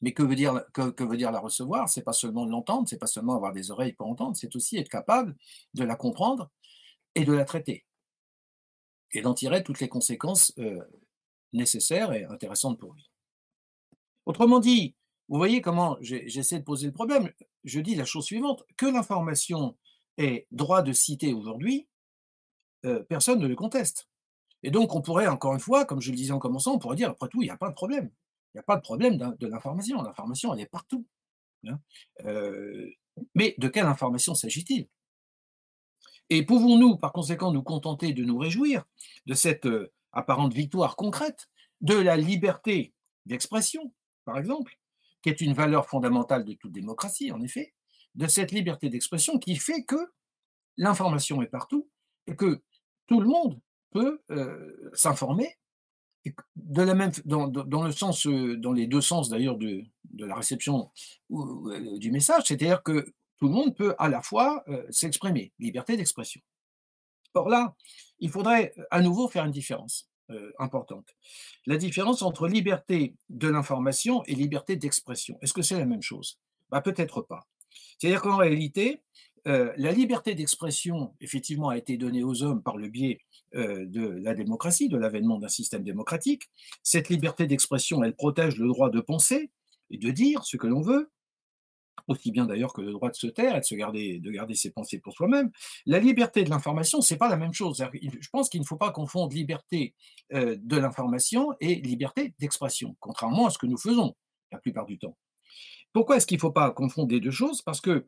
mais 0.01 0.13
que 0.13 0.23
veut 0.23 0.35
dire, 0.35 1.31
la 1.31 1.39
recevoir? 1.39 1.89
C'est 1.89 2.03
pas 2.03 2.13
seulement 2.13 2.45
l'entendre, 2.45 2.87
c'est 2.89 2.97
pas 2.97 3.07
seulement 3.07 3.35
avoir 3.35 3.53
des 3.53 3.71
oreilles 3.71 3.93
pour 3.93 4.07
entendre, 4.07 4.35
c'est 4.35 4.55
aussi 4.55 4.77
être 4.77 4.89
capable 4.89 5.35
de 5.73 5.83
la 5.83 5.95
comprendre 5.95 6.49
et 7.15 7.23
de 7.23 7.33
la 7.33 7.45
traiter 7.45 7.85
et 9.13 9.21
d'en 9.21 9.33
tirer 9.33 9.63
toutes 9.63 9.79
les 9.79 9.89
conséquences 9.89 10.53
euh, 10.57 10.81
nécessaires 11.53 12.13
et 12.13 12.23
intéressantes 12.25 12.79
pour 12.79 12.93
lui. 12.93 13.09
Autrement 14.25 14.59
dit, 14.59 14.95
vous 15.27 15.37
voyez 15.37 15.61
comment 15.61 15.97
j'essaie 16.01 16.59
de 16.59 16.63
poser 16.63 16.87
le 16.87 16.93
problème. 16.93 17.31
Je 17.63 17.79
dis 17.79 17.95
la 17.95 18.05
chose 18.05 18.25
suivante, 18.25 18.63
que 18.77 18.85
l'information 18.85 19.77
est 20.17 20.47
droit 20.51 20.81
de 20.81 20.93
citer 20.93 21.33
aujourd'hui, 21.33 21.87
euh, 22.85 23.03
personne 23.03 23.39
ne 23.39 23.47
le 23.47 23.55
conteste. 23.55 24.07
Et 24.63 24.71
donc, 24.71 24.95
on 24.95 25.01
pourrait, 25.01 25.27
encore 25.27 25.53
une 25.53 25.59
fois, 25.59 25.85
comme 25.85 26.01
je 26.01 26.11
le 26.11 26.17
disais 26.17 26.31
en 26.31 26.39
commençant, 26.39 26.73
on 26.73 26.79
pourrait 26.79 26.95
dire, 26.95 27.09
après 27.09 27.29
tout, 27.29 27.41
il 27.41 27.45
n'y 27.45 27.51
a 27.51 27.57
pas 27.57 27.69
de 27.69 27.73
problème. 27.73 28.11
Il 28.53 28.57
n'y 28.57 28.59
a 28.59 28.63
pas 28.63 28.75
de 28.75 28.81
problème 28.81 29.17
de 29.17 29.47
l'information. 29.47 30.01
L'information, 30.01 30.53
elle 30.53 30.61
est 30.61 30.65
partout. 30.65 31.05
Hein. 31.67 31.79
Euh, 32.25 32.89
Mais 33.33 33.55
de 33.57 33.67
quelle 33.67 33.85
information 33.85 34.35
s'agit-il? 34.35 34.87
Et 36.29 36.45
pouvons-nous, 36.45 36.97
par 36.97 37.11
conséquent, 37.11 37.51
nous 37.51 37.63
contenter 37.63 38.13
de 38.13 38.23
nous 38.23 38.37
réjouir 38.37 38.85
de 39.25 39.33
cette 39.33 39.65
euh, 39.65 39.91
apparente 40.13 40.53
victoire 40.53 40.95
concrète 40.95 41.49
de 41.81 41.95
la 41.95 42.15
liberté 42.15 42.93
d'expression, 43.25 43.93
par 44.25 44.37
exemple, 44.37 44.77
qui 45.21 45.29
est 45.29 45.41
une 45.41 45.53
valeur 45.53 45.87
fondamentale 45.87 46.45
de 46.45 46.53
toute 46.53 46.71
démocratie, 46.71 47.31
en 47.31 47.41
effet, 47.41 47.73
de 48.15 48.27
cette 48.27 48.51
liberté 48.51 48.89
d'expression 48.89 49.39
qui 49.39 49.55
fait 49.55 49.83
que 49.83 50.11
l'information 50.77 51.41
est 51.41 51.47
partout 51.47 51.89
et 52.27 52.35
que 52.35 52.61
tout 53.07 53.19
le 53.19 53.27
monde 53.27 53.59
peut 53.91 54.21
s'informer 54.93 55.57
de 56.55 56.81
la 56.83 56.93
même, 56.93 57.11
dans, 57.25 57.47
dans, 57.47 57.83
le 57.83 57.91
sens, 57.91 58.27
dans 58.27 58.73
les 58.73 58.87
deux 58.87 59.01
sens 59.01 59.29
d'ailleurs 59.29 59.57
de, 59.57 59.83
de, 60.11 60.25
la 60.25 60.35
réception 60.35 60.91
du 61.29 62.11
message, 62.11 62.43
c'est-à-dire 62.45 62.83
que 62.83 63.13
tout 63.37 63.47
le 63.47 63.53
monde 63.53 63.75
peut 63.75 63.95
à 63.97 64.07
la 64.07 64.21
fois 64.21 64.63
s'exprimer, 64.91 65.51
liberté 65.59 65.97
d'expression. 65.97 66.41
Or 67.33 67.49
là, 67.49 67.75
il 68.19 68.29
faudrait 68.29 68.73
à 68.91 69.01
nouveau 69.01 69.27
faire 69.27 69.45
une 69.45 69.51
différence 69.51 70.11
importante. 70.59 71.15
La 71.65 71.77
différence 71.77 72.21
entre 72.21 72.47
liberté 72.47 73.15
de 73.29 73.47
l'information 73.47 74.23
et 74.25 74.35
liberté 74.35 74.75
d'expression. 74.75 75.37
Est-ce 75.41 75.53
que 75.53 75.61
c'est 75.61 75.77
la 75.77 75.85
même 75.85 76.01
chose? 76.01 76.39
Bah, 76.69 76.81
Peut-être 76.81 77.21
pas. 77.21 77.47
C'est-à-dire 77.97 78.21
qu'en 78.21 78.37
réalité, 78.37 79.01
la 79.45 79.91
liberté 79.91 80.35
d'expression, 80.35 81.15
effectivement, 81.21 81.69
a 81.69 81.77
été 81.77 81.97
donnée 81.97 82.23
aux 82.23 82.43
hommes 82.43 82.61
par 82.61 82.77
le 82.77 82.89
biais 82.89 83.19
de 83.53 84.19
la 84.23 84.33
démocratie, 84.33 84.89
de 84.89 84.97
l'avènement 84.97 85.39
d'un 85.39 85.47
système 85.47 85.83
démocratique. 85.83 86.43
Cette 86.83 87.09
liberté 87.09 87.47
d'expression, 87.47 88.03
elle 88.03 88.15
protège 88.15 88.57
le 88.57 88.67
droit 88.67 88.89
de 88.89 89.01
penser 89.01 89.51
et 89.89 89.97
de 89.97 90.11
dire 90.11 90.45
ce 90.45 90.57
que 90.57 90.67
l'on 90.67 90.81
veut, 90.81 91.11
aussi 92.07 92.31
bien 92.31 92.45
d'ailleurs 92.45 92.73
que 92.73 92.81
le 92.81 92.93
droit 92.93 93.09
de 93.09 93.15
se 93.15 93.27
taire 93.27 93.55
et 93.55 93.59
de, 93.59 93.65
se 93.65 93.75
garder, 93.75 94.19
de 94.19 94.31
garder 94.31 94.55
ses 94.55 94.71
pensées 94.71 94.99
pour 94.99 95.13
soi-même. 95.13 95.51
La 95.85 95.99
liberté 95.99 96.43
de 96.43 96.49
l'information, 96.49 97.01
c'est 97.01 97.17
pas 97.17 97.29
la 97.29 97.37
même 97.37 97.53
chose. 97.53 97.83
Je 97.93 98.29
pense 98.31 98.49
qu'il 98.49 98.61
ne 98.61 98.65
faut 98.65 98.77
pas 98.77 98.91
confondre 98.91 99.33
liberté 99.33 99.93
de 100.31 100.77
l'information 100.77 101.49
et 101.59 101.75
liberté 101.75 102.33
d'expression, 102.39 102.95
contrairement 102.99 103.47
à 103.47 103.49
ce 103.49 103.57
que 103.57 103.67
nous 103.67 103.77
faisons 103.77 104.15
la 104.51 104.59
plupart 104.59 104.85
du 104.85 104.97
temps. 104.97 105.17
Pourquoi 105.93 106.15
est-ce 106.17 106.25
qu'il 106.25 106.37
ne 106.37 106.41
faut 106.41 106.51
pas 106.51 106.71
confondre 106.71 107.11
les 107.11 107.19
deux 107.19 107.31
choses? 107.31 107.61
Parce 107.61 107.81
que 107.81 108.07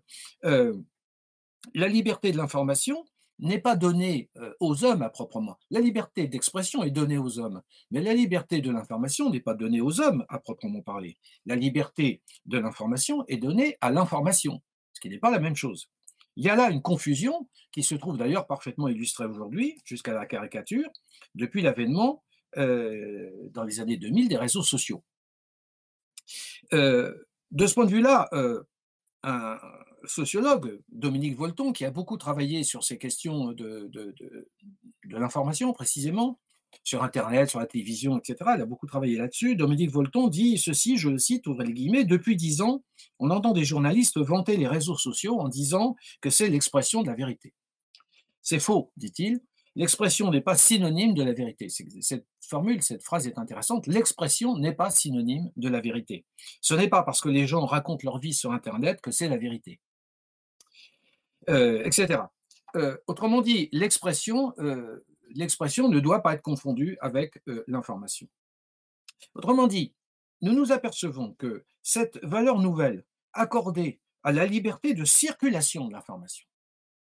la 1.74 1.88
liberté 1.88 2.32
de 2.32 2.38
l'information 2.38 3.06
n'est 3.40 3.60
pas 3.60 3.76
donnée 3.76 4.30
euh, 4.38 4.54
aux 4.60 4.84
hommes 4.84 5.02
à 5.02 5.10
proprement. 5.10 5.58
La 5.72 5.80
liberté 5.80 6.28
d'expression 6.28 6.84
est 6.84 6.92
donnée 6.92 7.18
aux 7.18 7.40
hommes, 7.40 7.62
mais 7.92 8.02
la 8.02 8.14
liberté 8.14 8.62
de 8.62 8.72
l'information 8.72 9.30
n'est 9.30 9.40
pas 9.40 9.54
donnée 9.54 9.82
aux 9.82 10.00
hommes 10.00 10.26
à 10.30 10.40
proprement 10.40 10.82
parler. 10.82 11.18
La 11.46 11.56
liberté 11.56 12.22
de 12.46 12.58
l'information 12.60 13.26
est 13.28 13.38
donnée 13.38 13.78
à 13.82 13.92
l'information, 13.92 14.62
ce 14.94 15.02
qui 15.02 15.10
n'est 15.10 15.20
pas 15.20 15.32
la 15.32 15.40
même 15.40 15.56
chose. 15.56 15.90
Il 16.36 16.46
y 16.46 16.50
a 16.50 16.56
là 16.56 16.70
une 16.70 16.82
confusion 16.82 17.50
qui 17.72 17.84
se 17.84 17.96
trouve 17.96 18.18
d'ailleurs 18.18 18.48
parfaitement 18.48 18.88
illustrée 18.88 19.26
aujourd'hui, 19.26 19.78
jusqu'à 19.84 20.14
la 20.14 20.26
caricature, 20.26 20.90
depuis 21.36 21.62
l'avènement 21.62 22.24
euh, 22.58 23.30
dans 23.52 23.64
les 23.64 23.80
années 23.80 23.98
2000 23.98 24.30
des 24.30 24.38
réseaux 24.38 24.64
sociaux 24.64 25.04
de 27.54 27.68
ce 27.68 27.74
point 27.74 27.86
de 27.86 27.92
vue-là, 27.92 28.28
euh, 28.34 28.64
sociologue, 30.06 30.80
Dominique 30.90 31.38
Volton, 31.38 31.72
qui 31.72 31.86
a 31.86 31.92
beaucoup 31.92 32.18
travaillé 32.18 32.64
sur 32.64 32.84
ces 32.84 32.98
questions 32.98 33.52
de, 33.52 33.90
de, 33.92 34.14
l'information 35.10 35.74
précisément, 35.74 36.40
sur 36.84 37.04
Internet, 37.04 37.50
sur 37.50 37.60
la 37.60 37.68
télévision, 37.68 38.18
etc. 38.18 38.38
Il 38.56 38.62
a 38.62 38.66
beaucoup 38.66 38.88
travaillé 38.88 39.18
là-dessus. 39.18 39.56
Dominique 39.56 39.92
Volton 39.92 40.28
dit 40.28 40.58
ceci, 40.58 40.98
je 40.98 41.10
le 41.10 41.20
cite, 41.20 41.46
ouvrez 41.48 41.66
les 41.66 41.74
guillemets, 41.74 42.04
depuis 42.04 42.36
dix 42.36 42.62
ans, 42.62 42.84
on 43.20 43.30
entend 43.30 43.52
des 43.52 43.64
journalistes 43.64 44.18
vanter 44.18 44.58
les 44.58 44.68
réseaux 44.68 44.98
sociaux 44.98 45.40
en 45.40 45.50
disant 45.50 45.96
que 46.22 46.30
c'est 46.30 46.50
l'expression 46.50 47.04
de 47.04 47.08
la 47.08 47.16
vérité. 47.16 47.54
C'est 48.42 48.60
faux, 48.60 48.92
dit-il 48.98 49.40
l'expression 49.76 50.30
n'est 50.30 50.42
pas 50.42 50.56
synonyme 50.56 51.14
de 51.14 51.24
la 51.24 51.34
vérité. 51.34 51.68
Cette 51.70 52.26
formule, 52.42 52.82
cette 52.82 53.04
phrase 53.04 53.28
est 53.28 53.38
intéressante. 53.38 53.88
L'expression 53.88 54.58
n'est 54.58 54.74
pas 54.74 54.90
synonyme 54.90 55.52
de 55.56 55.70
la 55.70 55.82
vérité. 55.82 56.26
Ce 56.62 56.74
n'est 56.74 56.90
pas 56.90 57.04
parce 57.04 57.22
que 57.22 57.30
les 57.30 57.48
gens 57.48 57.66
racontent 57.66 58.04
leur 58.04 58.20
vie 58.20 58.34
sur 58.34 58.52
Internet 58.52 59.02
que 59.02 59.12
c'est 59.12 59.28
la 59.28 59.38
vérité, 59.38 59.80
etc. 61.48 62.24
Euh, 62.76 62.98
autrement 63.08 63.42
dit, 63.42 63.70
l'expression, 63.72 64.54
euh, 64.60 65.06
l'expression 65.30 65.90
ne 65.90 66.00
doit 66.00 66.22
pas 66.24 66.34
être 66.34 66.42
confondue 66.42 66.98
avec 67.02 67.40
l'information. 67.68 68.28
Autrement 69.36 69.68
dit, 69.68 69.94
nous 70.42 70.54
nous 70.54 70.72
apercevons 70.72 71.34
que 71.34 71.66
cette 71.82 72.20
valeur 72.24 72.60
nouvelle 72.60 73.06
accordée 73.34 74.00
à 74.24 74.32
la 74.32 74.46
liberté 74.46 74.94
de 74.94 75.06
circulation 75.06 75.88
de 75.88 75.94
l'information, 75.94 76.46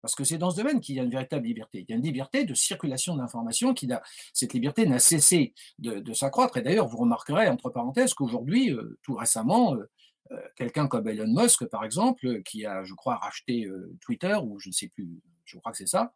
parce 0.03 0.15
que 0.15 0.25
c'est 0.25 0.37
dans 0.37 0.51
ce 0.51 0.57
domaine 0.57 0.81
qu'il 0.81 0.95
y 0.95 0.99
a 0.99 1.03
une 1.03 1.09
véritable 1.09 1.47
liberté. 1.47 1.85
Il 1.87 1.89
y 1.89 1.93
a 1.93 1.95
une 1.95 2.03
liberté 2.03 2.43
de 2.43 2.53
circulation 2.53 3.15
d'informations. 3.15 3.73
Qui 3.73 3.87
cette 4.33 4.53
liberté 4.53 4.85
n'a 4.85 4.99
cessé 4.99 5.53
de, 5.79 6.13
s'accroître. 6.13 6.57
Et 6.57 6.61
d'ailleurs, 6.61 6.89
vous 6.89 6.97
remarquerez, 6.97 7.47
entre 7.47 7.69
parenthèses, 7.69 8.13
qu'aujourd'hui, 8.13 8.69
euh, 8.69 8.99
tout 9.01 9.15
récemment, 9.15 9.75
euh, 9.75 9.77
euh, 9.77 9.87
quelqu'un 10.55 10.87
comme 10.87 11.07
Elon 11.07 11.27
Musk, 11.27 11.65
par 11.65 11.83
exemple, 11.83 12.41
qui 12.43 12.65
a, 12.65 12.83
je 12.83 12.93
crois, 12.93 13.15
racheté 13.15 13.67
Twitter, 14.01 14.35
ou 14.43 14.59
je 14.59 14.69
ne 14.69 14.73
sais 14.73 14.87
plus, 14.87 15.21
je 15.45 15.57
crois 15.57 15.71
que 15.71 15.77
c'est 15.77 15.87
ça, 15.87 16.13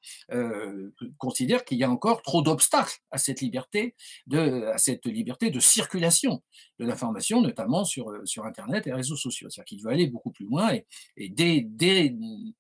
considère 1.18 1.66
qu'il 1.66 1.78
y 1.78 1.84
a 1.84 1.90
encore 1.90 2.22
trop 2.22 2.42
d'obstacles 2.42 2.98
à 3.12 3.18
cette 3.18 3.42
liberté 3.42 3.96
de, 4.26 4.66
à 4.66 4.78
cette 4.78 5.06
liberté 5.06 5.50
de 5.52 5.60
circulation 5.60 6.42
de 6.80 6.86
l'information, 6.86 7.42
notamment 7.42 7.86
sur, 7.86 8.12
sur 8.26 8.46
Internet 8.46 8.88
et 8.88 8.94
réseaux 8.94 9.16
sociaux. 9.16 9.50
C'est-à-dire 9.50 9.66
qu'il 9.66 9.84
veut 9.84 9.92
aller 9.92 10.08
beaucoup 10.08 10.32
plus 10.32 10.46
loin 10.46 10.74
et, 10.74 10.86
et 11.18 11.30
dès, 11.30 11.62
dès 11.62 12.12
euh, 12.12 12.52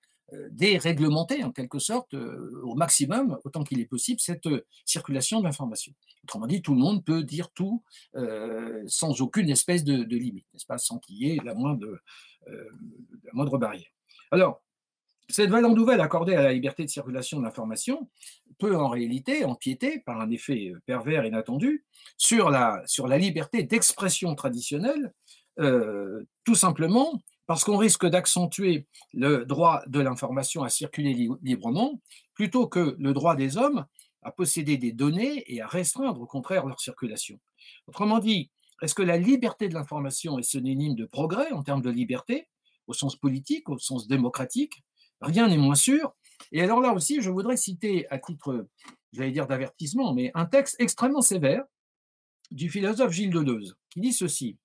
déréglementer 0.52 1.44
en 1.44 1.52
quelque 1.52 1.80
sorte 1.80 2.14
euh, 2.14 2.62
au 2.64 2.76
maximum, 2.76 3.40
autant 3.46 3.64
qu'il 3.64 3.80
est 3.80 3.86
possible, 3.86 4.20
cette 4.20 4.48
euh, 4.48 4.66
circulation 4.84 5.40
d'informations. 5.40 5.94
Autrement 6.24 6.48
dit, 6.48 6.62
tout 6.62 6.74
le 6.74 6.82
monde 6.82 7.06
peut 7.06 7.24
dire 7.24 7.50
tout 7.52 7.82
sans 8.88 9.22
aucune 9.22 9.50
espèce 9.50 9.84
de, 9.84 10.04
limite, 10.04 10.46
n'est-ce 10.54 10.66
pas, 10.66 10.78
sans 10.78 11.00
qu'il 11.00 11.16
y 11.16 11.32
ait 11.32 11.40
la 11.44 11.54
moindre, 11.54 11.88
barrière. 13.58 13.88
Alors, 14.32 14.62
cette 15.30 15.50
valeur 15.50 15.74
nouvelle 15.74 16.02
accordée 16.02 16.36
à 16.36 16.42
la 16.42 16.52
liberté 16.52 16.84
de 16.84 16.90
circulation 16.90 17.40
de 17.40 17.44
l'information 17.44 18.10
peut 18.58 18.76
en 18.76 18.90
réalité 18.90 19.46
empiéter 19.46 20.00
par 20.00 20.20
un 20.20 20.30
effet 20.32 20.74
pervers 20.86 21.26
inattendu 21.26 21.86
sur 22.18 22.50
la, 22.50 22.82
sur 22.86 23.08
la 23.08 23.18
liberté 23.18 23.64
d'expression 23.64 24.36
traditionnelle, 24.36 25.14
tout 26.44 26.56
simplement 26.56 27.22
parce 27.48 27.64
qu'on 27.64 27.78
risque 27.78 28.06
d'accentuer 28.06 28.86
le 29.14 29.46
droit 29.46 29.82
de 29.88 30.00
l'information 30.00 30.64
à 30.64 30.70
circuler 30.70 31.30
librement, 31.42 32.02
plutôt 32.34 32.68
que 32.68 32.96
le 33.00 33.14
droit 33.14 33.36
des 33.36 33.58
hommes 33.58 33.86
à 34.22 34.32
posséder 34.32 34.78
des 34.78 34.92
données 34.92 35.44
et 35.48 35.62
à 35.62 35.68
restreindre 35.68 36.22
au 36.22 36.26
contraire 36.26 36.66
leur 36.66 36.80
circulation. 36.82 37.40
Autrement 37.88 38.20
dit, 38.20 38.52
est-ce 38.82 38.94
que 38.94 39.02
la 39.02 39.18
liberté 39.18 39.70
de 39.70 39.74
l'information 39.74 40.38
est 40.38 40.44
synonyme 40.44 40.96
de 40.96 41.06
progrès 41.06 41.52
en 41.52 41.64
termes 41.64 41.82
de 41.82 41.90
liberté, 41.90 42.48
au 42.86 42.94
sens 42.94 43.16
politique, 43.16 43.70
au 43.70 43.78
sens 43.78 44.08
démocratique? 44.08 44.84
Rien 45.22 45.48
n'est 45.48 45.58
moins 45.58 45.76
sûr. 45.76 46.14
Et 46.52 46.62
alors 46.62 46.82
là 46.82 46.94
aussi, 46.94 47.22
je 47.22 47.30
voudrais 47.30 47.58
citer 47.58 48.08
à 48.10 48.20
titre, 48.20 48.68
j'allais 49.14 49.32
dire 49.32 49.48
d'avertissement, 49.48 50.14
mais 50.14 50.32
un 50.36 50.46
texte 50.46 50.76
extrêmement 50.80 51.22
sévère 51.22 51.64
du 52.52 52.70
philosophe 52.70 53.12
Gilles 53.12 53.32
Deleuze, 53.32 53.76
qui 53.90 54.02
dit 54.02 54.14
ceci. 54.14 54.58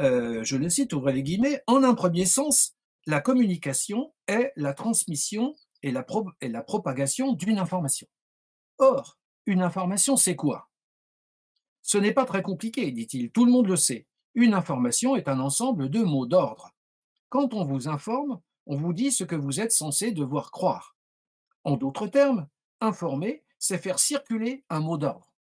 Euh, 0.00 0.42
je 0.44 0.56
le 0.56 0.70
cite, 0.70 0.94
ouvrez 0.94 1.12
les 1.12 1.22
guillemets, 1.22 1.62
en 1.66 1.82
un 1.84 1.94
premier 1.94 2.24
sens, 2.24 2.74
la 3.06 3.20
communication 3.20 4.14
est 4.26 4.52
la 4.56 4.72
transmission 4.72 5.54
et 5.82 5.90
la, 5.90 6.06
et 6.40 6.48
la 6.48 6.62
propagation 6.62 7.32
d'une 7.32 7.58
information. 7.58 8.06
Or, 8.78 9.18
une 9.44 9.60
information, 9.60 10.16
c'est 10.16 10.36
quoi? 10.36 10.70
Ce 11.82 11.98
n'est 11.98 12.14
pas 12.14 12.24
très 12.24 12.42
compliqué, 12.42 12.90
dit-il, 12.92 13.30
tout 13.30 13.44
le 13.44 13.52
monde 13.52 13.66
le 13.66 13.76
sait. 13.76 14.06
Une 14.34 14.54
information 14.54 15.16
est 15.16 15.28
un 15.28 15.40
ensemble 15.40 15.90
de 15.90 16.00
mots 16.02 16.26
d'ordre. 16.26 16.70
Quand 17.28 17.52
on 17.52 17.64
vous 17.64 17.88
informe, 17.88 18.40
on 18.66 18.76
vous 18.76 18.92
dit 18.92 19.12
ce 19.12 19.24
que 19.24 19.36
vous 19.36 19.60
êtes 19.60 19.72
censé 19.72 20.12
devoir 20.12 20.50
croire. 20.50 20.96
En 21.64 21.76
d'autres 21.76 22.06
termes, 22.06 22.48
informer, 22.80 23.44
c'est 23.58 23.78
faire 23.78 23.98
circuler 23.98 24.64
un 24.70 24.80
mot 24.80 24.96
d'ordre. 24.96 25.34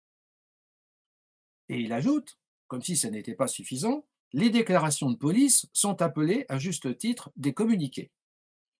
Et 1.69 1.81
il 1.81 1.93
ajoute, 1.93 2.39
comme 2.67 2.83
si 2.83 2.97
ce 2.97 3.07
n'était 3.07 3.35
pas 3.35 3.47
suffisant, 3.47 4.05
les 4.33 4.51
déclarations 4.51 5.11
de 5.11 5.17
police 5.17 5.67
sont 5.73 6.03
appelées 6.03 6.45
à 6.49 6.59
juste 6.59 6.99
titre 6.99 7.31
des 7.37 7.55
communiqués, 7.55 8.11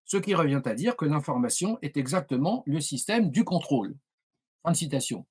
ce 0.05 0.17
qui 0.17 0.33
revient 0.35 0.61
à 0.65 0.73
dire 0.73 0.95
que 0.95 1.05
l'information 1.05 1.77
est 1.81 1.97
exactement 1.97 2.63
le 2.65 2.79
système 2.79 3.29
du 3.29 3.43
contrôle. 3.43 3.95
Fin 4.63 4.73
citation. 4.73 5.25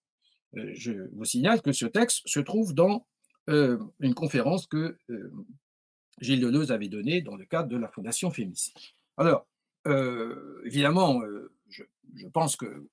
Euh, 0.56 0.70
je 0.74 0.92
vous 1.12 1.24
signale 1.24 1.60
que 1.62 1.72
ce 1.72 1.86
texte 1.86 2.22
se 2.26 2.40
trouve 2.40 2.74
dans 2.74 3.06
euh, 3.50 3.78
une 4.00 4.14
conférence 4.14 4.66
que 4.66 4.96
euh, 5.10 5.32
Gilles 6.20 6.40
Deleuze 6.40 6.72
avait 6.72 6.88
donnée 6.88 7.22
dans 7.22 7.36
le 7.36 7.44
cadre 7.44 7.68
de 7.68 7.76
la 7.76 7.88
Fondation 7.88 8.30
Fémis. 8.30 8.72
Alors, 9.16 9.46
évidemment, 10.64 11.22
je, 11.70 11.82
pense 12.32 12.56
que 12.56 12.86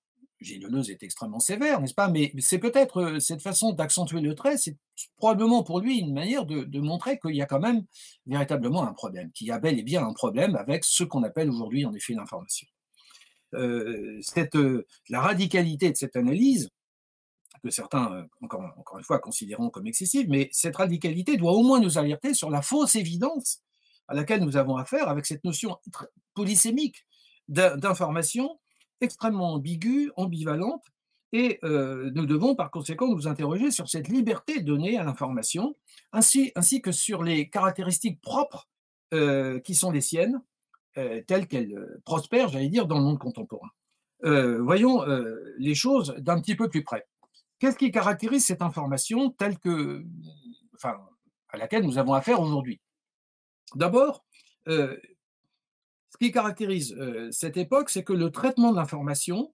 Deleuze 0.60 0.90
est 0.90 1.04
extrêmement 1.04 1.40
sévère, 1.40 1.82
n'est-ce 1.82 1.94
pas? 1.94 2.10
Mais 2.10 2.32
c'est 2.40 2.60
peut-être 2.60 3.20
cette 3.20 3.42
façon 3.42 3.74
d'accentuer 3.74 4.22
le 4.22 4.36
trait, 4.36 4.58
c'est 4.58 4.78
probablement 5.18 5.64
pour 5.64 5.80
lui 5.80 6.00
une 6.00 6.14
manière 6.14 6.46
de, 6.46 6.80
montrer 6.80 7.20
qu'il 7.20 7.36
y 7.36 7.42
a 7.42 7.46
quand 7.46 7.60
même 7.60 7.86
véritablement 8.26 8.88
un 8.88 8.94
problème, 8.94 9.32
qu'il 9.32 9.48
y 9.48 9.52
a 9.52 9.60
bel 9.60 9.80
et 9.80 9.84
bien 9.84 10.06
un 10.06 10.14
problème 10.14 10.56
avec 10.56 10.84
ce 10.84 11.04
qu'on 11.04 11.24
appelle 11.24 11.50
aujourd'hui 11.50 11.86
en 11.86 11.94
effet 11.94 12.14
l'information. 12.14 12.68
Euh, 13.54 14.20
cette, 14.22 14.58
la 15.10 15.22
radicalité 15.22 15.92
de 15.92 15.98
cette 15.98 16.16
analyse, 16.16 16.70
que 17.64 17.72
certains, 17.72 18.28
encore, 18.42 18.64
encore 18.78 18.98
une 19.00 19.04
fois, 19.04 19.20
considéreront 19.20 19.70
comme 19.70 19.88
excessive, 19.88 20.28
mais 20.30 20.50
cette 20.52 20.76
radicalité 20.76 21.38
doit 21.38 21.54
au 21.54 21.64
moins 21.64 21.80
nous 21.80 21.98
alerter 21.98 22.34
sur 22.34 22.50
la 22.50 22.62
fausse 22.62 22.96
évidence 22.96 23.62
à 24.08 24.14
laquelle 24.14 24.44
nous 24.44 24.58
avons 24.58 24.78
affaire 24.78 25.10
avec 25.10 25.26
cette 25.26 25.44
notion 25.44 25.78
polysémique 26.36 27.06
d'information 27.48 28.60
extrêmement 29.02 29.54
ambiguë, 29.54 30.12
ambivalente, 30.16 30.86
et 31.32 31.60
euh, 31.64 32.12
nous 32.16 32.26
devons 32.26 32.56
par 32.56 32.72
conséquent 32.72 33.10
nous 33.10 33.28
interroger 33.28 33.70
sur 33.70 33.90
cette 33.90 34.08
liberté 34.08 34.62
donnée 34.62 34.98
à 34.98 35.04
l'information, 35.04 35.76
ainsi, 36.14 36.54
ainsi 36.56 36.82
que 36.82 36.94
sur 36.94 37.24
les 37.24 37.50
caractéristiques 37.50 38.22
propres 38.22 38.70
euh, 39.14 39.60
qui 39.60 39.76
sont 39.76 39.92
les 39.92 40.00
siennes, 40.00 40.42
euh, 40.98 41.22
telles 41.28 41.48
qu'elles 41.48 42.00
prospèrent, 42.06 42.48
j'allais 42.48 42.70
dire, 42.70 42.88
dans 42.88 42.98
le 42.98 43.04
monde 43.04 43.20
contemporain. 43.20 43.70
voyons 44.22 45.04
les 45.58 45.76
choses 45.76 46.16
d'un 46.20 46.40
petit 46.40 46.56
peu 46.56 46.70
plus 46.70 46.84
près. 46.84 47.06
Qu'est-ce 47.60 47.78
qui 47.78 47.92
caractérise 47.92 48.46
cette 48.46 48.62
information 48.62 49.30
telle 49.30 49.60
que, 49.60 50.06
enfin, 50.76 50.98
à 51.50 51.58
laquelle 51.58 51.84
nous 51.84 51.98
avons 51.98 52.14
affaire 52.14 52.40
aujourd'hui? 52.40 52.80
D'abord, 53.76 54.26
ce 56.16 56.26
qui 56.26 56.32
caractérise 56.32 56.96
cette 57.32 57.58
époque, 57.58 57.90
c'est 57.90 58.06
que 58.06 58.14
le 58.14 58.32
traitement 58.32 58.72
de 58.72 58.78
l'information 58.78 59.54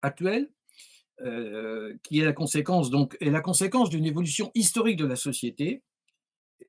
actuelle, 0.00 0.48
qui 2.04 2.20
est 2.20 2.24
la 2.24 2.32
conséquence 2.32 2.90
donc 2.90 3.16
est 3.20 3.30
la 3.30 3.40
conséquence 3.40 3.90
d'une 3.90 4.06
évolution 4.06 4.52
historique 4.54 4.98
de 4.98 5.04
la 5.04 5.16
société 5.16 5.82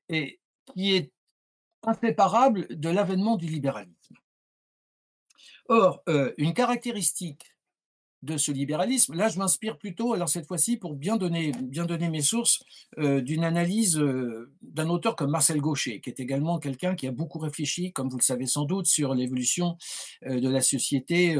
et 0.08 0.40
qui 0.72 0.96
est 0.96 1.12
inséparable 1.82 2.66
de 2.68 2.88
l'avènement 2.88 3.36
du 3.36 3.46
libéralisme. 3.46 4.16
Or, 5.68 6.02
une 6.36 6.52
caractéristique 6.52 7.53
de 8.24 8.36
ce 8.36 8.50
libéralisme. 8.52 9.14
Là, 9.14 9.28
je 9.28 9.38
m'inspire 9.38 9.76
plutôt, 9.76 10.14
alors 10.14 10.28
cette 10.28 10.46
fois-ci, 10.46 10.76
pour 10.76 10.94
bien 10.94 11.16
donner, 11.16 11.52
bien 11.62 11.84
donner 11.84 12.08
mes 12.08 12.22
sources, 12.22 12.62
euh, 12.98 13.20
d'une 13.20 13.44
analyse 13.44 13.98
euh, 13.98 14.50
d'un 14.62 14.88
auteur 14.88 15.14
comme 15.14 15.30
Marcel 15.30 15.60
Gaucher, 15.60 16.00
qui 16.00 16.10
est 16.10 16.20
également 16.20 16.58
quelqu'un 16.58 16.94
qui 16.94 17.06
a 17.06 17.12
beaucoup 17.12 17.38
réfléchi, 17.38 17.92
comme 17.92 18.08
vous 18.08 18.16
le 18.16 18.22
savez 18.22 18.46
sans 18.46 18.64
doute, 18.64 18.86
sur 18.86 19.14
l'évolution 19.14 19.76
euh, 20.26 20.40
de 20.40 20.48
la 20.48 20.60
société 20.60 21.36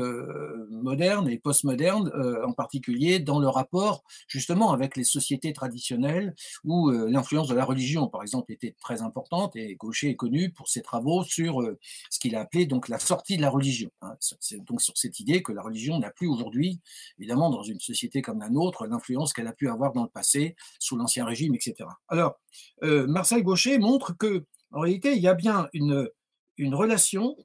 moderne 0.70 1.28
et 1.28 1.39
postmoderne, 1.39 2.11
en 2.45 2.53
particulier 2.53 3.18
dans 3.18 3.39
le 3.39 3.49
rapport 3.49 4.05
justement 4.28 4.72
avec 4.72 4.97
les 4.97 5.05
sociétés 5.05 5.53
traditionnelles 5.53 6.35
où 6.64 6.91
l'influence 6.91 7.49
de 7.49 7.55
la 7.55 7.64
religion, 7.64 8.09
par 8.09 8.22
exemple, 8.22 8.53
était 8.53 8.74
très 8.80 9.03
importante. 9.03 9.57
Et 9.57 9.74
Gaucher 9.76 10.11
est 10.11 10.16
connu 10.16 10.51
pour 10.51 10.68
ses 10.68 10.82
travaux 10.82 11.24
sur 11.24 11.62
ce 12.11 12.18
qu'il 12.18 12.37
a 12.37 12.41
appelé 12.41 12.66
donc 12.66 12.89
la 12.89 12.99
sortie 12.99 13.37
de 13.37 13.43
la 13.43 13.51
religion. 13.51 13.91
Hein. 14.03 14.16
C'est 14.20 14.62
donc 14.64 14.82
sur 14.82 14.97
cette 14.97 15.20
idée 15.20 15.43
que 15.43 15.53
la 15.53 15.62
religion 15.62 15.99
n'a 15.99 16.11
plus 16.11 16.28
aujourd'hui 16.28 16.74
évidemment, 17.18 17.51
dans 17.51 17.62
une 17.62 17.81
société 17.81 18.22
comme 18.22 18.41
la 18.41 18.51
nôtre, 18.51 18.87
l'influence 18.87 19.33
qu'elle 19.33 19.47
a 19.47 19.53
pu 19.53 19.68
avoir 19.68 19.93
dans 19.93 20.03
le 20.03 20.09
passé, 20.09 20.57
sous 20.79 20.97
l'Ancien 20.97 21.25
Régime, 21.25 21.55
etc. 21.55 21.89
Alors, 22.09 22.41
euh, 22.83 23.07
Marcel 23.07 23.43
Gaucher 23.43 23.79
montre 23.79 24.16
que, 24.16 24.45
en 24.72 24.81
réalité, 24.81 25.14
il 25.14 25.22
y 25.22 25.29
a 25.29 25.35
bien 25.35 25.68
une, 25.72 26.09
relation 26.72 27.37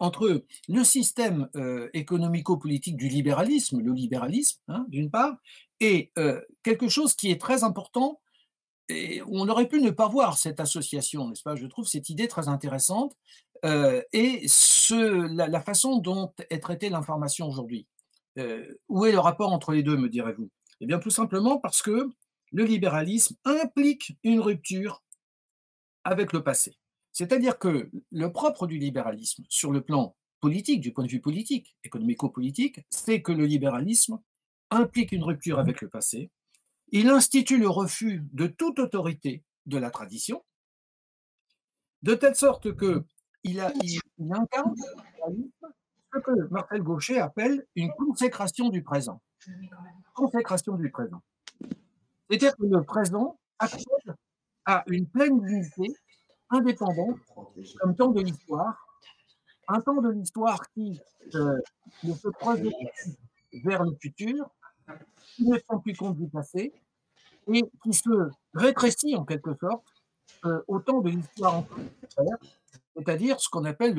entre 0.00 0.44
le 0.68 0.84
système 0.84 1.48
euh, 1.54 1.88
économico-politique 1.94 2.96
du 2.96 3.08
libéralisme, 3.08 3.80
le 3.80 3.92
libéralisme, 3.92 4.60
hein, 4.68 4.84
d'une 4.88 5.10
part, 5.10 5.36
et 5.78 6.10
euh, 6.18 6.40
quelque 6.64 6.88
chose 6.88 7.14
qui 7.14 7.30
est 7.30 7.40
très 7.40 7.62
important, 7.62 8.20
et 8.88 9.20
on 9.28 9.48
aurait 9.48 9.68
pu 9.68 9.80
ne 9.80 9.90
pas 9.90 10.08
voir 10.08 10.38
cette 10.38 10.60
association, 10.60 11.28
n'est-ce 11.28 11.42
pas? 11.42 11.56
Je 11.56 11.66
trouve 11.66 11.86
cette 11.86 12.08
idée 12.08 12.28
très 12.28 12.48
intéressante, 12.48 13.16
et 13.64 14.46
la, 14.90 15.60
façon 15.60 15.98
dont 15.98 16.32
est 16.50 16.60
traitée 16.60 16.88
l'information 16.88 17.48
aujourd'hui. 17.48 17.86
Euh, 18.38 18.66
où 18.88 19.06
est 19.06 19.12
le 19.12 19.18
rapport 19.18 19.52
entre 19.52 19.72
les 19.72 19.82
deux, 19.82 19.96
me 19.96 20.08
direz-vous? 20.08 20.50
Eh 20.80 20.86
bien, 20.86 20.98
tout 20.98 21.10
simplement 21.10 21.58
parce 21.58 21.82
que 21.82 22.10
le 22.52 22.64
libéralisme 22.64 23.36
implique 23.44 24.16
une 24.22 24.40
rupture 24.40 25.02
avec 26.04 26.32
le 26.32 26.42
passé. 26.42 26.76
C'est-à-dire 27.12 27.58
que 27.58 27.90
le 28.10 28.32
propre 28.32 28.66
du 28.66 28.78
libéralisme, 28.78 29.44
sur 29.48 29.72
le 29.72 29.80
plan 29.80 30.16
politique, 30.40 30.80
du 30.80 30.92
point 30.92 31.04
de 31.04 31.10
vue 31.10 31.20
politique, 31.20 31.76
économico-politique, 31.82 32.80
c'est 32.90 33.22
que 33.22 33.32
le 33.32 33.46
libéralisme 33.46 34.20
implique 34.70 35.12
une 35.12 35.24
rupture 35.24 35.58
avec 35.58 35.80
le 35.80 35.88
passé. 35.88 36.30
Il 36.92 37.08
institue 37.08 37.58
le 37.58 37.68
refus 37.68 38.22
de 38.32 38.46
toute 38.46 38.78
autorité 38.78 39.42
de 39.64 39.78
la 39.78 39.90
tradition, 39.90 40.44
de 42.02 42.14
telle 42.14 42.36
sorte 42.36 42.76
que 42.76 43.04
il, 43.42 43.60
a, 43.60 43.72
il 43.82 44.00
incarne 44.20 44.74
que 46.20 46.48
Marcel 46.50 46.82
Gaucher 46.82 47.20
appelle 47.20 47.66
une 47.74 47.92
consécration 47.92 48.68
du 48.68 48.82
présent. 48.82 49.20
Consécration 50.14 50.74
du 50.74 50.90
présent. 50.90 51.22
C'est-à-dire 52.28 52.56
que 52.56 52.64
le 52.64 52.82
présent 52.82 53.38
accède 53.58 54.14
à 54.64 54.84
une 54.88 55.06
pleine 55.06 55.44
unité 55.46 55.94
indépendante 56.50 57.18
comme 57.80 57.96
temps 57.96 58.10
de 58.10 58.20
l'histoire, 58.20 58.86
un 59.68 59.80
temps 59.80 60.00
de 60.00 60.10
l'histoire 60.10 60.60
qui 60.70 61.00
euh, 61.34 61.58
ne 62.04 62.12
se 62.14 62.28
projette 62.28 62.72
vers 63.64 63.82
le 63.84 63.92
futur, 64.00 64.48
qui 65.34 65.44
ne 65.44 65.56
tient 65.58 65.78
plus 65.78 65.96
compte 65.96 66.16
du 66.16 66.28
passé, 66.28 66.72
et 67.52 67.62
qui 67.82 67.92
se 67.92 68.30
rétrécit 68.54 69.16
en 69.16 69.24
quelque 69.24 69.54
sorte 69.54 69.84
euh, 70.44 70.60
au 70.66 70.80
temps 70.80 71.00
de 71.00 71.10
l'histoire 71.10 71.54
en 71.54 71.66
c'est-à-dire 72.96 73.40
ce 73.40 73.48
qu'on 73.48 73.64
appelle 73.64 73.98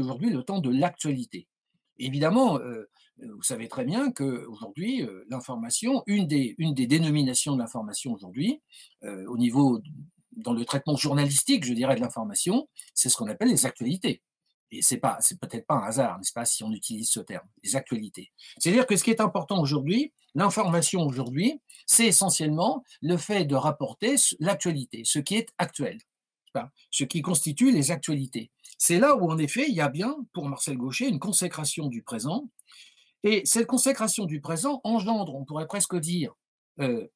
aujourd'hui 0.00 0.30
le 0.30 0.42
temps 0.42 0.58
de 0.58 0.70
l'actualité. 0.70 1.48
Évidemment, 1.98 2.58
euh, 2.58 2.88
vous 3.18 3.42
savez 3.42 3.68
très 3.68 3.84
bien 3.84 4.10
que 4.10 4.46
aujourd'hui, 4.46 5.02
euh, 5.02 5.24
l'information, 5.28 6.02
une 6.06 6.26
des, 6.26 6.54
une 6.58 6.74
des 6.74 6.86
dénominations 6.86 7.54
de 7.54 7.60
l'information 7.60 8.12
aujourd'hui, 8.12 8.60
euh, 9.04 9.24
au 9.26 9.36
niveau 9.36 9.80
dans 10.32 10.54
le 10.54 10.64
traitement 10.64 10.96
journalistique, 10.96 11.64
je 11.64 11.74
dirais, 11.74 11.94
de 11.94 12.00
l'information, 12.00 12.68
c'est 12.94 13.08
ce 13.08 13.16
qu'on 13.16 13.28
appelle 13.28 13.48
les 13.48 13.66
actualités. 13.66 14.22
Et 14.70 14.80
c'est 14.80 14.96
pas, 14.96 15.18
c'est 15.20 15.38
peut-être 15.38 15.66
pas 15.66 15.74
un 15.74 15.82
hasard, 15.82 16.16
n'est-ce 16.16 16.32
pas, 16.32 16.46
si 16.46 16.64
on 16.64 16.72
utilise 16.72 17.10
ce 17.10 17.20
terme, 17.20 17.46
les 17.62 17.76
actualités. 17.76 18.32
C'est-à-dire 18.58 18.86
que 18.86 18.96
ce 18.96 19.04
qui 19.04 19.10
est 19.10 19.20
important 19.20 19.60
aujourd'hui, 19.60 20.14
l'information 20.34 21.02
aujourd'hui, 21.02 21.60
c'est 21.86 22.06
essentiellement 22.06 22.82
le 23.02 23.18
fait 23.18 23.44
de 23.44 23.54
rapporter 23.54 24.14
l'actualité, 24.40 25.02
ce 25.04 25.18
qui 25.18 25.36
est 25.36 25.50
actuel 25.58 25.98
ce 26.90 27.04
qui 27.04 27.22
constitue 27.22 27.72
les 27.72 27.90
actualités. 27.90 28.50
C'est 28.78 28.98
là 28.98 29.16
où, 29.16 29.30
en 29.30 29.38
effet, 29.38 29.66
il 29.68 29.74
y 29.74 29.80
a 29.80 29.88
bien, 29.88 30.16
pour 30.32 30.48
Marcel 30.48 30.76
Gaucher, 30.76 31.08
une 31.08 31.18
consécration 31.18 31.86
du 31.86 32.02
présent. 32.02 32.48
Et 33.22 33.42
cette 33.44 33.66
consécration 33.66 34.24
du 34.24 34.40
présent 34.40 34.80
engendre, 34.84 35.34
on 35.34 35.44
pourrait 35.44 35.66
presque 35.66 35.96
dire, 35.96 36.34
euh, 36.80 37.06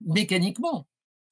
mécaniquement, 0.00 0.86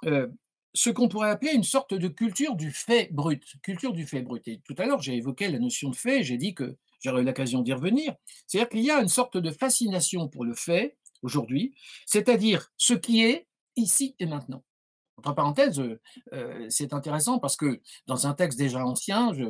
euh, 0.04 0.28
ce 0.74 0.90
qu'on 0.90 1.08
pourrait 1.08 1.30
appeler 1.30 1.52
une 1.52 1.64
sorte 1.64 1.94
de 1.94 2.08
culture 2.08 2.56
du 2.56 2.72
fait 2.72 3.08
brut. 3.12 3.42
Culture 3.62 3.92
du 3.92 4.06
fait 4.06 4.22
brut. 4.22 4.46
Et 4.48 4.60
tout 4.64 4.74
à 4.76 4.86
l'heure, 4.86 5.00
j'ai 5.00 5.14
évoqué 5.14 5.48
la 5.48 5.58
notion 5.58 5.88
de 5.88 5.96
fait, 5.96 6.24
j'ai 6.24 6.36
dit 6.36 6.54
que 6.54 6.76
j'aurais 7.00 7.22
eu 7.22 7.24
l'occasion 7.24 7.62
d'y 7.62 7.72
revenir. 7.72 8.14
C'est-à-dire 8.46 8.68
qu'il 8.68 8.80
y 8.84 8.90
a 8.90 9.00
une 9.00 9.08
sorte 9.08 9.36
de 9.36 9.50
fascination 9.50 10.28
pour 10.28 10.44
le 10.44 10.54
fait 10.54 10.96
aujourd'hui, 11.22 11.74
c'est-à-dire 12.06 12.72
ce 12.76 12.94
qui 12.94 13.22
est 13.22 13.46
ici 13.76 14.14
et 14.18 14.26
maintenant. 14.26 14.62
Entre 15.16 15.34
parenthèses, 15.34 15.80
euh, 16.32 16.66
c'est 16.68 16.92
intéressant 16.92 17.38
parce 17.38 17.56
que 17.56 17.80
dans 18.06 18.26
un 18.26 18.34
texte 18.34 18.58
déjà 18.58 18.84
ancien, 18.84 19.32
je, 19.32 19.44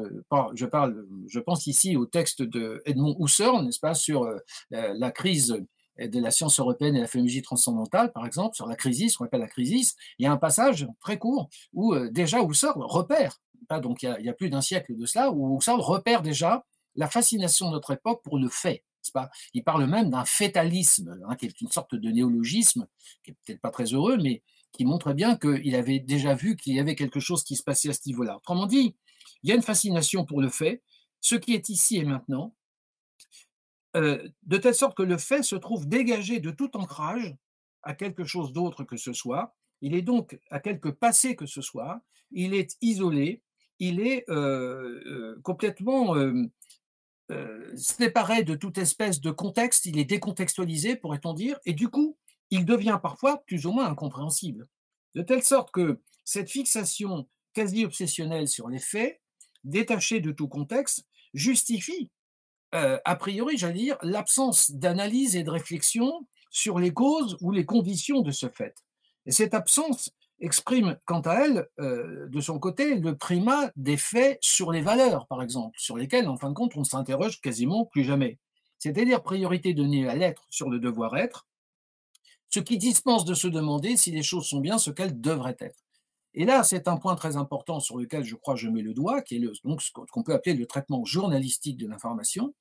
parle, 0.67 1.07
je 1.27 1.39
pense 1.41 1.67
ici 1.67 1.97
au 1.97 2.07
texte 2.07 2.43
de 2.43 2.83
Edmond 2.85 3.17
Husserl, 3.19 3.65
n'est-ce 3.65 3.81
pas, 3.81 3.95
sur 3.95 4.25
euh, 4.25 4.39
la, 4.71 5.11
crise 5.11 5.57
de 5.99 6.21
la 6.21 6.31
science 6.31 6.61
européenne 6.61 6.97
et 6.97 7.01
la 7.01 7.07
phénologie 7.07 7.43
transcendantale, 7.43 8.13
par 8.13 8.27
exemple, 8.27 8.55
sur 8.55 8.67
la 8.67 8.77
crise, 8.77 9.13
ce 9.13 9.19
qu'on 9.19 9.25
appelle 9.25 9.41
la 9.41 9.49
crise, 9.49 9.95
il 10.19 10.25
y 10.25 10.27
a 10.27 10.33
un 10.33 10.37
passage 10.37 10.87
très 11.01 11.19
court 11.19 11.49
où 11.73 11.95
euh, 11.95 12.11
déjà 12.11 12.43
Husserl 12.43 12.83
repère, 12.83 13.41
donc 13.83 14.03
il 14.03 14.15
y, 14.21 14.29
a, 14.29 14.35
plus 14.35 14.51
d'un 14.51 14.61
siècle 14.61 14.95
de 14.95 15.07
cela, 15.07 15.31
où 15.31 15.57
Husserl 15.59 15.81
repère 15.81 16.21
déjà 16.21 16.67
la 16.95 17.09
fascination 17.09 17.69
de 17.69 17.73
notre 17.73 17.93
époque 17.93 18.23
pour 18.23 18.39
le 18.39 18.49
fait. 18.49 18.85
Pas? 19.13 19.31
Il 19.53 19.63
parle 19.63 19.87
même 19.87 20.09
d'un 20.09 20.25
fétalisme, 20.25 21.21
hein, 21.29 21.37
qui 21.37 21.45
est 21.45 21.61
une 21.61 21.71
sorte 21.71 21.95
de 21.95 22.11
néologisme, 22.11 22.87
qui 23.23 23.33
est 23.33 23.37
peut-être 23.45 23.61
pas 23.61 23.71
très 23.71 23.85
heureux, 23.85 24.17
mais 24.17 24.43
qui 24.75 24.85
montre 24.85 25.13
bien 25.13 25.37
qu'il 25.37 25.75
avait 25.77 26.01
déjà 26.01 26.35
vu 26.35 26.57
qu'il 26.57 26.75
y 26.75 26.81
avait 26.81 26.97
quelque 26.97 27.21
chose 27.21 27.45
qui 27.45 27.57
se 27.57 27.63
passait 27.63 27.91
à 27.91 27.93
ce 27.93 28.07
niveau-là. 28.07 28.37
Autrement 28.37 28.67
dit, 28.67 28.97
il 29.43 29.49
y 29.49 29.53
a 29.53 29.55
une 29.55 29.63
fascination 29.63 30.25
pour 30.25 30.41
le 30.41 30.49
fait, 30.49 30.83
ce 31.21 31.37
qui 31.37 31.55
est 31.55 31.69
ici 31.69 31.97
et 31.97 32.05
maintenant, 32.05 32.55
euh, 33.97 34.29
de 34.43 34.57
telle 34.57 34.75
sorte 34.75 34.97
que 34.97 35.05
le 35.05 35.17
fait 35.17 35.45
se 35.45 35.55
trouve 35.55 35.89
dégagé 35.89 36.41
de 36.41 36.51
tout 36.51 36.77
ancrage 36.77 37.37
à 37.83 37.95
quelque 37.95 38.25
chose 38.25 38.53
d'autre 38.53 38.83
que 38.83 38.97
ce 38.97 39.13
soit. 39.13 39.55
Il 39.81 39.95
est 39.95 40.03
donc 40.03 40.41
à 40.51 40.59
quelque 40.59 40.89
passé 40.89 41.37
que 41.37 41.47
ce 41.47 41.63
soit. 41.63 42.03
Il 42.33 42.53
est 42.53 42.77
isolé. 42.81 43.43
Il 43.79 44.01
est 44.01 44.25
euh, 44.29 45.01
euh, 45.07 45.41
complètement 45.43 46.15
séparé 47.77 48.43
de 48.43 48.55
toute 48.55 48.77
espèce 48.79 49.21
de 49.21 49.31
contexte, 49.31 49.87
il 49.87 49.99
est 49.99 50.05
décontextualisé, 50.05 50.95
pourrait-on 50.95 51.33
dire, 51.33 51.59
et 51.65 51.73
du 51.73 51.89
coup, 51.89 52.19
il 52.55 52.65
devient 52.65 52.99
parfois 53.03 53.43
plus 53.47 53.67
ou 53.67 53.73
moins 53.73 53.87
incompréhensible. 53.87 54.69
De 55.15 55.23
telle 55.23 55.43
sorte 55.43 55.71
que 55.71 56.01
cette 56.25 56.51
fixation 56.51 57.29
quasi 57.53 57.85
obsessionnelle 57.85 58.49
sur 58.49 58.69
les 58.69 58.79
faits, 58.79 59.21
détachée 59.65 60.21
de 60.21 60.33
tout 60.33 60.49
contexte, 60.49 61.07
justifie, 61.33 62.11
a 62.73 63.17
priori, 63.17 63.57
j'allais 63.57 63.75
dire, 63.75 63.99
l'absence 64.03 64.73
d'analyse 64.73 65.37
et 65.37 65.45
de 65.45 65.51
réflexion 65.51 66.27
sur 66.51 66.81
les 66.81 66.93
causes 66.93 67.37
ou 67.41 67.53
les 67.53 67.65
conditions 67.65 68.21
de 68.21 68.33
ce 68.33 68.49
fait. 68.49 68.75
Et 69.27 69.31
cette 69.31 69.55
absence 69.55 70.11
exprime, 70.41 70.99
quant 71.05 71.21
à 71.21 71.35
elle, 71.35 71.69
euh, 71.81 72.27
de 72.29 72.41
son 72.41 72.59
côté, 72.59 72.97
le 72.97 73.17
primat 73.17 73.71
des 73.77 73.97
faits 73.97 74.39
sur 74.41 74.73
les 74.73 74.81
valeurs, 74.81 75.27
par 75.27 75.43
exemple, 75.43 75.79
sur 75.79 75.97
lesquelles, 75.97 76.29
en 76.29 76.37
fin 76.37 76.51
de 76.51 76.55
compte, 76.55 76.77
on 76.77 76.81
ne 76.81 76.85
s'interroge 76.85 77.41
quasiment 77.41 77.87
plus 77.87 78.05
jamais. 78.05 78.39
C'est-à-dire 78.79 79.23
priorité 79.23 79.73
donnée 79.73 80.09
à 80.09 80.15
l'être 80.15 80.47
sur 80.51 80.69
le 80.69 80.79
devoir-être, 80.79 81.47
ce 82.55 82.61
qui 82.61 82.79
dispense 82.79 83.25
de 83.25 83.35
se 83.35 83.49
demander 83.49 83.97
si 83.97 84.13
les 84.13 84.23
choses 84.23 84.47
sont 84.47 84.61
bien 84.61 84.79
ce 84.79 84.93
qu'elles 84.93 85.21
devraient 85.21 85.57
être. 85.59 85.83
Et 86.35 86.45
là, 86.45 86.63
c'est 86.63 86.87
un 86.87 86.97
point 86.97 87.17
très 87.17 87.37
important 87.37 87.81
sur 87.81 87.99
lequel 87.99 88.23
je 88.23 88.37
crois 88.37 88.55
je 88.55 88.69
mets 88.69 88.83
le 88.83 88.95
doigt, 88.95 89.23
qui 89.23 89.35
est 89.35 89.65
donc 89.65 89.83
ce 89.83 89.91
qu'on 89.91 90.23
peut 90.23 90.35
appeler 90.35 90.55
le 90.55 90.65
traitement 90.65 91.05
journalistique 91.05 91.77
de 91.77 91.89
l'information, 91.89 92.55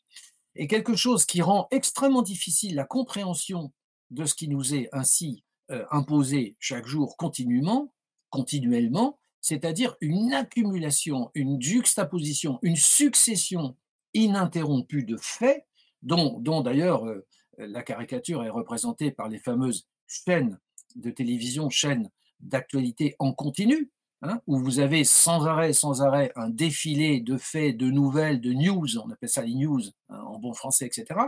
et 0.55 0.65
quelque 0.65 0.95
chose 0.95 1.27
qui 1.27 1.43
rend 1.43 1.67
extrêmement 1.69 2.23
difficile 2.23 2.73
la 2.73 2.85
compréhension 2.85 3.71
de 4.09 4.25
ce 4.25 4.33
qui 4.33 4.47
nous 4.47 4.73
est 4.73 4.89
ainsi 4.93 5.43
euh, 5.69 5.85
imposé 5.91 6.55
chaque 6.57 6.87
jour 6.87 7.15
continuellement, 7.15 7.93
continuellement, 8.31 9.19
c'est-à-dire 9.41 9.95
une 10.01 10.33
accumulation, 10.33 11.29
une 11.35 11.61
juxtaposition, 11.61 12.57
une 12.63 12.77
succession 12.77 13.77
ininterrompue 14.15 15.03
de 15.03 15.17
faits, 15.17 15.67
dont, 16.01 16.39
dont 16.39 16.61
d'ailleurs 16.61 17.05
euh, 17.05 17.27
la 17.58 17.84
caricature 17.84 18.43
est 18.43 18.49
représentée 18.49 19.12
par 19.12 19.30
les 19.30 19.39
fameuses 19.39 19.88
chaînes 20.08 20.60
de 20.95 21.10
télévision, 21.10 21.70
chaînes 21.70 22.10
d'actualité 22.39 23.16
en 23.20 23.34
continu, 23.34 23.91
hein, 24.22 24.41
où 24.47 24.58
vous 24.60 24.80
avez 24.80 25.04
sans 25.04 25.45
arrêt, 25.45 25.74
sans 25.74 26.01
arrêt 26.01 26.32
un 26.36 26.49
défilé 26.49 27.22
de 27.22 27.38
faits, 27.38 27.78
de 27.78 27.89
nouvelles, 27.89 28.41
de 28.41 28.54
news, 28.54 28.97
on 28.97 29.10
appelle 29.10 29.30
ça 29.30 29.41
les 29.41 29.56
news 29.56 29.82
hein, 30.10 30.20
en 30.22 30.39
bon 30.39 30.54
français, 30.54 30.86
etc., 30.86 31.20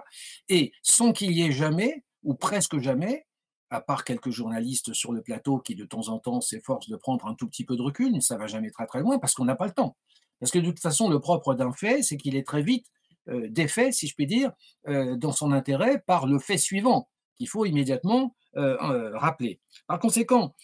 et 0.49 0.71
sans 0.81 1.13
qu'il 1.13 1.31
y 1.31 1.43
ait 1.43 1.51
jamais, 1.51 2.03
ou 2.23 2.33
presque 2.33 2.79
jamais, 2.79 3.25
à 3.69 3.81
part 3.81 4.03
quelques 4.03 4.29
journalistes 4.29 4.93
sur 4.93 5.11
le 5.11 5.21
plateau 5.21 5.59
qui 5.59 5.75
de 5.75 5.85
temps 5.85 6.09
en 6.09 6.19
temps 6.19 6.41
s'efforcent 6.41 6.89
de 6.89 6.95
prendre 6.95 7.25
un 7.27 7.33
tout 7.33 7.47
petit 7.47 7.65
peu 7.65 7.75
de 7.75 7.81
recul, 7.81 8.11
mais 8.11 8.21
ça 8.21 8.37
va 8.37 8.47
jamais 8.47 8.71
très 8.71 8.85
très 8.85 9.01
loin 9.01 9.19
parce 9.19 9.33
qu'on 9.33 9.45
n'a 9.45 9.55
pas 9.55 9.65
le 9.65 9.73
temps. 9.73 9.97
Parce 10.39 10.51
que 10.51 10.59
de 10.59 10.65
toute 10.65 10.79
façon, 10.79 11.09
le 11.09 11.19
propre 11.19 11.55
d'un 11.55 11.71
fait, 11.71 12.03
c'est 12.03 12.17
qu'il 12.17 12.35
est 12.35 12.45
très 12.45 12.61
vite 12.61 12.85
euh, 12.87 13.04
défait, 13.27 13.91
si 13.91 14.07
je 14.07 14.15
puis 14.15 14.27
dire, 14.27 14.51
euh, 14.87 15.15
dans 15.15 15.31
son 15.31 15.51
intérêt 15.51 16.03
par 16.05 16.27
le 16.27 16.39
fait 16.39 16.57
suivant 16.57 17.09
qu'il 17.35 17.47
faut 17.47 17.65
immédiatement 17.65 18.35
euh, 18.55 19.17
rappeler. 19.17 19.59
Par 19.87 19.99
conséquent, 19.99 20.55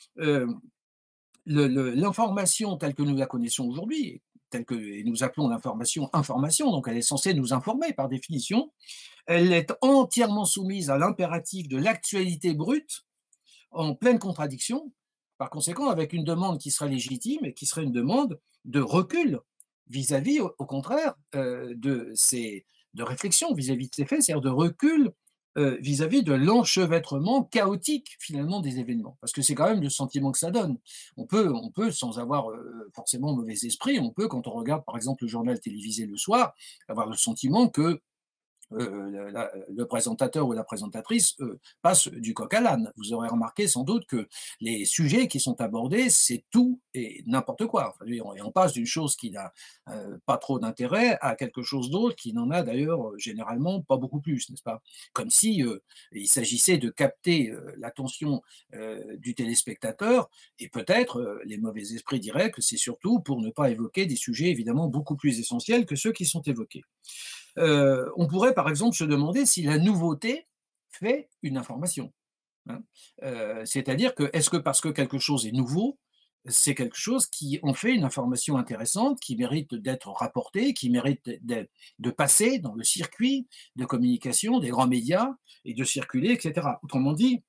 l'information 1.46 2.78
telle 2.78 2.94
que 2.94 3.04
nous 3.04 3.18
la 3.18 3.26
connaissons 3.26 3.68
aujourd'hui, 3.68 4.22
telle 4.50 4.66
que 4.66 5.04
nous 5.04 5.24
appelons 5.24 5.50
l'information 5.50 6.10
information, 6.14 6.72
donc 6.72 6.88
elle 6.88 6.98
est 6.98 7.02
censée 7.02 7.34
nous 7.34 7.54
informer 7.54 7.94
par 7.94 8.08
définition, 8.08 8.72
elle 9.26 9.54
est 9.54 9.74
entièrement 9.82 10.46
soumise 10.46 10.90
à 10.90 10.98
l'impératif 10.98 11.68
de 11.68 11.78
l'actualité 11.78 12.54
brute, 12.54 13.06
en 13.72 13.96
pleine 13.96 14.20
contradiction, 14.20 14.92
par 15.38 15.50
conséquent 15.50 15.90
avec 15.90 16.14
une 16.14 16.24
demande 16.24 16.60
qui 16.60 16.72
serait 16.72 16.90
légitime 16.90 17.46
et 17.46 17.54
qui 17.54 17.66
serait 17.66 17.84
une 17.84 17.92
demande 17.92 18.40
de 18.66 18.80
recul 18.80 19.40
vis-à-vis, 19.92 20.40
au, 20.40 20.66
contraire, 20.66 21.16
euh, 21.36 21.74
de, 21.76 22.12
ces, 22.16 22.66
de 22.94 23.04
réflexion 23.04 23.54
vis-à-vis 23.54 23.90
de 23.90 23.96
ces 23.96 24.06
faits, 24.06 24.24
c'est-à-dire 24.24 24.42
de 24.42 24.50
recul 24.50 25.12
euh, 25.58 25.78
vis-à-vis 25.82 26.24
de 26.24 26.32
l'enchevêtrement 26.32 27.44
chaotique 27.44 28.16
finalement 28.20 28.62
des 28.62 28.80
événements. 28.80 29.18
Parce 29.20 29.34
que 29.34 29.42
c'est 29.42 29.54
quand 29.54 29.68
même 29.68 29.82
le 29.82 29.90
sentiment 29.90 30.32
que 30.32 30.40
ça 30.40 30.50
donne. 30.50 30.78
On 31.18 31.26
peut, 31.26 31.52
on 31.54 31.70
peut 31.72 31.92
sans 31.92 32.20
avoir 32.20 32.50
euh, 32.52 32.90
forcément 32.96 33.36
mauvais 33.36 33.54
esprit, 33.54 34.00
on 34.00 34.12
peut, 34.12 34.30
quand 34.30 34.48
on 34.48 34.52
regarde 34.52 34.86
par 34.86 34.96
exemple 34.96 35.26
le 35.26 35.28
journal 35.28 35.60
télévisé 35.60 36.06
le 36.06 36.16
soir, 36.16 36.54
avoir 36.88 37.08
le 37.08 37.18
sentiment 37.18 37.68
que 37.68 38.00
euh, 38.74 39.32
le 39.70 39.86
présentateur 39.86 40.48
ou 40.48 40.54
la 40.54 40.64
présentatrice 40.64 41.36
euh, 41.42 41.60
passe 41.82 42.08
du 42.08 42.34
coq 42.34 42.54
à 42.54 42.62
l'âne. 42.62 42.92
Vous 42.98 43.14
aurez 43.14 43.28
remarqué 43.28 43.68
sans 43.68 43.84
doute 43.84 44.06
que 44.06 44.28
les 44.60 44.86
sujets 44.86 45.28
qui 45.28 45.40
sont 45.40 45.60
abordés, 45.62 46.10
c'est 46.10 46.46
tout 46.52 46.80
et 46.94 47.24
n'importe 47.26 47.68
quoi. 47.68 47.96
et 48.08 48.22
on 48.22 48.52
passe 48.52 48.74
d'une 48.74 48.86
chose 48.86 49.16
qui 49.16 49.32
n'a 49.32 49.54
euh, 49.90 50.18
pas 50.26 50.38
trop 50.38 50.60
d'intérêt 50.60 51.18
à 51.22 51.36
quelque 51.36 51.62
chose 51.62 51.90
d'autre 51.90 52.16
qui 52.16 52.34
n'en 52.34 52.50
a 52.52 52.64
d'ailleurs 52.64 53.18
généralement 53.18 53.82
pas 53.82 53.98
beaucoup 53.98 54.22
plus, 54.22 54.50
n'est-ce 54.50 54.64
pas? 54.64 54.82
Comme 55.14 55.30
si 55.30 55.64
il 56.12 56.28
s'agissait 56.28 56.78
de 56.78 56.90
capter 56.90 57.54
l'attention 57.78 58.42
du 59.18 59.36
téléspectateur 59.36 60.30
et 60.60 60.70
peut-être 60.70 61.42
les 61.46 61.58
mauvais 61.58 61.82
esprits 61.94 62.20
diraient 62.20 62.52
que 62.52 62.62
c'est 62.62 62.78
surtout 62.78 63.20
pour 63.20 63.42
ne 63.42 63.50
pas 63.50 63.70
évoquer 63.70 64.06
des 64.06 64.16
sujets 64.16 64.50
évidemment 64.50 64.88
beaucoup 64.88 65.16
plus 65.16 65.40
essentiels 65.40 65.86
que 65.86 65.96
ceux 65.96 66.12
qui 66.12 66.26
sont 66.26 66.42
évoqués. 66.42 66.84
Euh, 67.58 68.10
on 68.16 68.28
pourrait 68.28 68.54
par 68.54 68.70
exemple 68.70 68.96
se 68.96 69.04
demander 69.04 69.46
si 69.46 69.64
la 69.64 69.78
nouveauté 69.78 70.48
fait 70.90 71.30
une 71.42 71.58
information. 71.58 72.12
Hein. 72.70 72.82
Euh, 73.24 73.66
c'est-à-dire 73.66 74.16
que 74.16 74.30
est-ce 74.34 74.50
que 74.50 74.58
parce 74.58 74.82
que 74.82 74.90
quelque 74.90 75.20
chose 75.20 75.46
est 75.46 75.52
nouveau, 75.52 75.98
c'est 76.46 76.76
quelque 76.76 76.98
chose 76.98 77.28
qui 77.28 77.60
en 77.62 77.74
fait 77.74 77.94
une 77.94 78.04
information 78.04 78.58
intéressante, 78.58 79.20
qui 79.20 79.36
mérite 79.36 79.76
d'être 79.76 80.10
rapportée, 80.10 80.74
qui 80.74 80.90
mérite 80.90 81.30
de, 81.44 82.10
passer 82.12 82.60
dans 82.60 82.74
le 82.74 82.84
circuit 82.84 83.48
de 83.76 83.86
communication 83.86 84.60
des 84.60 84.70
grands 84.70 84.88
médias 84.88 85.36
et 85.66 85.74
de 85.74 85.84
circuler, 85.84 86.32
etc. 86.32 86.68
Autrement 86.84 87.14
dit, 87.14 87.44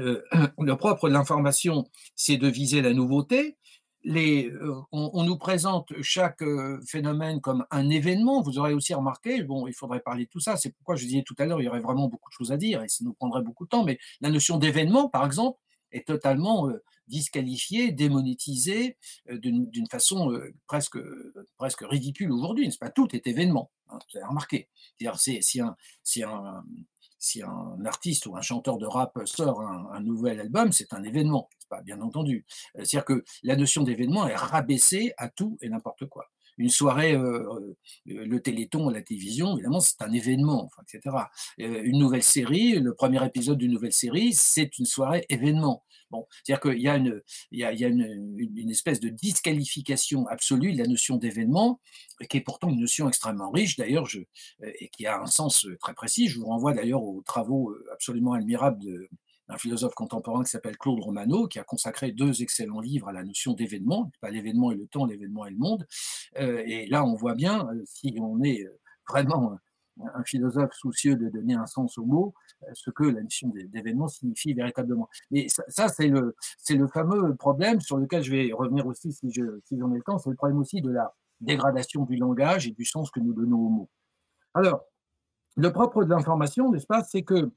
euh, 0.00 0.22
le 0.58 0.76
propre 0.76 1.08
de 1.08 1.14
l'information, 1.14 1.88
c'est 2.14 2.36
de 2.36 2.48
viser 2.48 2.82
la 2.82 2.92
nouveauté, 2.92 3.56
euh, 4.06 4.80
on, 4.92 5.24
nous 5.24 5.36
présente 5.36 5.92
chaque 6.02 6.42
euh, 6.42 6.80
phénomène 6.86 7.40
comme 7.40 7.66
un 7.70 7.88
événement. 7.90 8.40
Vous 8.40 8.58
aurez 8.58 8.72
aussi 8.72 8.94
remarqué, 8.94 9.42
bon, 9.42 9.66
il 9.66 9.74
faudrait 9.74 10.00
parler 10.00 10.24
de 10.24 10.30
tout 10.30 10.40
ça. 10.40 10.56
C'est 10.56 10.70
pourquoi 10.70 10.96
je 10.96 11.04
disais 11.04 11.22
tout 11.22 11.34
à 11.38 11.46
l'heure, 11.46 11.60
il 11.60 11.64
y 11.64 11.68
aurait 11.68 11.80
vraiment 11.80 12.08
beaucoup 12.08 12.30
de 12.30 12.34
choses 12.34 12.52
à 12.52 12.56
dire 12.56 12.82
et 12.82 12.88
ça 12.88 13.04
nous 13.04 13.12
prendrait 13.12 13.42
beaucoup 13.42 13.64
de 13.64 13.68
temps. 13.68 13.84
Mais 13.84 13.98
la 14.20 14.30
notion 14.30 14.58
d'événement, 14.58 15.08
par 15.08 15.26
exemple, 15.26 15.58
est 15.92 16.06
totalement 16.06 16.68
euh, 16.68 16.82
disqualifiée, 17.08 17.90
démonétisée 17.92 18.96
d'une 19.28 19.86
façon 19.90 20.32
presque, 20.68 20.96
presque 21.56 21.80
ridicule 21.80 22.30
aujourd'hui. 22.30 22.66
n'est-ce 22.66 22.78
pas? 22.78 22.90
Tout 22.90 23.14
est 23.16 23.26
événement. 23.26 23.72
Hein, 23.88 23.98
vous 24.12 24.18
avez 24.18 24.28
remarqué. 24.28 24.68
C'est 25.00 25.60
un, 25.60 25.76
un 26.24 26.64
si 27.20 27.42
un 27.42 27.84
artiste 27.84 28.26
ou 28.26 28.36
un 28.36 28.42
chanteur 28.42 28.78
de 28.78 28.86
rap 28.86 29.16
sort 29.26 29.60
un, 29.60 30.00
nouvel 30.00 30.40
album, 30.40 30.72
c'est 30.72 30.92
un 30.92 31.04
événement, 31.04 31.48
pas? 31.70 31.80
Bien 31.80 32.00
entendu. 32.02 32.44
Euh, 32.76 32.84
c'est-à-dire 32.84 33.04
que 33.06 33.24
la 33.42 33.56
notion 33.56 33.82
d'événement 33.82 34.26
est 34.26 34.36
rabaissée 34.36 35.14
à 35.16 35.30
tout 35.30 35.56
et 35.62 35.70
n'importe 35.70 36.06
quoi. 36.06 36.26
Une 36.60 36.68
soirée, 36.68 37.14
euh, 37.14 37.42
euh, 37.48 37.74
le 38.04 38.40
Téléthon 38.40 38.90
la 38.90 39.00
télévision, 39.00 39.54
évidemment, 39.54 39.80
c'est 39.80 40.02
un 40.02 40.12
événement, 40.12 40.70
etc. 40.82 41.16
une 41.56 41.98
nouvelle 41.98 42.22
série, 42.22 42.78
le 42.78 42.94
premier 42.94 43.24
épisode 43.24 43.56
d'une 43.56 43.72
nouvelle 43.72 43.94
série, 43.94 44.34
c'est 44.34 44.78
une 44.78 44.84
soirée 44.84 45.24
événement. 45.30 45.86
Bon, 46.10 46.26
c'est-à-dire 46.44 46.60
qu'il 46.60 46.82
y 46.82 46.88
a, 46.88 46.96
une, 46.96 47.22
il 47.50 47.60
y 47.60 47.64
a, 47.64 47.88
une, 47.88 48.36
une, 48.56 48.70
espèce 48.70 49.00
de 49.00 49.08
disqualification 49.08 50.26
absolue 50.26 50.74
de 50.74 50.78
la 50.78 50.86
notion 50.86 51.16
d'événement, 51.16 51.80
qui 52.28 52.36
est 52.36 52.42
pourtant 52.42 52.68
une 52.68 52.80
notion 52.80 53.08
extrêmement 53.08 53.50
riche, 53.50 53.76
d'ailleurs, 53.76 54.08
et 54.60 54.88
qui 54.88 55.06
a 55.06 55.18
un 55.18 55.26
sens 55.26 55.66
très 55.80 55.94
précis. 55.94 56.28
Je 56.28 56.40
vous 56.40 56.46
renvoie 56.46 56.74
d'ailleurs 56.74 57.02
aux 57.02 57.22
travaux 57.22 57.74
absolument 57.92 58.34
admirables 58.34 59.08
d'un 59.50 59.58
philosophe 59.58 59.94
contemporain 59.94 60.44
qui 60.44 60.50
s'appelle 60.50 60.78
Claude 60.78 61.00
Romano, 61.00 61.48
qui 61.48 61.58
a 61.58 61.64
consacré 61.64 62.12
deux 62.12 62.42
excellents 62.42 62.80
livres 62.80 63.08
à 63.08 63.12
la 63.12 63.24
notion 63.24 63.52
d'événement, 63.52 64.10
pas 64.20 64.30
l'événement 64.30 64.70
et 64.70 64.76
le 64.76 64.86
temps, 64.86 65.06
l'événement 65.06 65.44
et 65.46 65.50
le 65.50 65.56
monde. 65.56 65.86
et 66.36 66.86
là, 66.86 67.04
on 67.04 67.14
voit 67.14 67.34
bien, 67.34 67.68
si 67.84 68.16
on 68.20 68.42
est 68.42 68.66
vraiment 69.08 69.58
un 70.14 70.24
philosophe 70.24 70.72
soucieux 70.74 71.16
de 71.16 71.28
donner 71.28 71.54
un 71.54 71.66
sens 71.66 71.98
aux 71.98 72.04
mots, 72.04 72.34
euh, 72.62 72.66
ce 72.74 72.90
que 72.90 73.04
la 73.04 73.22
notion 73.22 73.48
d'événement 73.48 74.08
signifie 74.08 74.54
véritablement. 74.54 75.08
Mais 75.30 75.46
ça, 75.68 75.88
c'est 75.88 76.08
le, 76.08 76.34
fameux 76.92 77.34
problème 77.36 77.80
sur 77.80 77.96
lequel 77.96 78.22
je 78.22 78.30
vais 78.30 78.52
revenir 78.52 78.86
aussi 78.86 79.12
si 79.12 79.30
j'en 79.32 79.92
ai 79.92 79.96
le 79.96 80.02
temps, 80.02 80.18
c'est 80.18 80.30
le 80.30 80.36
problème 80.36 80.58
aussi 80.58 80.80
de 80.80 80.90
la 80.90 81.14
dégradation 81.40 82.04
du 82.04 82.16
langage 82.16 82.66
et 82.66 82.72
du 82.72 82.84
sens 82.84 83.10
que 83.10 83.20
nous 83.20 83.32
donnons 83.32 83.58
aux 83.58 83.70
mots. 83.70 83.90
Alors, 84.54 84.84
le 85.56 85.72
propre 85.72 86.04
de 86.04 86.10
l'information, 86.10 86.70
n'est-ce 86.70 86.86
pas, 86.86 87.02
c'est 87.02 87.22
que 87.22 87.34
euh, 87.34 87.50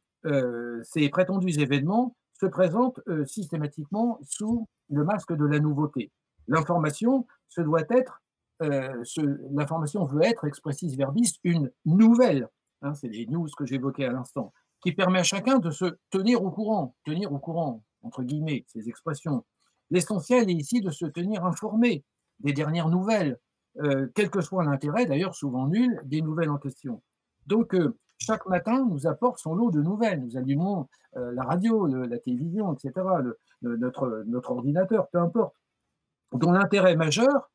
ces 0.83 1.09
prétendus 1.09 1.59
événements 1.59 2.15
se 2.43 2.45
présentent 2.45 2.99
euh, 3.07 3.25
systématiquement 3.25 4.19
sous 4.23 4.67
le 4.89 5.03
masque 5.03 5.33
de 5.33 5.45
la 5.45 5.59
nouveauté. 5.59 6.11
L'information, 6.47 7.25
ce 7.47 7.61
doit 7.61 7.85
être 7.89 8.21
euh, 8.61 9.03
l'information 9.51 10.05
veut 10.05 10.23
être, 10.23 10.45
expressis 10.45 10.95
verbis, 10.95 11.39
une 11.43 11.71
nouvelle, 11.85 12.47
hein, 12.81 12.93
c'est 12.93 13.07
les 13.07 13.25
news 13.25 13.47
que 13.57 13.65
j'évoquais 13.65 14.05
à 14.05 14.11
l'instant, 14.11 14.53
qui 14.81 14.91
permet 14.91 15.19
à 15.19 15.23
chacun 15.23 15.59
de 15.59 15.71
se 15.71 15.85
tenir 16.11 16.43
au 16.43 16.51
courant, 16.51 16.95
tenir 17.05 17.31
au 17.31 17.39
courant, 17.39 17.83
entre 18.03 18.23
guillemets, 18.23 18.65
ces 18.67 18.89
expressions. 18.89 19.45
L'essentiel 19.89 20.49
est 20.49 20.53
ici 20.53 20.81
de 20.81 20.91
se 20.91 21.05
tenir 21.05 21.45
informé 21.45 22.03
des 22.39 22.53
dernières 22.53 22.89
nouvelles, 22.89 23.39
quel 24.15 24.29
que 24.29 24.41
soit 24.41 24.63
l'intérêt, 24.63 25.05
d'ailleurs 25.05 25.35
souvent 25.35 25.67
nul, 25.67 25.99
des 26.05 26.21
nouvelles 26.21 26.49
en 26.49 26.57
question. 26.57 27.01
Donc, 27.47 27.75
chaque 28.23 28.45
matin 28.45 28.85
nous 28.85 29.05
apporte 29.05 29.39
son 29.39 29.53
lot 29.53 29.69
de 29.69 29.81
nouvelles. 29.81 30.23
Nous 30.23 30.37
allumons 30.37 30.87
la 31.15 31.43
radio, 31.43 31.85
la 31.85 32.17
télévision, 32.17 32.73
etc., 32.73 33.05
notre, 33.61 34.49
ordinateur, 34.49 35.09
peu 35.09 35.19
importe, 35.19 35.55
dont 36.31 36.51
l'intérêt 36.51 36.95
majeur, 36.95 37.51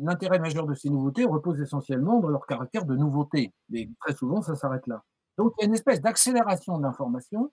l'intérêt 0.00 0.38
majeur 0.38 0.66
de 0.66 0.74
ces 0.74 0.88
nouveautés 0.88 1.24
repose 1.24 1.60
essentiellement 1.60 2.20
dans 2.20 2.28
leur 2.28 2.46
caractère 2.46 2.86
de 2.86 2.96
nouveauté. 2.96 3.52
Mais 3.68 3.90
très 4.00 4.14
souvent, 4.14 4.40
ça 4.40 4.54
s'arrête 4.54 4.86
là. 4.86 5.02
Donc, 5.36 5.52
il 5.58 5.62
y 5.62 5.64
a 5.64 5.68
une 5.68 5.74
espèce 5.74 6.00
d'accélération 6.00 6.78
de 6.78 6.84
l'information 6.84 7.52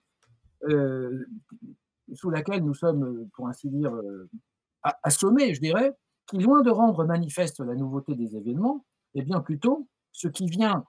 sous 2.14 2.30
laquelle 2.30 2.64
nous 2.64 2.74
sommes, 2.74 3.28
pour 3.34 3.48
ainsi 3.48 3.68
dire, 3.68 3.92
assommés, 5.02 5.54
je 5.54 5.60
dirais, 5.60 5.92
qui, 6.26 6.38
loin 6.38 6.62
de 6.62 6.70
rendre 6.70 7.04
manifeste 7.04 7.60
la 7.60 7.74
nouveauté 7.74 8.14
des 8.14 8.36
événements, 8.36 8.84
est 9.14 9.22
bien 9.22 9.40
plutôt 9.40 9.86
ce 10.12 10.28
qui 10.28 10.46
vient 10.48 10.84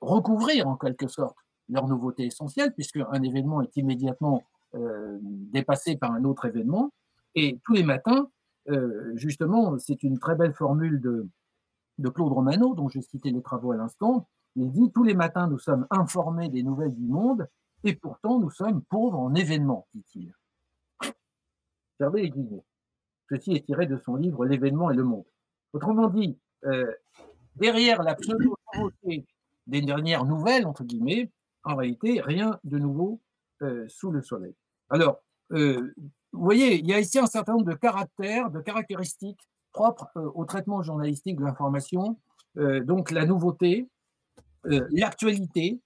recouvrir 0.00 0.68
en 0.68 0.76
quelque 0.76 1.08
sorte 1.08 1.36
leur 1.68 1.86
nouveauté 1.86 2.26
essentielle, 2.26 2.72
puisque 2.74 2.98
un 2.98 3.22
événement 3.22 3.62
est 3.62 3.76
immédiatement 3.76 4.42
dépassé 5.52 5.96
par 5.96 6.12
un 6.12 6.24
autre 6.24 6.46
événement. 6.46 6.92
Et 7.34 7.58
tous 7.64 7.74
les 7.74 7.82
matins, 7.82 8.28
justement, 9.14 9.78
c'est 9.78 10.02
une 10.02 10.18
très 10.18 10.34
belle 10.34 10.54
formule 10.54 11.00
de, 11.00 11.28
de 11.98 12.08
Claude 12.08 12.32
Romano, 12.32 12.74
dont 12.74 12.88
j'ai 12.88 13.02
cité 13.02 13.30
les 13.30 13.42
travaux 13.42 13.72
à 13.72 13.76
l'instant. 13.76 14.28
Il 14.56 14.70
dit 14.70 14.90
Tous 14.92 15.04
les 15.04 15.14
matins, 15.14 15.46
nous 15.46 15.58
sommes 15.58 15.86
informés 15.90 16.48
des 16.48 16.62
nouvelles 16.62 16.94
du 16.94 17.06
monde, 17.06 17.48
et 17.84 17.94
pourtant 17.94 18.38
nous 18.38 18.50
sommes 18.50 18.82
pauvres 18.82 19.18
en 19.18 19.34
événements, 19.34 19.86
dit-il. 19.94 20.34
Regardez 21.98 22.22
les 22.22 22.30
guillemets. 22.30 22.64
Ceci 23.28 23.52
est 23.52 23.64
tiré 23.64 23.86
de 23.86 23.96
son 23.96 24.16
livre 24.16 24.44
L'événement 24.44 24.90
et 24.90 24.94
le 24.94 25.04
monde. 25.04 25.24
Autrement 25.72 26.08
dit, 26.08 26.38
derrière 27.56 28.02
la 28.02 28.14
pseudo-nouveauté 28.14 29.26
des 29.66 29.80
dernières 29.80 30.24
nouvelles, 30.24 30.66
entre 30.66 30.84
guillemets, 30.84 31.30
en 31.64 31.76
réalité, 31.76 32.20
rien 32.20 32.58
de 32.64 32.78
nouveau 32.78 33.20
euh, 33.62 33.86
sous 33.88 34.10
le 34.10 34.22
soleil. 34.22 34.54
Alors, 34.90 35.22
euh, 35.52 35.94
vous 36.32 36.44
voyez, 36.44 36.78
il 36.78 36.86
y 36.86 36.94
a 36.94 37.00
ici 37.00 37.18
un 37.18 37.26
certain 37.26 37.52
nombre 37.52 37.70
de 37.70 37.74
caractères, 37.74 38.50
de 38.50 38.60
caractéristiques 38.60 39.48
propres 39.72 40.10
euh, 40.16 40.30
au 40.34 40.44
traitement 40.44 40.82
journalistique 40.82 41.36
de 41.36 41.44
l'information. 41.44 42.18
donc, 42.56 43.10
la 43.10 43.24
nouveauté, 43.24 43.88
l'actualité. 44.64 45.80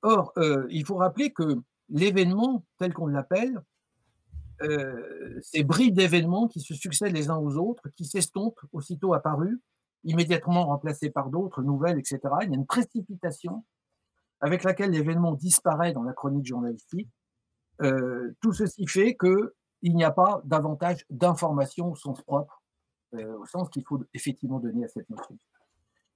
Or, 0.00 0.32
il 0.70 0.86
faut 0.86 0.96
rappeler 0.96 1.30
que 1.30 1.60
l'événement, 1.90 2.64
tel 2.78 2.94
qu'on 2.94 3.06
l'appelle, 3.06 3.60
ces 5.42 5.62
bribes 5.62 5.94
d'événements 5.94 6.48
qui 6.48 6.60
se 6.60 6.72
succèdent 6.72 7.12
les 7.12 7.28
uns 7.28 7.36
aux 7.36 7.58
autres, 7.58 7.90
qui 7.96 8.06
s'estompent 8.06 8.64
aussitôt 8.72 9.12
apparus, 9.12 9.58
immédiatement 10.04 10.66
remplacés 10.66 11.10
par 11.10 11.30
d'autres, 11.30 11.62
nouvelles, 11.62 11.98
etc. 11.98 12.20
Il 12.42 12.50
y 12.50 12.52
a 12.52 12.56
une 12.56 12.66
précipitation 12.66 13.64
avec 14.40 14.64
laquelle 14.64 14.90
l'événement 14.90 15.32
disparaît 15.32 15.92
dans 15.92 16.02
la 16.02 16.12
chronique 16.12 16.46
journalistique. 16.46 17.08
Euh, 17.82 18.34
tout 18.40 18.52
ceci 18.52 18.86
fait 18.86 19.16
qu'il 19.16 19.94
n'y 19.94 20.04
a 20.04 20.10
pas 20.10 20.40
davantage 20.44 21.04
d'informations 21.10 21.92
au 21.92 21.96
sens 21.96 22.22
propre, 22.22 22.62
euh, 23.14 23.38
au 23.38 23.46
sens 23.46 23.68
qu'il 23.70 23.84
faut 23.84 24.02
effectivement 24.14 24.60
donner 24.60 24.84
à 24.84 24.88
cette 24.88 25.08
notion. 25.10 25.38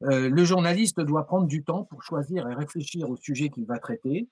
Euh, 0.05 0.31
le 0.31 0.45
journaliste 0.45 1.01
doit 1.01 1.27
prendre 1.27 1.47
du 1.47 1.63
temps 1.63 1.85
pour 1.85 2.03
choisir 2.03 2.49
et 2.49 2.55
réfléchir 2.55 3.11
au 3.11 3.17
sujet 3.17 3.51
qu'il 3.51 3.67
va 3.67 3.79
traiter. 3.79 4.29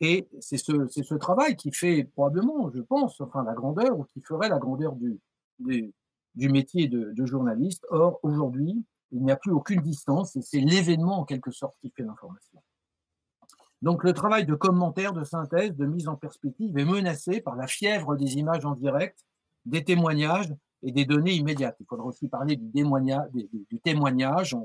Et 0.00 0.28
c'est 0.40 0.58
ce, 0.58 1.14
travail 1.14 1.56
qui 1.56 1.72
fait 1.72 2.04
probablement, 2.04 2.70
je 2.70 2.80
pense, 2.80 3.20
enfin 3.20 3.42
la 3.42 3.54
grandeur, 3.54 3.98
ou 3.98 4.04
qui 4.04 4.20
ferait 4.20 4.48
la 4.48 4.60
grandeur 4.60 4.94
du, 4.94 5.18
du 6.34 6.48
métier 6.48 6.88
de, 6.88 7.26
journaliste. 7.26 7.84
Or, 7.90 8.20
aujourd'hui, 8.22 8.84
il 9.12 9.22
n'y 9.22 9.32
a 9.32 9.36
plus 9.36 9.52
aucune 9.52 9.80
distance 9.80 10.36
et 10.36 10.42
c'est 10.42 10.60
l'événement 10.60 11.20
en 11.20 11.24
quelque 11.24 11.50
sorte 11.50 11.76
qui 11.80 11.90
fait 11.90 12.02
l'information. 12.02 12.62
Donc 13.80 14.02
le 14.02 14.12
travail 14.12 14.44
de 14.44 14.54
commentaire, 14.54 15.12
de 15.12 15.24
synthèse, 15.24 15.74
de 15.76 15.86
mise 15.86 16.08
en 16.08 16.16
perspective 16.16 16.76
est 16.76 16.84
menacé 16.84 17.40
par 17.40 17.54
la 17.54 17.66
fièvre 17.66 18.16
des 18.16 18.36
images 18.36 18.64
en 18.64 18.74
direct, 18.74 19.24
des 19.66 19.84
témoignages 19.84 20.52
et 20.82 20.92
des 20.92 21.04
données 21.04 21.34
immédiates. 21.34 21.76
Il 21.80 21.86
faudra 21.86 22.06
aussi 22.06 22.28
parler 22.28 22.56
du, 22.56 22.70
témoignage. 22.70 23.28
Du 23.32 23.80
témoignage. 23.80 24.56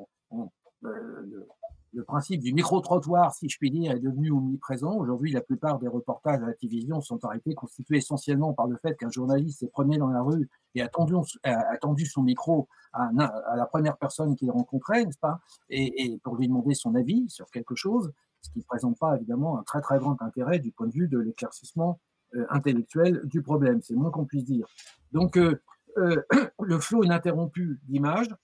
Euh, 0.84 1.48
le 1.94 2.04
principe 2.04 2.42
du 2.42 2.54
micro-trottoir, 2.54 3.34
si 3.34 3.48
je 3.50 3.58
puis 3.58 3.70
dire, 3.70 3.92
est 3.92 4.00
devenu 4.00 4.32
omniprésent. 4.32 4.96
Aujourd'hui, 4.96 5.32
la 5.32 5.42
plupart 5.42 5.78
des 5.80 5.88
reportages 5.88 6.42
à 6.42 6.48
la 6.48 6.54
télévision 6.54 7.02
sont 7.02 7.24
arrêtés, 7.24 7.54
constitués 7.54 7.98
essentiellement 7.98 8.54
par 8.54 8.68
le 8.68 8.78
fait 8.78 8.96
qu'un 8.96 9.12
journaliste 9.12 9.60
s'est 9.60 9.68
promené 9.68 9.98
dans 9.98 10.10
la 10.10 10.22
rue 10.22 10.50
et 10.76 10.82
a 10.82 10.88
tendu, 10.88 12.06
son 12.06 12.24
micro 12.24 12.68
à, 12.94 13.12
la 13.56 13.66
première 13.68 13.98
personne 13.98 14.36
qu'il 14.36 14.50
rencontrait, 14.50 15.06
n'est-ce 15.06 15.20
pas, 15.20 15.40
et, 15.70 16.20
pour 16.24 16.36
lui 16.36 16.48
demander 16.48 16.74
son 16.74 16.96
avis 16.96 17.30
sur 17.30 17.50
quelque 17.52 17.76
chose, 17.76 18.12
ce 18.42 18.50
qui 18.50 18.60
ne 18.60 18.64
présente 18.64 18.98
pas 18.98 19.16
évidemment 19.16 19.60
un 19.60 19.64
très 19.64 19.82
très 19.82 20.00
grand 20.00 20.20
intérêt 20.22 20.60
du 20.60 20.72
point 20.72 20.88
de 20.88 20.94
vue 20.94 21.08
de 21.08 21.20
l'éclaircissement 21.20 22.00
euh, 22.36 22.46
intellectuel 22.50 23.22
du 23.26 23.42
problème. 23.42 23.82
C'est 23.82 23.96
moins 23.96 24.10
qu'on 24.10 24.26
puisse 24.26 24.46
dire. 24.46 24.66
Donc, 25.12 25.38
euh, 25.38 25.62
euh, 25.98 26.22
le 26.60 26.80
flot 26.80 27.04
ininterrompu 27.04 27.80
d'images, 27.84 28.36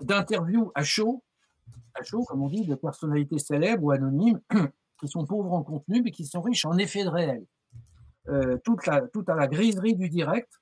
d'interviews 0.00 0.72
à 0.74 0.82
chaud, 0.82 1.22
à 1.94 2.02
chaud, 2.02 2.24
comme 2.24 2.42
on 2.42 2.48
dit, 2.48 2.66
de 2.66 2.74
personnalités 2.74 3.38
célèbres 3.38 3.84
ou 3.84 3.90
anonymes 3.90 4.40
qui 5.00 5.08
sont 5.08 5.24
pauvres 5.24 5.52
en 5.52 5.62
contenu, 5.62 6.02
mais 6.02 6.10
qui 6.10 6.24
sont 6.24 6.42
riches 6.42 6.64
en 6.64 6.76
effets 6.78 7.04
de 7.04 7.08
réel. 7.08 7.44
Euh, 8.28 8.58
toute, 8.64 8.86
la, 8.86 9.00
toute 9.08 9.28
à 9.28 9.34
la 9.34 9.48
griserie 9.48 9.96
du 9.96 10.08
direct, 10.08 10.52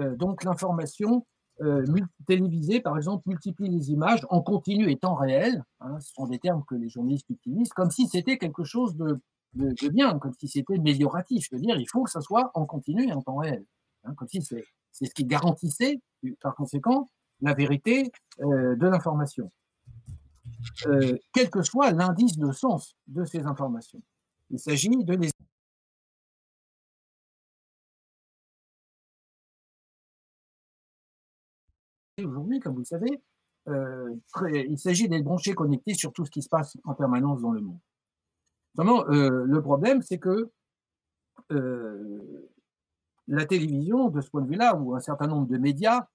euh, 0.00 0.16
donc 0.16 0.44
l'information 0.44 1.24
euh, 1.62 1.84
télévisée, 2.26 2.80
par 2.80 2.96
exemple, 2.96 3.22
multiplie 3.26 3.70
les 3.70 3.90
images 3.90 4.26
en 4.28 4.42
continu 4.42 4.90
et 4.90 4.96
temps 4.96 5.14
réel. 5.14 5.64
Hein, 5.80 5.98
ce 6.00 6.12
sont 6.12 6.26
des 6.26 6.38
termes 6.38 6.64
que 6.68 6.74
les 6.74 6.88
journalistes 6.88 7.30
utilisent, 7.30 7.72
comme 7.72 7.90
si 7.90 8.06
c'était 8.08 8.38
quelque 8.38 8.64
chose 8.64 8.96
de, 8.96 9.18
de, 9.54 9.88
bien, 9.88 10.18
comme 10.18 10.34
si 10.34 10.48
c'était 10.48 10.74
amélioratif. 10.74 11.46
C'est-à-dire, 11.48 11.76
il 11.76 11.88
faut 11.88 12.02
que 12.02 12.10
ça 12.10 12.20
soit 12.20 12.50
en 12.54 12.66
continu 12.66 13.08
et 13.08 13.12
en 13.12 13.22
temps 13.22 13.36
réel. 13.36 13.64
Hein, 14.04 14.14
comme 14.14 14.28
si 14.28 14.42
c'est 14.42 14.64
ce 14.92 15.14
qui 15.14 15.24
garantissait, 15.24 16.00
par 16.40 16.54
conséquent, 16.54 17.08
la 17.40 17.54
vérité 17.54 18.10
de 18.40 18.86
l'information. 18.86 19.50
Euh, 20.86 21.16
quel 21.32 21.50
que 21.50 21.62
soit 21.62 21.90
l'indice 21.92 22.38
de 22.38 22.52
sens 22.52 22.96
de 23.06 23.24
ces 23.24 23.46
informations. 23.46 24.00
Il 24.50 24.58
s'agit 24.58 25.04
de 25.04 25.14
les 25.14 25.30
aujourd'hui, 32.22 32.60
comme 32.60 32.72
vous 32.72 32.80
le 32.80 32.84
savez, 32.84 33.22
euh, 33.68 34.14
il 34.42 34.78
s'agit 34.78 35.06
d'être 35.06 35.24
branché, 35.24 35.52
connecté 35.54 35.92
sur 35.92 36.12
tout 36.12 36.24
ce 36.24 36.30
qui 36.30 36.40
se 36.40 36.48
passe 36.48 36.76
en 36.84 36.94
permanence 36.94 37.42
dans 37.42 37.52
le 37.52 37.60
monde. 37.60 37.78
Euh, 38.78 39.44
le 39.44 39.62
problème, 39.62 40.00
c'est 40.02 40.18
que 40.18 40.50
la 43.28 43.44
télévision, 43.44 44.08
de 44.08 44.20
ce 44.22 44.30
point 44.30 44.40
de 44.40 44.48
vue-là, 44.48 44.76
ou 44.76 44.94
un 44.94 45.00
certain 45.00 45.26
nombre 45.26 45.46
de 45.46 45.58
médias, 45.58 46.06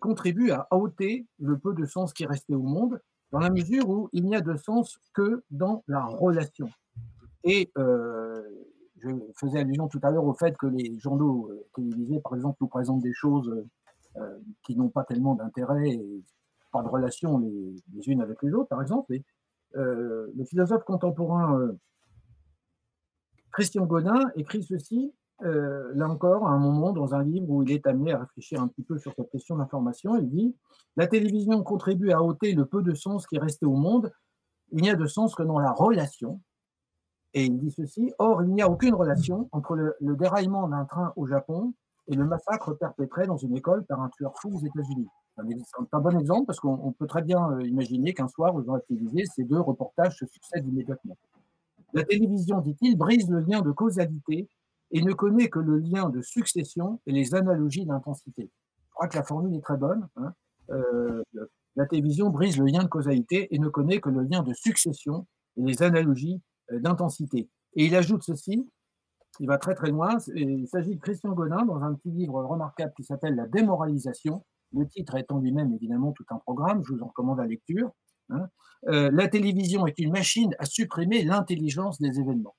contribuent 0.00 0.52
à 0.52 0.66
ôter 0.70 1.26
le 1.40 1.58
peu 1.58 1.74
de 1.74 1.84
sens 1.84 2.14
qui 2.14 2.22
est 2.22 2.28
resté 2.28 2.54
au 2.54 2.62
monde 2.62 3.00
dans 3.34 3.40
la 3.40 3.50
mesure 3.50 3.90
où 3.90 4.08
il 4.12 4.24
n'y 4.26 4.36
a 4.36 4.40
de 4.40 4.56
sens 4.56 5.00
que 5.12 5.42
dans 5.50 5.82
la 5.88 6.04
relation. 6.04 6.68
Et 7.42 7.72
euh, 7.76 8.40
je 9.02 9.08
faisais 9.40 9.58
allusion 9.58 9.88
tout 9.88 9.98
à 10.04 10.12
l'heure 10.12 10.24
au 10.24 10.34
fait 10.34 10.56
que 10.56 10.68
les 10.68 10.96
journaux 11.00 11.50
euh, 11.50 11.66
télévisés, 11.74 12.20
par 12.20 12.36
exemple, 12.36 12.58
nous 12.60 12.68
présentent 12.68 13.02
des 13.02 13.12
choses 13.12 13.52
euh, 14.18 14.38
qui 14.62 14.76
n'ont 14.76 14.88
pas 14.88 15.02
tellement 15.02 15.34
d'intérêt 15.34 15.90
et 15.90 16.22
pas 16.70 16.84
de 16.84 16.88
relation 16.88 17.38
les, 17.38 17.74
unes 18.06 18.22
avec 18.22 18.40
les 18.40 18.52
autres, 18.52 18.68
par 18.68 18.80
exemple. 18.80 19.12
Le 19.72 20.44
philosophe 20.48 20.84
contemporain 20.84 21.72
Christian 23.50 23.84
Godin 23.86 24.20
écrit 24.36 24.62
ceci 24.62 25.12
euh, 25.42 25.90
là 25.94 26.08
encore, 26.08 26.46
à 26.46 26.50
un 26.50 26.58
moment, 26.58 26.92
dans 26.92 27.14
un 27.14 27.22
livre 27.22 27.50
où 27.50 27.62
il 27.62 27.72
est 27.72 27.86
amené 27.86 28.12
à 28.12 28.18
réfléchir 28.18 28.62
un 28.62 28.68
petit 28.68 28.82
peu 28.82 28.98
sur 28.98 29.12
cette 29.14 29.30
question 29.30 29.56
d'information, 29.56 30.16
il 30.16 30.28
dit 30.28 30.54
La 30.96 31.06
télévision 31.06 31.62
contribue 31.62 32.12
à 32.12 32.22
ôter 32.22 32.52
le 32.52 32.66
peu 32.66 32.82
de 32.82 32.94
sens 32.94 33.26
qui 33.26 33.36
est 33.36 33.40
resté 33.40 33.66
au 33.66 33.74
monde. 33.74 34.12
Il 34.70 34.82
n'y 34.82 34.90
a 34.90 34.96
de 34.96 35.06
sens 35.06 35.34
que 35.34 35.42
dans 35.42 35.58
la 35.58 35.72
relation. 35.72 36.40
Et 37.34 37.46
il 37.46 37.58
dit 37.58 37.72
ceci 37.72 38.12
Or, 38.18 38.42
il 38.44 38.50
n'y 38.50 38.62
a 38.62 38.70
aucune 38.70 38.94
relation 38.94 39.48
entre 39.50 39.74
le, 39.74 39.96
déraillement 40.00 40.68
d'un 40.68 40.84
train 40.84 41.12
au 41.16 41.26
Japon 41.26 41.74
et 42.06 42.14
le 42.14 42.24
massacre 42.24 42.72
perpétré 42.74 43.26
dans 43.26 43.36
une 43.36 43.56
école 43.56 43.84
par 43.84 44.00
un 44.00 44.08
tueur 44.10 44.34
fou 44.40 44.56
aux 44.56 44.64
États-Unis. 44.64 45.08
C'est 45.36 45.94
un 45.94 46.00
bon 46.00 46.16
exemple 46.16 46.46
parce 46.46 46.60
qu'on 46.60 46.92
peut 46.92 47.08
très 47.08 47.22
bien 47.22 47.50
euh, 47.50 47.66
imaginer 47.66 48.14
qu'un 48.14 48.28
soir, 48.28 48.54
dans 48.62 48.74
la 48.74 48.80
télévisé, 48.80 49.24
ces 49.34 49.42
deux 49.42 49.60
reportages 49.60 50.16
se 50.16 50.26
succèdent 50.26 50.68
immédiatement. 50.68 51.16
La 51.92 52.04
télévision, 52.04 52.60
dit-il, 52.60 52.96
brise 52.96 53.28
le 53.28 53.40
lien 53.40 53.60
de 53.62 53.72
causalité 53.72 54.48
et 54.94 55.02
ne 55.02 55.12
connaît 55.12 55.48
que 55.48 55.58
le 55.58 55.76
lien 55.76 56.08
de 56.08 56.22
succession 56.22 57.00
et 57.06 57.12
les 57.12 57.34
analogies 57.34 57.84
d'intensité. 57.84 58.50
Je 58.88 58.94
crois 58.94 59.08
que 59.08 59.16
la 59.16 59.24
formule 59.24 59.54
est 59.54 59.60
très 59.60 59.76
bonne. 59.76 60.08
Hein. 60.16 60.32
Euh, 60.70 61.22
la 61.76 61.86
télévision 61.86 62.30
brise 62.30 62.56
le 62.56 62.66
lien 62.66 62.84
de 62.84 62.88
causalité 62.88 63.52
et 63.52 63.58
ne 63.58 63.68
connaît 63.68 64.00
que 64.00 64.08
le 64.08 64.22
lien 64.22 64.42
de 64.42 64.54
succession 64.54 65.26
et 65.56 65.62
les 65.62 65.82
analogies 65.82 66.40
euh, 66.70 66.78
d'intensité. 66.78 67.50
Et 67.74 67.86
il 67.86 67.96
ajoute 67.96 68.22
ceci, 68.22 68.64
il 69.40 69.48
va 69.48 69.58
très 69.58 69.74
très 69.74 69.90
loin, 69.90 70.16
il 70.36 70.68
s'agit 70.68 70.94
de 70.94 71.00
Christian 71.00 71.32
Godin 71.32 71.64
dans 71.64 71.82
un 71.82 71.94
petit 71.94 72.12
livre 72.12 72.44
remarquable 72.44 72.92
qui 72.96 73.02
s'appelle 73.02 73.34
La 73.34 73.48
démoralisation. 73.48 74.44
le 74.72 74.86
titre 74.86 75.16
étant 75.16 75.40
lui-même 75.40 75.72
évidemment 75.72 76.12
tout 76.12 76.24
un 76.30 76.38
programme, 76.38 76.84
je 76.84 76.92
vous 76.92 77.02
en 77.02 77.08
recommande 77.08 77.38
la 77.38 77.46
lecture. 77.46 77.90
Hein. 78.30 78.46
Euh, 78.86 79.10
la 79.12 79.26
télévision 79.26 79.88
est 79.88 79.98
une 79.98 80.12
machine 80.12 80.54
à 80.60 80.64
supprimer 80.64 81.24
l'intelligence 81.24 82.00
des 82.00 82.20
événements. 82.20 82.54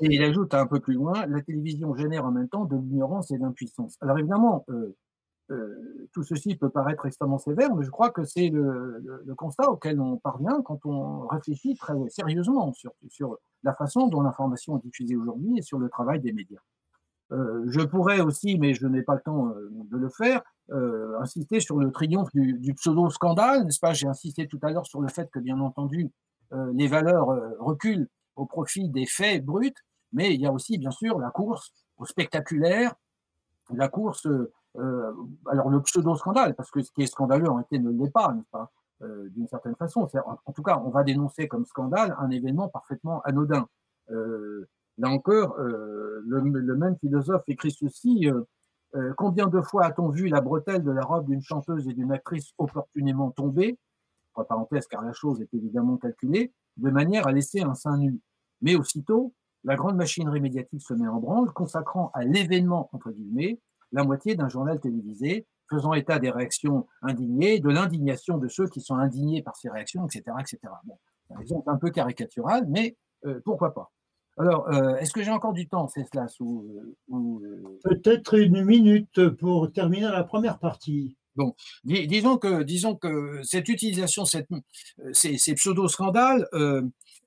Et 0.00 0.06
il 0.14 0.22
ajoute 0.22 0.54
un 0.54 0.66
peu 0.66 0.78
plus 0.78 0.94
loin, 0.94 1.26
la 1.26 1.42
télévision 1.42 1.94
génère 1.96 2.24
en 2.24 2.30
même 2.30 2.48
temps 2.48 2.64
de 2.64 2.76
l'ignorance 2.76 3.30
et 3.30 3.36
de 3.36 3.42
l'impuissance. 3.42 3.96
Alors 4.00 4.18
évidemment, 4.18 4.64
euh, 4.68 4.96
euh, 5.50 6.08
tout 6.12 6.22
ceci 6.22 6.54
peut 6.54 6.70
paraître 6.70 7.06
extrêmement 7.06 7.38
sévère, 7.38 7.74
mais 7.74 7.84
je 7.84 7.90
crois 7.90 8.10
que 8.10 8.24
c'est 8.24 8.48
le, 8.48 9.34
constat 9.36 9.68
auquel 9.70 10.00
on 10.00 10.16
parvient 10.16 10.62
quand 10.62 10.78
on 10.84 11.26
réfléchit 11.26 11.74
très 11.74 11.94
sérieusement 12.10 12.72
sur, 12.74 13.38
la 13.64 13.74
façon 13.74 14.06
dont 14.06 14.20
l'information 14.20 14.78
est 14.78 14.82
diffusée 14.82 15.16
aujourd'hui 15.16 15.58
et 15.58 15.62
sur 15.62 15.78
le 15.78 15.88
travail 15.88 16.20
des 16.20 16.32
médias. 16.32 16.60
Euh, 17.32 17.64
je 17.68 17.80
pourrais 17.80 18.20
aussi, 18.20 18.56
mais 18.56 18.74
je 18.74 18.86
n'ai 18.86 19.02
pas 19.02 19.14
le 19.14 19.20
temps 19.20 19.52
de 19.72 19.96
le 19.96 20.08
faire, 20.10 20.42
insister 21.20 21.60
sur 21.60 21.78
le 21.78 21.90
triomphe 21.90 22.30
du, 22.32 22.52
du 22.52 22.74
pseudo-scandale, 22.74 23.64
n'est-ce 23.64 23.80
pas? 23.80 23.94
J'ai 23.94 24.06
insisté 24.06 24.46
tout 24.46 24.60
à 24.62 24.70
l'heure 24.70 24.86
sur 24.86 25.00
le 25.00 25.08
fait 25.08 25.28
que, 25.30 25.40
bien 25.40 25.58
entendu, 25.60 26.10
les 26.52 26.86
valeurs 26.86 27.28
reculent 27.58 28.08
au 28.36 28.46
profit 28.46 28.88
des 28.88 29.06
faits 29.06 29.44
bruts, 29.44 29.74
mais 30.12 30.34
il 30.34 30.40
y 30.40 30.46
a 30.46 30.52
aussi, 30.52 30.78
bien 30.78 30.90
sûr, 30.90 31.18
la 31.18 31.30
course 31.30 31.72
au 31.98 32.06
spectaculaire, 32.06 32.94
la 33.74 33.88
course, 33.88 34.26
euh, 34.26 35.12
alors 35.46 35.70
le 35.70 35.80
pseudo-scandale, 35.82 36.54
parce 36.54 36.70
que 36.70 36.82
ce 36.82 36.90
qui 36.92 37.02
est 37.02 37.06
scandaleux 37.06 37.48
en 37.48 37.54
réalité 37.54 37.78
ne 37.78 37.90
l'est 37.90 38.10
pas, 38.10 38.32
n'est-ce 38.32 38.50
pas, 38.50 38.70
euh, 39.02 39.28
d'une 39.30 39.48
certaine 39.48 39.76
façon. 39.76 40.08
En, 40.46 40.52
tout 40.52 40.62
cas, 40.62 40.80
on 40.84 40.90
va 40.90 41.02
dénoncer 41.04 41.48
comme 41.48 41.66
scandale 41.66 42.16
un 42.18 42.30
événement 42.30 42.68
parfaitement 42.68 43.20
anodin. 43.22 43.68
Euh, 44.10 44.68
là 44.96 45.10
encore, 45.10 45.56
le, 45.58 46.76
même 46.76 46.96
philosophe 46.98 47.42
écrit 47.46 47.70
ceci 47.70 48.28
Combien 49.18 49.48
de 49.48 49.60
fois 49.60 49.84
a-t-on 49.84 50.08
vu 50.08 50.28
la 50.28 50.40
bretelle 50.40 50.82
de 50.82 50.90
la 50.90 51.02
robe 51.02 51.26
d'une 51.26 51.42
chanteuse 51.42 51.86
et 51.88 51.92
d'une 51.92 52.10
actrice 52.10 52.52
opportunément 52.56 53.30
tomber 53.30 53.78
Entre 54.34 54.48
parenthèses, 54.48 54.86
car 54.86 55.04
la 55.04 55.12
chose 55.12 55.42
est 55.42 55.52
évidemment 55.52 55.98
calculée, 55.98 56.52
de 56.78 56.90
manière 56.90 57.26
à 57.26 57.32
laisser 57.32 57.60
un 57.60 57.74
sein 57.74 57.98
nu. 57.98 58.18
Mais 58.62 58.76
aussitôt, 58.76 59.34
la 59.64 59.76
grande 59.76 59.96
machinerie 59.96 60.40
médiatique 60.40 60.82
se 60.82 60.94
met 60.94 61.08
en 61.08 61.20
branle, 61.20 61.52
consacrant 61.52 62.10
à 62.14 62.24
l'événement, 62.24 62.88
entre 62.92 63.10
guillemets, 63.10 63.60
la 63.92 64.04
moitié 64.04 64.34
d'un 64.34 64.48
journal 64.48 64.80
télévisé, 64.80 65.46
faisant 65.68 65.92
état 65.94 66.18
des 66.18 66.30
réactions 66.30 66.86
indignées, 67.02 67.60
de 67.60 67.68
l'indignation 67.68 68.38
de 68.38 68.48
ceux 68.48 68.68
qui 68.68 68.80
sont 68.80 68.96
indignés 68.96 69.42
par 69.42 69.56
ces 69.56 69.68
réactions, 69.68 70.06
etc. 70.06 70.24
etc. 70.40 70.58
Un 71.66 71.76
peu 71.76 71.90
caricatural, 71.90 72.66
mais 72.68 72.96
euh, 73.26 73.40
pourquoi 73.44 73.74
pas 73.74 73.90
alors, 74.40 74.68
euh, 74.72 74.94
est-ce 74.96 75.12
que 75.12 75.20
j'ai 75.20 75.32
encore 75.32 75.52
du 75.52 75.66
temps, 75.66 75.88
c'est 75.88 76.04
cela 76.12 76.26
euh, 76.40 77.78
Peut-être 77.82 78.38
une 78.38 78.64
minute 78.64 79.30
pour 79.30 79.72
terminer 79.72 80.08
la 80.08 80.22
première 80.22 80.60
partie. 80.60 81.17
Bon, 81.38 81.54
disons 81.84 82.36
que, 82.36 82.64
disons 82.64 82.96
que 82.96 83.40
cette 83.44 83.68
utilisation, 83.68 84.24
cette, 84.24 84.48
ces, 85.12 85.38
ces 85.38 85.54
pseudo-scandales, 85.54 86.48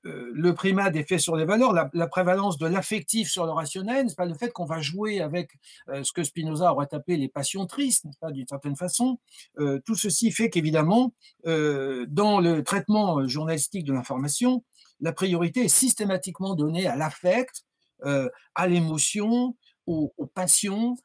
euh, 0.06 0.32
le 0.34 0.54
primat 0.54 0.90
des 0.90 1.04
faits 1.04 1.20
sur 1.20 1.36
les 1.36 1.46
valeurs, 1.46 1.74
la, 1.94 2.08
prévalence 2.08 2.58
de 2.58 2.66
l'affectif 2.66 3.30
sur 3.30 3.46
le 3.46 3.52
rationnel, 3.52 4.08
n'est 4.08 4.16
pas 4.16 4.26
le 4.26 4.34
fait 4.34 4.52
qu'on 4.52 4.66
va 4.66 4.82
jouer 4.82 5.22
avec 5.22 5.52
euh, 5.90 6.04
ce 6.04 6.12
que 6.12 6.24
Spinoza 6.24 6.74
aurait 6.74 6.92
appelé 6.92 7.18
les 7.18 7.30
passions 7.30 7.68
tristes, 7.68 8.06
pas 8.20 8.32
d'une 8.32 8.48
certaine 8.48 8.76
façon. 8.76 9.20
Euh, 9.60 9.80
tout 9.86 9.96
ceci 9.96 10.32
fait 10.32 10.50
qu'évidemment, 10.50 11.14
dans 11.46 12.40
le 12.40 12.64
traitement 12.64 13.28
journalistique 13.28 13.86
de 13.86 13.94
l'information, 13.94 14.64
la 15.00 15.14
priorité 15.14 15.66
est 15.66 15.68
systématiquement 15.68 16.56
donnée 16.56 16.88
à 16.88 16.96
l'affect, 16.96 17.64
à 18.04 18.68
l'émotion, 18.68 19.56
aux, 19.92 20.26
passions, 20.34 20.96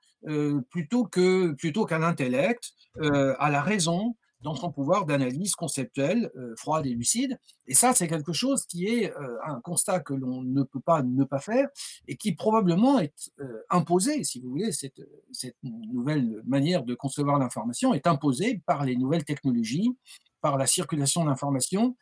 plutôt 0.70 1.05
que 1.05 1.53
plutôt 1.53 1.84
qu'à 1.84 1.99
l'intellect, 1.99 2.72
à 3.01 3.51
la 3.51 3.62
raison, 3.62 4.14
dans 4.47 4.55
son 4.55 4.70
pouvoir 4.70 5.07
d'analyse 5.07 5.57
conceptuelle, 5.57 6.30
euh, 6.37 6.55
froide 6.57 6.87
et 6.87 6.91
lucide. 6.91 7.39
Et 7.66 7.74
ça, 7.74 7.95
c'est 7.95 8.07
quelque 8.07 8.32
chose 8.32 8.64
qui 8.66 8.87
est 8.87 9.12
euh, 9.12 9.39
un 9.45 9.61
constat 9.61 9.99
que 10.01 10.14
l'on 10.14 10.43
ne 10.43 10.62
peut 10.62 10.80
pas 10.80 11.03
ne 11.03 11.24
pas 11.24 11.41
faire 11.41 11.68
et 12.07 12.16
qui 12.16 12.32
probablement 12.32 13.01
est 13.01 13.32
euh, 13.41 13.64
imposé, 13.70 14.22
si 14.24 14.41
vous 14.41 14.51
voulez, 14.51 14.70
cette, 14.70 15.03
cette 15.32 15.57
nouvelle 15.64 16.43
manière 16.47 16.84
de 16.84 16.95
concevoir 16.95 17.41
l'information 17.41 17.93
est 17.93 18.07
imposée 18.07 18.62
par 18.66 18.84
les 18.84 18.97
nouvelles 18.97 19.24
technologies, 19.24 19.97
par 20.41 20.59
la 20.59 20.66
circulation 20.66 21.24
d'informations 21.24 21.97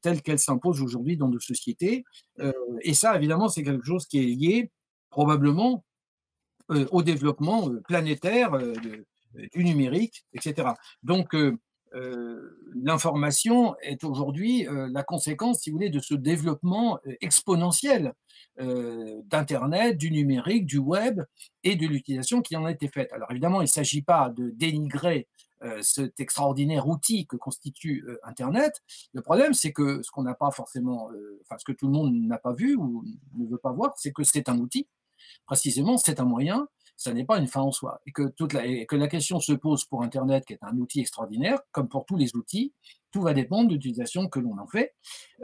telle 0.00 0.22
qu'elle 0.22 0.38
s'impose 0.38 0.80
aujourd'hui 0.80 1.18
dans 1.18 1.28
nos 1.28 1.40
sociétés. 1.40 2.04
et 2.80 2.94
ça, 2.94 3.14
évidemment, 3.16 3.48
c'est 3.48 3.62
quelque 3.62 3.84
chose 3.84 4.06
qui 4.06 4.18
est 4.18 4.34
lié 4.34 4.70
probablement 5.10 5.84
au 6.68 7.02
développement 7.02 7.70
planétaire 7.86 8.58
du 9.52 9.64
numérique, 9.64 10.24
etc. 10.34 10.70
Donc, 11.02 11.34
euh, 11.94 12.58
l'information 12.74 13.74
est 13.80 14.04
aujourd'hui 14.04 14.66
euh, 14.66 14.88
la 14.92 15.02
conséquence, 15.02 15.60
si 15.60 15.70
vous 15.70 15.76
voulez, 15.76 15.88
de 15.88 16.00
ce 16.00 16.14
développement 16.14 16.98
euh, 17.06 17.14
exponentiel 17.20 18.14
d'Internet, 18.58 19.98
du 19.98 20.10
numérique, 20.10 20.64
du 20.64 20.78
web 20.78 21.20
et 21.62 21.76
de 21.76 21.86
l'utilisation 21.86 22.40
qui 22.40 22.56
en 22.56 22.64
a 22.64 22.70
été 22.70 22.88
faite. 22.88 23.12
Alors 23.12 23.30
évidemment, 23.30 23.60
il 23.60 23.64
ne 23.64 23.68
s'agit 23.68 24.00
pas 24.00 24.30
de 24.30 24.48
dénigrer 24.48 25.28
cet 25.82 26.20
extraordinaire 26.20 26.88
outil 26.88 27.26
que 27.26 27.36
constitue 27.36 28.06
Internet. 28.22 28.82
Le 29.12 29.20
problème, 29.20 29.52
c'est 29.52 29.72
que 29.72 30.00
ce 30.02 30.10
qu'on 30.10 30.22
n'a 30.22 30.34
pas 30.34 30.50
forcément, 30.50 31.10
enfin 31.42 31.58
ce 31.58 31.66
que 31.66 31.72
tout 31.72 31.86
le 31.86 31.92
monde 31.92 32.14
n'a 32.14 32.38
pas 32.38 32.54
vu 32.54 32.76
ou 32.76 33.04
ne 33.36 33.46
veut 33.46 33.58
pas 33.58 33.72
voir, 33.72 33.92
c'est 33.96 34.12
que 34.12 34.24
c'est 34.24 34.48
un 34.48 34.58
outil. 34.58 34.86
Précisément, 35.46 35.96
c'est 35.96 36.20
un 36.20 36.24
moyen 36.24 36.68
ça 36.96 37.12
n'est 37.12 37.24
pas 37.24 37.38
une 37.38 37.46
fin 37.46 37.60
en 37.60 37.72
soi. 37.72 38.00
Et 38.06 38.12
que, 38.12 38.28
toute 38.28 38.52
la, 38.52 38.84
que 38.86 38.96
la 38.96 39.08
question 39.08 39.38
se 39.38 39.52
pose 39.52 39.84
pour 39.84 40.02
Internet, 40.02 40.44
qui 40.46 40.54
est 40.54 40.62
un 40.62 40.76
outil 40.78 41.00
extraordinaire, 41.00 41.58
comme 41.72 41.88
pour 41.88 42.06
tous 42.06 42.16
les 42.16 42.34
outils, 42.34 42.72
tout 43.12 43.22
va 43.22 43.34
dépendre 43.34 43.68
de 43.68 43.74
l'utilisation 43.74 44.28
que 44.28 44.40
l'on 44.40 44.58
en 44.58 44.66
fait. 44.66 44.94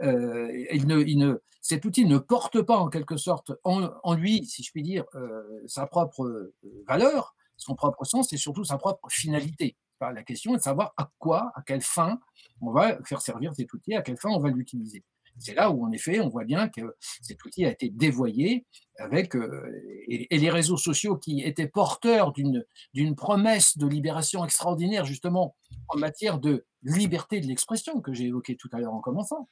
Euh, 0.01 0.51
il 0.71 0.87
ne, 0.87 0.99
il 1.01 1.17
ne, 1.17 1.41
cet 1.61 1.85
outil 1.85 2.05
ne 2.05 2.17
porte 2.17 2.61
pas 2.61 2.77
en 2.77 2.89
quelque 2.89 3.17
sorte 3.17 3.51
en, 3.63 4.13
lui, 4.15 4.45
si 4.45 4.63
je 4.63 4.71
puis 4.71 4.81
dire, 4.81 5.05
euh, 5.15 5.63
sa 5.67 5.85
propre 5.85 6.23
euh, 6.23 6.55
valeur, 6.87 7.35
son 7.55 7.75
propre 7.75 8.03
sens 8.03 8.33
et 8.33 8.37
surtout 8.37 8.63
sa 8.63 8.77
propre 8.77 9.09
finalité. 9.09 9.77
La 10.01 10.23
question 10.23 10.53
est 10.53 10.57
de 10.57 10.61
savoir 10.61 10.93
à 10.97 11.09
quoi, 11.17 11.53
à 11.55 11.61
quelle 11.61 11.81
fin 11.81 12.19
on 12.59 12.71
va 12.71 13.01
faire 13.05 13.21
servir 13.21 13.55
cet 13.55 13.71
outil, 13.71 13.95
à 13.95 14.01
quelle 14.01 14.17
fin 14.17 14.27
on 14.31 14.39
va 14.39 14.49
l'utiliser. 14.49 15.01
C'est 15.39 15.55
là 15.55 15.71
où, 15.71 15.85
en 15.85 15.91
effet, 15.91 16.19
on 16.19 16.29
voit 16.29 16.43
bien 16.43 16.69
que 16.69 16.95
cet 17.21 17.43
outil 17.43 17.65
a 17.65 17.71
été 17.71 17.89
dévoyé 17.89 18.65
avec 18.97 19.35
euh, 19.35 19.71
et, 20.07 20.37
les 20.37 20.49
réseaux 20.49 20.77
sociaux 20.77 21.17
qui 21.17 21.41
étaient 21.41 21.67
porteurs 21.67 22.33
d'une 22.33 23.15
promesse 23.15 23.77
de 23.77 23.87
libération 23.87 24.45
extraordinaire, 24.45 25.05
justement, 25.05 25.55
en 25.89 25.97
matière 25.97 26.39
de 26.39 26.65
liberté 26.83 27.39
de 27.39 27.47
l'expression 27.47 28.01
que 28.01 28.13
j'ai 28.13 28.25
évoqué 28.25 28.55
tout 28.55 28.69
à 28.73 28.79
l'heure 28.79 28.93
en 28.93 29.01
commençant. 29.01 29.49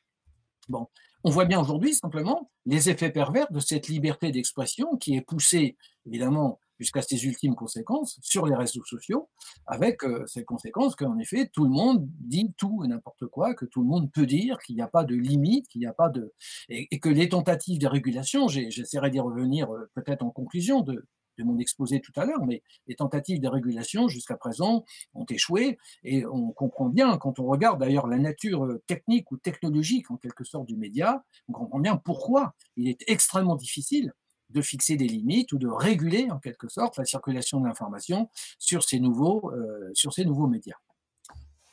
Bon, 0.69 0.88
on 1.23 1.32
voit 1.32 1.45
bien 1.45 1.59
aujourd'hui 1.59 1.93
simplement 1.93 2.51
les 2.65 2.89
effets 2.89 3.11
pervers 3.11 3.51
de 3.51 3.59
cette 3.59 3.88
liberté 3.88 4.32
d'expression 4.32 4.95
qui 4.97 5.15
est 5.15 5.21
poussée, 5.21 5.75
évidemment, 6.05 6.59
jusqu'à 6.82 7.03
ses 7.03 7.23
ultimes 7.25 7.53
conséquences 7.53 8.17
sur 8.23 8.47
les 8.47 8.55
réseaux 8.55 8.84
sociaux, 8.84 9.29
avec 9.67 10.03
euh, 10.03 10.25
ces 10.25 10.43
conséquences 10.43 10.95
qu'en 10.95 11.19
effet, 11.19 11.47
tout 11.53 11.63
le 11.63 11.69
monde 11.69 12.07
dit 12.19 12.51
tout 12.57 12.82
et 12.84 12.88
n'importe 12.88 13.27
quoi, 13.27 13.53
que 13.53 13.65
tout 13.65 13.84
le 13.84 13.88
monde 13.88 14.11
peut 14.11 14.25
dire, 14.25 14.57
qu'il 14.65 14.75
n'y 14.75 14.82
a 14.82 14.88
pas 14.88 15.03
de 15.03 15.13
limite, 15.13 15.67
qu'il 15.67 15.79
n'y 15.79 15.86
a 15.86 15.93
pas 15.93 16.09
de... 16.09 16.34
Et, 16.69 16.88
que 16.99 17.09
les 17.09 17.29
tentatives 17.29 17.77
de 17.77 17.86
régulation, 17.86 18.47
j'essaierai 18.47 19.11
d'y 19.11 19.19
revenir 19.19 19.71
euh, 19.71 19.91
peut-être 19.93 20.23
en 20.23 20.32
conclusion 20.32 20.82
de, 20.82 21.05
de 21.38 21.43
mon 21.43 21.59
exposé 21.59 22.01
tout 22.01 22.13
à 22.15 22.25
l'heure, 22.25 22.43
mais 22.47 22.63
les 22.88 22.95
tentatives 22.95 23.39
de 23.39 23.47
régulation 23.47 24.07
jusqu'à 24.07 24.36
présent 24.36 24.84
ont 25.13 25.25
échoué 25.29 25.77
et 26.03 26.25
on 26.25 26.51
comprend 26.51 26.89
bien, 26.89 27.15
quand 27.19 27.38
on 27.38 27.45
regarde 27.45 27.79
d'ailleurs 27.79 28.07
la 28.07 28.17
nature 28.17 28.65
euh, 28.65 28.82
technique 28.88 29.32
ou 29.32 29.38
technologique 29.38 30.09
en 30.09 30.17
quelque 30.17 30.43
sorte 30.43 30.65
du 30.65 30.77
média, 30.77 31.23
on 31.47 31.53
comprend 31.53 31.79
bien 31.79 31.95
pourquoi 31.97 32.55
il 32.75 32.89
est 32.89 33.03
extrêmement 33.07 33.55
difficile 33.55 34.13
de 34.54 34.62
fixer 34.62 34.95
des 34.95 35.08
limites 35.08 35.52
ou 35.54 35.58
de 35.58 35.68
réguler 35.68 36.30
en 36.32 36.39
quelque 36.39 36.68
sorte 36.68 36.97
la 36.97 37.06
circulation 37.06 37.60
de 37.60 37.68
l'information 37.68 38.30
sur, 38.60 38.84
ces 38.84 38.99
nouveaux, 38.99 39.52
euh, 39.54 40.47
médias. 40.49 40.78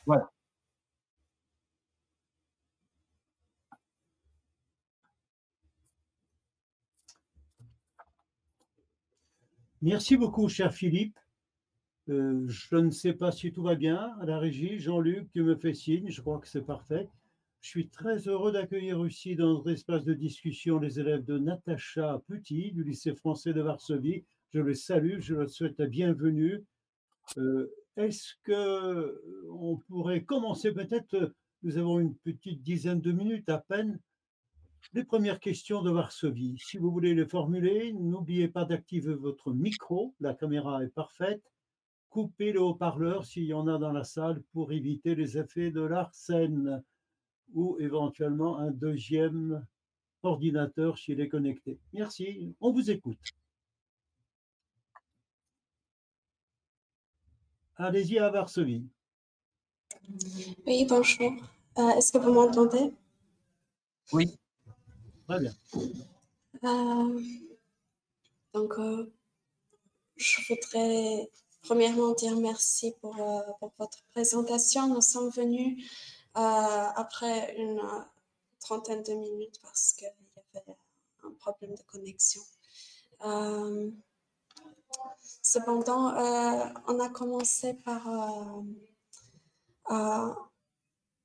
Voilà. 0.05 0.31
Merci 9.81 10.17
beaucoup, 10.17 10.49
cher 10.49 10.73
Philippe. 10.73 11.17
Euh, 12.09 12.45
je 12.47 12.75
ne 12.75 12.89
sais 12.89 13.13
pas 13.13 13.31
si 13.31 13.51
tout 13.51 13.63
va 13.63 13.75
bien 13.75 14.13
à 14.19 14.25
la 14.25 14.39
régie. 14.39 14.79
Jean-Luc, 14.79 15.31
tu 15.31 15.43
me 15.43 15.55
fais 15.55 15.73
signe, 15.73 16.09
je 16.09 16.21
crois 16.21 16.39
que 16.39 16.47
c'est 16.47 16.65
parfait. 16.65 17.07
Je 17.61 17.67
suis 17.67 17.89
très 17.89 18.27
heureux 18.29 18.53
d'accueillir 18.53 19.05
ici 19.05 19.35
dans 19.35 19.53
notre 19.53 19.69
espace 19.71 20.05
de 20.05 20.13
discussion 20.13 20.79
les 20.79 20.99
élèves 20.99 21.25
de 21.25 21.37
Natacha 21.37 22.21
Petit 22.27 22.71
du 22.71 22.85
lycée 22.85 23.13
français 23.13 23.53
de 23.53 23.61
Varsovie. 23.61 24.23
Je 24.53 24.61
les 24.61 24.75
salue, 24.75 25.19
je 25.19 25.35
leur 25.35 25.49
souhaite 25.49 25.77
la 25.77 25.87
bienvenue. 25.87 26.63
Euh, 27.37 27.69
est-ce 27.97 28.35
que 28.43 29.21
on 29.51 29.75
pourrait 29.75 30.23
commencer 30.23 30.71
peut-être 30.71 31.33
Nous 31.63 31.77
avons 31.77 31.99
une 31.99 32.15
petite 32.15 32.63
dizaine 32.63 33.01
de 33.01 33.11
minutes 33.11 33.49
à 33.49 33.57
peine. 33.57 33.99
Les 34.93 35.03
premières 35.03 35.41
questions 35.41 35.81
de 35.81 35.91
Varsovie. 35.91 36.57
Si 36.59 36.77
vous 36.77 36.89
voulez 36.89 37.13
les 37.13 37.27
formuler, 37.27 37.91
n'oubliez 37.91 38.47
pas 38.47 38.63
d'activer 38.63 39.13
votre 39.13 39.51
micro. 39.51 40.15
La 40.21 40.33
caméra 40.33 40.81
est 40.81 40.95
parfaite. 40.95 41.43
couper 42.07 42.53
le 42.53 42.61
haut-parleur 42.61 43.25
s'il 43.25 43.43
y 43.43 43.53
en 43.53 43.67
a 43.67 43.77
dans 43.77 43.91
la 43.91 44.05
salle 44.05 44.41
pour 44.53 44.71
éviter 44.71 45.13
les 45.13 45.37
effets 45.37 45.71
de 45.71 45.81
l'arsène 45.81 46.81
ou 47.53 47.77
éventuellement 47.79 48.57
un 48.57 48.71
deuxième 48.71 49.65
ordinateur 50.23 50.97
s'il 50.97 51.21
est 51.21 51.29
connecté. 51.29 51.79
Merci, 51.93 52.53
on 52.59 52.71
vous 52.71 52.91
écoute. 52.91 53.17
Allez-y 57.77 58.19
à 58.19 58.29
Varsovie. 58.29 58.83
Oui, 60.67 60.85
bonjour. 60.89 61.31
Euh, 61.77 61.89
est-ce 61.91 62.11
que 62.11 62.17
vous 62.17 62.33
m'entendez? 62.33 62.93
Oui. 64.11 64.37
Très 65.27 65.39
bien. 65.39 65.53
Euh, 66.63 67.21
donc, 68.53 68.73
euh, 68.79 69.09
je 70.17 70.41
voudrais 70.49 71.29
premièrement 71.61 72.13
dire 72.15 72.35
merci 72.35 72.93
pour, 72.99 73.15
pour, 73.59 73.71
votre 73.77 74.03
présentation. 74.11 74.93
Nous 74.93 75.01
sommes 75.01 75.29
venus 75.29 75.89
après 76.41 77.55
une 77.57 77.81
trentaine 78.59 79.03
de 79.03 79.13
minutes 79.13 79.59
parce 79.61 79.93
qu'il 79.93 80.11
y 80.53 80.57
avait 80.57 80.77
un 81.23 81.31
problème 81.39 81.75
de 81.75 81.83
connexion. 81.83 82.41
cependant, 85.41 86.13
on 86.87 86.99
a 86.99 87.09
commencé 87.09 87.73
par 87.73 88.07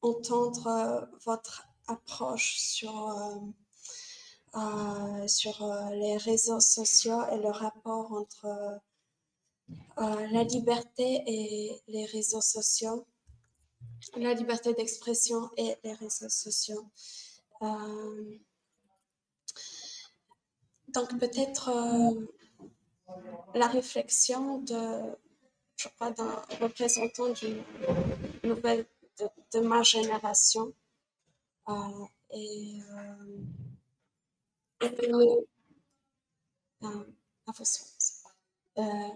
entendre 0.05 0.67
euh, 0.67 1.01
votre 1.25 1.67
approche 1.89 2.59
sur, 2.59 3.09
euh, 3.09 3.37
euh, 4.57 5.27
sur 5.27 5.67
les 5.93 6.17
réseaux 6.17 6.61
sociaux 6.61 7.23
et 7.33 7.39
le 7.39 7.51
rapport 7.51 8.13
entre 8.13 8.81
la 9.97 10.45
liberté 10.45 11.23
et 11.27 11.83
les 11.89 12.05
réseaux 12.05 12.43
sociaux, 12.43 13.07
la 14.17 14.35
liberté 14.35 14.75
d'expression 14.75 15.51
et 15.57 15.77
les 15.85 15.95
réseaux 15.95 16.29
sociaux. 16.29 16.87
donc 20.89 21.19
peut-être 21.19 21.71
la 23.55 23.67
réflexion 23.69 24.59
de, 24.59 25.17
je 25.77 25.89
crois, 25.89 26.11
d'un 26.11 26.43
représentant 26.61 27.29
d'une 27.31 27.63
nouvelle 28.43 28.87
de, 29.53 29.61
ma 29.61 29.83
génération. 29.83 30.73
Euh, 31.69 32.07
et, 32.31 32.81
euh, 32.91 33.45
euh, 38.77 39.09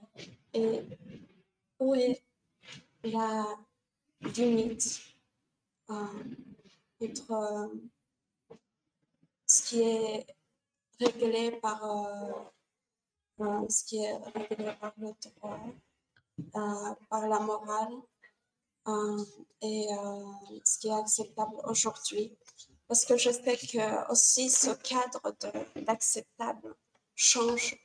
et 0.55 0.83
où 1.81 1.95
est 1.95 2.23
la 3.03 3.45
limite 4.21 5.01
entre 5.89 7.71
ce 9.47 9.63
qui 9.63 9.81
est 9.83 10.27
réglé 11.01 11.53
par 11.53 11.81
ce 13.69 13.85
qui 13.85 13.99
est 13.99 14.17
réglé 14.35 14.73
par 14.81 14.93
le 14.99 15.13
droit, 15.37 15.61
par 17.09 17.29
la 17.29 17.41
morale 17.41 17.95
euh, 18.89 19.25
et 19.61 19.87
euh, 19.93 20.25
ce 20.65 20.79
qui 20.79 20.89
est 20.89 20.93
acceptable 20.93 21.57
aujourd'hui. 21.65 22.37
Parce 22.87 23.05
que 23.05 23.19
je 23.19 23.31
sais 23.31 23.57
que 23.57 24.11
aussi 24.11 24.49
ce 24.49 24.71
cadre 24.71 25.37
d'acceptable 25.77 26.75
change 27.15 27.77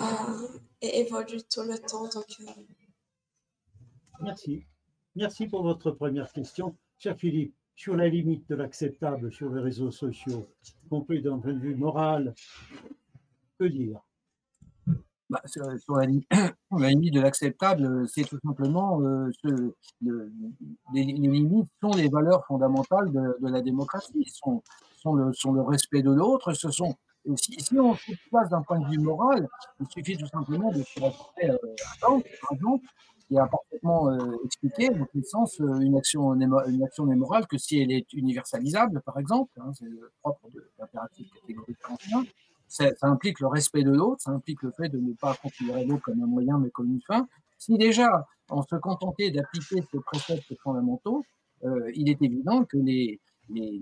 euh, 0.00 0.48
et 0.80 1.00
évolue 1.00 1.44
tout 1.44 1.62
le 1.62 1.78
temps. 1.78 2.08
Donc, 2.08 2.26
Merci. 4.20 4.64
Merci 5.16 5.46
pour 5.46 5.62
votre 5.62 5.92
première 5.92 6.32
question. 6.32 6.74
Cher 6.98 7.16
Philippe, 7.16 7.54
sur 7.76 7.96
la 7.96 8.08
limite 8.08 8.48
de 8.48 8.56
l'acceptable 8.56 9.32
sur 9.32 9.48
les 9.54 9.60
réseaux 9.60 9.92
sociaux, 9.92 10.48
compris 10.90 11.22
d'un 11.22 11.38
point 11.38 11.52
de 11.52 11.60
vue 11.60 11.76
moral, 11.76 12.34
que 13.58 13.64
dire? 13.64 14.00
Bah, 15.30 15.40
sur, 15.46 15.96
la, 15.96 16.06
limite 16.06 17.14
de 17.14 17.20
l'acceptable, 17.20 18.08
c'est 18.08 18.24
tout 18.24 18.38
simplement 18.44 19.00
euh, 19.02 19.30
les, 20.02 21.04
limites 21.04 21.70
sont 21.80 21.92
les 21.92 22.08
valeurs 22.08 22.44
fondamentales 22.46 23.12
de, 23.12 23.48
la 23.48 23.60
démocratie, 23.60 24.24
sont, 24.26 24.62
sont, 24.96 25.14
le, 25.14 25.62
respect 25.62 26.02
de 26.02 26.10
l'autre. 26.10 26.54
Ce 26.54 26.70
sont 26.70 26.96
si, 27.36 27.78
on 27.78 27.94
se 27.94 28.12
place 28.30 28.50
d'un 28.50 28.62
point 28.62 28.80
de 28.80 28.88
vue 28.90 28.98
moral, 28.98 29.48
il 29.80 29.86
suffit 29.88 30.16
tout 30.16 30.26
simplement 30.26 30.70
de 30.72 30.82
se 30.82 31.00
rappeler 31.00 31.50
euh, 31.50 31.56
par 32.00 32.20
exemple, 32.52 32.86
qui 33.28 33.38
a 33.38 33.46
parfaitement 33.46 34.10
euh, 34.10 34.36
expliqué, 34.44 34.90
dans 34.90 35.06
quel 35.12 35.24
sens 35.24 35.58
une 35.58 35.96
action, 35.96 36.34
une 36.34 36.48
n'est 37.06 37.16
morale 37.16 37.46
que 37.46 37.58
si 37.58 37.80
elle 37.80 37.92
est 37.92 38.12
universalisable, 38.12 39.00
par 39.02 39.18
exemple, 39.18 39.50
hein, 39.60 39.72
c'est 39.78 39.86
le 39.86 40.10
propre 40.22 40.50
de 40.50 40.70
l'impératif 40.78 41.28
catégorique 41.32 41.78
kantienne, 41.80 42.26
ça, 42.68 42.90
implique 43.02 43.40
le 43.40 43.46
respect 43.46 43.82
de 43.82 43.90
l'autre, 43.90 44.22
ça 44.22 44.32
implique 44.32 44.62
le 44.62 44.72
fait 44.72 44.88
de 44.88 44.98
ne 44.98 45.12
pas 45.12 45.34
considérer 45.34 45.84
l'autre 45.84 46.02
comme 46.02 46.22
un 46.22 46.26
moyen 46.26 46.58
mais 46.58 46.70
comme 46.70 46.90
une 46.90 47.02
fin. 47.02 47.26
Si 47.58 47.76
déjà 47.78 48.26
on 48.50 48.62
se 48.62 48.76
contentait 48.76 49.30
d'appliquer 49.30 49.82
ces 49.90 50.00
préceptes 50.00 50.52
fondamentaux, 50.62 51.24
euh, 51.64 51.90
il 51.94 52.08
est 52.08 52.20
évident 52.20 52.64
que 52.64 52.76
les, 52.76 53.20
les, 53.48 53.80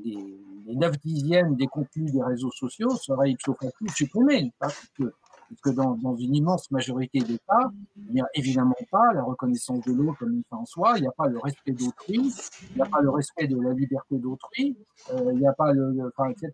les, 0.66 0.76
9 0.76 0.98
dixièmes 1.00 1.56
des 1.56 1.66
contenus 1.66 2.12
des 2.12 2.22
réseaux 2.22 2.50
sociaux 2.50 2.90
seraient 2.96 3.30
ipso 3.30 3.54
facto 3.54 3.86
supprimés. 3.88 4.52
Parce 4.58 4.88
que, 4.98 5.12
parce 5.52 5.60
que 5.60 5.70
dans, 5.70 6.16
une 6.16 6.34
immense 6.34 6.70
majorité 6.70 7.20
des 7.20 7.38
cas, 7.38 7.70
il 7.96 8.14
n'y 8.14 8.20
a 8.20 8.26
évidemment 8.34 8.74
pas 8.90 9.12
la 9.12 9.22
reconnaissance 9.22 9.84
de 9.84 9.92
l'autre 9.92 10.18
comme 10.18 10.32
une 10.32 10.44
fin 10.48 10.56
en 10.56 10.66
soi, 10.66 10.94
il 10.96 11.02
n'y 11.02 11.08
a 11.08 11.12
pas 11.12 11.28
le 11.28 11.38
respect 11.38 11.72
d'autrui, 11.72 12.32
il 12.70 12.76
n'y 12.76 12.82
a 12.82 12.86
pas 12.86 13.00
le 13.00 13.10
respect 13.10 13.46
de 13.46 13.60
la 13.60 13.72
liberté 13.72 14.18
d'autrui, 14.18 14.76
euh, 15.12 15.30
il 15.32 15.38
n'y 15.38 15.46
a 15.46 15.52
pas 15.52 15.72
le, 15.72 16.10
enfin, 16.16 16.30
etc 16.30 16.50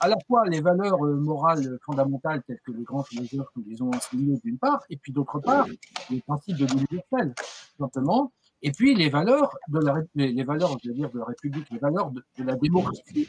à 0.00 0.08
la 0.08 0.16
fois 0.26 0.46
les 0.46 0.60
valeurs 0.60 1.04
euh, 1.04 1.16
morales 1.16 1.78
fondamentales 1.84 2.42
telles 2.46 2.60
que 2.64 2.72
les 2.72 2.84
grands 2.84 3.02
philosophes 3.02 3.48
nous 3.56 3.64
les 3.66 3.82
ont 3.82 3.90
enseignées 3.90 4.38
d'une 4.44 4.58
part, 4.58 4.82
et 4.90 4.96
puis 4.96 5.12
d'autre 5.12 5.40
part, 5.40 5.66
les 6.10 6.20
principes 6.20 6.56
de 6.56 6.66
l'universel, 6.66 7.34
simplement, 7.78 8.32
et 8.62 8.70
puis 8.70 8.94
les 8.94 9.10
valeurs 9.10 9.56
de 9.68 9.80
la 9.80 9.94
République, 9.94 10.36
les 10.36 10.44
valeurs 10.44 12.10
de, 12.10 12.44
la 12.44 12.54
démocratie. 12.56 13.28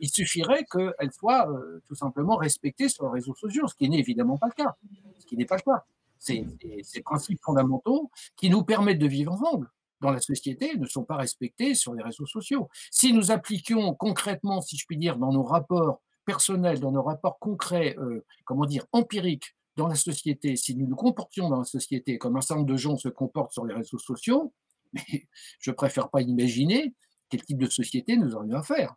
Il 0.00 0.08
suffirait 0.08 0.64
qu'elles 0.64 1.12
soient 1.12 1.50
euh, 1.50 1.82
tout 1.86 1.94
simplement 1.94 2.36
respectées 2.36 2.88
sur 2.88 3.04
les 3.06 3.20
réseaux 3.20 3.34
sociaux, 3.34 3.66
ce 3.68 3.74
qui 3.74 3.88
n'est 3.88 3.98
évidemment 3.98 4.38
pas 4.38 4.46
le 4.46 4.64
cas. 4.64 4.76
Ce 5.18 5.26
qui 5.26 5.36
n'est 5.36 5.46
pas 5.46 5.56
le 5.56 5.62
cas. 5.62 5.84
Ces, 6.18 6.46
ces 6.82 7.00
principes 7.00 7.40
fondamentaux 7.42 8.10
qui 8.36 8.50
nous 8.50 8.64
permettent 8.64 8.98
de 8.98 9.06
vivre 9.06 9.32
ensemble 9.32 9.70
dans 10.00 10.10
la 10.10 10.20
société 10.20 10.76
ne 10.76 10.86
sont 10.86 11.04
pas 11.04 11.16
respectés 11.16 11.74
sur 11.74 11.94
les 11.94 12.02
réseaux 12.02 12.26
sociaux. 12.26 12.68
Si 12.90 13.12
nous 13.12 13.30
appliquions 13.30 13.94
concrètement, 13.94 14.60
si 14.60 14.76
je 14.76 14.86
puis 14.86 14.96
dire, 14.96 15.16
dans 15.16 15.32
nos 15.32 15.42
rapports 15.42 16.00
personnels, 16.24 16.80
dans 16.80 16.92
nos 16.92 17.02
rapports 17.02 17.38
concrets, 17.38 17.96
euh, 17.98 18.24
comment 18.44 18.66
dire, 18.66 18.86
empiriques 18.92 19.56
dans 19.76 19.88
la 19.88 19.94
société, 19.94 20.56
si 20.56 20.74
nous 20.74 20.86
nous 20.86 20.96
comportions 20.96 21.48
dans 21.48 21.58
la 21.58 21.64
société 21.64 22.18
comme 22.18 22.36
un 22.36 22.40
certain 22.40 22.56
nombre 22.56 22.72
de 22.72 22.76
gens 22.76 22.96
se 22.96 23.08
comportent 23.08 23.52
sur 23.52 23.64
les 23.64 23.74
réseaux 23.74 23.98
sociaux, 23.98 24.52
mais 24.92 25.26
je 25.60 25.70
préfère 25.70 26.10
pas 26.10 26.20
imaginer 26.20 26.94
quel 27.28 27.42
type 27.42 27.58
de 27.58 27.70
société 27.70 28.16
nous 28.16 28.34
aurions 28.34 28.56
à 28.56 28.62
faire. 28.62 28.96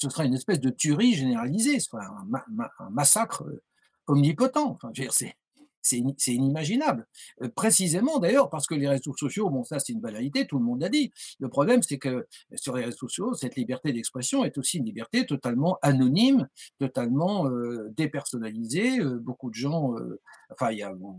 Ce 0.00 0.08
serait 0.08 0.26
une 0.26 0.34
espèce 0.34 0.60
de 0.60 0.70
tuerie 0.70 1.14
généralisée, 1.14 1.78
ce 1.78 1.90
serait 1.90 2.04
un, 2.04 2.90
massacre 2.90 3.44
euh, 3.44 3.62
omnipotent. 4.06 4.78
Enfin, 4.82 4.92
c'est 5.82 6.34
inimaginable. 6.34 7.06
Euh, 7.42 7.48
précisément 7.48 8.18
d'ailleurs 8.18 8.50
parce 8.50 8.66
que 8.66 8.74
les 8.74 8.88
réseaux 8.88 9.14
sociaux, 9.16 9.50
bon 9.50 9.64
ça 9.64 9.78
c'est 9.78 9.92
une 9.92 10.00
banalité, 10.00 10.46
tout 10.46 10.58
le 10.58 10.64
monde 10.64 10.80
l'a 10.80 10.88
dit. 10.88 11.12
Le 11.38 11.48
problème 11.48 11.82
c'est 11.82 11.98
que 11.98 12.26
sur 12.54 12.76
les 12.76 12.84
réseaux 12.84 12.98
sociaux, 12.98 13.34
cette 13.34 13.56
liberté 13.56 13.92
d'expression 13.92 14.44
est 14.44 14.58
aussi 14.58 14.78
une 14.78 14.84
liberté 14.84 15.26
totalement 15.26 15.78
anonyme, 15.82 16.48
totalement 16.78 17.48
euh, 17.48 17.88
dépersonnalisée. 17.96 19.00
Euh, 19.00 19.18
beaucoup 19.18 19.50
de 19.50 19.54
gens, 19.54 19.94
enfin 20.52 20.70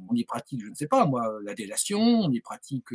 on 0.09 0.15
y 0.15 0.23
pratique, 0.25 0.61
je 0.63 0.69
ne 0.69 0.75
sais 0.75 0.87
pas 0.87 1.05
moi, 1.05 1.39
la 1.43 1.53
délation, 1.53 1.99
on 1.99 2.31
y 2.31 2.39
pratique 2.41 2.89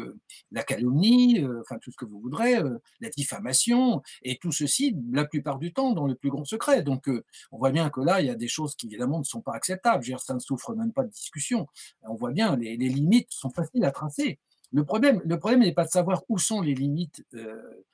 la 0.50 0.62
calomnie, 0.62 1.44
enfin 1.60 1.78
tout 1.80 1.90
ce 1.90 1.96
que 1.96 2.04
vous 2.04 2.20
voudrez, 2.20 2.56
la 3.00 3.08
diffamation, 3.10 4.02
et 4.22 4.38
tout 4.38 4.52
ceci 4.52 4.96
la 5.10 5.24
plupart 5.24 5.58
du 5.58 5.72
temps 5.72 5.92
dans 5.92 6.06
le 6.06 6.14
plus 6.14 6.30
grand 6.30 6.44
secret. 6.44 6.82
Donc 6.82 7.08
on 7.52 7.58
voit 7.58 7.70
bien 7.70 7.90
que 7.90 8.00
là 8.00 8.20
il 8.20 8.26
y 8.26 8.30
a 8.30 8.34
des 8.34 8.48
choses 8.48 8.74
qui 8.76 8.86
évidemment 8.86 9.18
ne 9.18 9.24
sont 9.24 9.40
pas 9.40 9.52
acceptables. 9.52 10.02
Je 10.02 10.10
veux 10.10 10.16
dire, 10.16 10.24
ça 10.24 10.34
ne 10.34 10.40
souffre 10.40 10.74
même 10.74 10.92
pas 10.92 11.04
de 11.04 11.10
discussion 11.10 11.66
on 12.02 12.14
voit 12.14 12.32
bien, 12.32 12.56
les, 12.56 12.76
limites 12.76 13.30
sont 13.30 13.50
faciles 13.50 13.84
à 13.84 13.90
tracer. 13.90 14.38
Le 14.72 14.84
problème, 14.84 15.22
le 15.24 15.38
problème 15.38 15.60
n'est 15.60 15.74
pas 15.74 15.84
de 15.84 15.90
savoir 15.90 16.22
où 16.28 16.38
sont 16.38 16.60
les 16.60 16.74
limites 16.74 17.24
euh, 17.34 17.84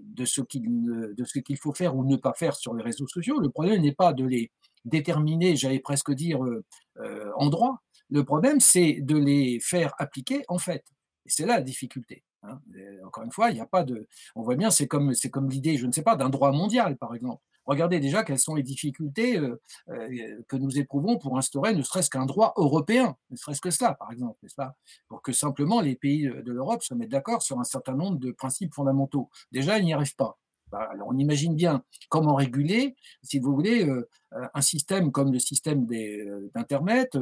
de 0.00 0.24
ce 0.24 0.40
qu'il 0.42 1.58
faut 1.58 1.72
faire 1.72 1.96
ou 1.96 2.04
ne 2.04 2.16
pas 2.16 2.34
faire 2.34 2.56
sur 2.56 2.74
les 2.74 2.82
réseaux 2.82 3.06
sociaux. 3.06 3.38
Le 3.38 3.50
problème 3.50 3.82
n'est 3.82 3.94
pas 3.94 4.12
de 4.12 4.24
les 4.24 4.50
déterminer, 4.84 5.56
j'allais 5.56 5.78
presque 5.78 6.12
dire, 6.12 6.44
euh, 6.44 6.64
euh, 6.98 7.30
en 7.36 7.48
droit. 7.48 7.82
Le 8.10 8.24
problème, 8.24 8.60
c'est 8.60 9.00
de 9.00 9.16
les 9.16 9.60
faire 9.60 9.94
appliquer 9.98 10.44
en 10.48 10.58
fait. 10.58 10.84
Et 11.24 11.30
c'est 11.30 11.46
là 11.46 11.56
la 11.56 11.62
difficulté. 11.62 12.24
Hein. 12.42 12.60
encore 13.04 13.24
une 13.24 13.32
fois, 13.32 13.50
il 13.50 13.54
n'y 13.54 13.60
a 13.60 13.66
pas 13.66 13.82
de. 13.82 14.06
On 14.34 14.42
voit 14.42 14.54
bien, 14.56 14.70
c'est 14.70 14.86
comme, 14.86 15.12
l'idée, 15.48 15.76
je 15.76 15.86
ne 15.86 15.92
sais 15.92 16.02
pas, 16.02 16.16
d'un 16.16 16.30
droit 16.30 16.52
mondial, 16.52 16.96
par 16.96 17.14
exemple. 17.14 17.42
regardez 17.64 17.98
déjà 17.98 18.22
quelles 18.22 18.38
sont 18.38 18.54
les 18.54 18.62
difficultés 18.62 19.40
que 20.48 20.56
nous 20.56 20.78
éprouvons 20.78 21.18
pour 21.18 21.36
instaurer 21.38 21.74
ne 21.74 21.82
serait-ce 21.82 22.10
qu'un 22.10 22.26
droit 22.26 22.54
européen, 22.56 23.16
ne 23.30 23.36
serait-ce 23.36 23.60
que 23.60 23.70
cela, 23.70 23.94
par 23.94 24.12
exemple, 24.12 24.38
n'est-ce 24.42 24.54
pas? 24.54 24.76
Pour 25.08 25.22
que 25.22 25.32
simplement 25.32 25.80
les 25.80 25.96
pays 25.96 26.28
de 26.28 26.52
l'Europe 26.52 26.84
se 26.84 26.94
mettent 26.94 27.10
d'accord 27.10 27.42
sur 27.42 27.58
un 27.58 27.64
certain 27.64 27.94
nombre 27.94 28.18
de 28.18 28.30
principes 28.30 28.74
fondamentaux. 28.74 29.28
Déjà, 29.50 29.78
ils 29.78 29.84
n'y 29.84 29.92
arrivent 29.94 30.14
pas. 30.14 30.38
Bah, 30.70 30.88
alors 30.90 31.08
on 31.08 31.18
imagine 31.18 31.54
bien 31.54 31.84
comment 32.08 32.34
réguler, 32.34 32.96
si 33.22 33.38
vous 33.38 33.54
voulez, 33.54 33.88
un 34.32 34.60
système 34.60 35.12
comme 35.12 35.32
le 35.32 35.38
système 35.38 35.86
d'Internet, 36.54 37.16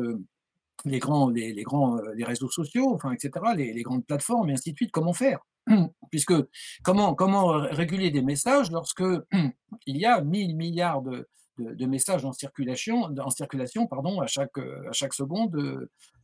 les 0.85 0.99
grands, 0.99 1.31
les, 1.31 1.63
grands 1.63 2.01
les 2.15 2.25
réseaux 2.25 2.51
sociaux, 2.51 2.93
enfin, 2.95 3.13
etc., 3.13 3.31
les, 3.57 3.73
les, 3.73 3.83
grandes 3.83 4.05
plateformes, 4.05 4.51
et 4.51 4.53
ainsi 4.53 4.73
de 4.73 4.77
suite, 4.77 4.91
comment 4.91 5.13
faire? 5.13 5.41
Puisque 6.11 6.35
comment, 6.83 7.15
comment 7.15 7.47
réguler 7.71 8.11
des 8.11 8.23
messages 8.23 8.71
lorsque 8.71 9.03
il 9.87 9.97
y 9.97 10.05
a 10.05 10.21
1000 10.21 10.57
milliards 10.57 11.03
de, 11.03 11.29
de, 11.59 11.87
messages 11.87 12.25
en 12.25 12.33
circulation, 12.33 13.05
en 13.05 13.31
circulation 13.31 13.87
pardon, 13.87 14.21
à, 14.21 14.27
chaque, 14.27 14.59
à 14.59 14.93
chaque 14.93 15.15
seconde 15.15 15.55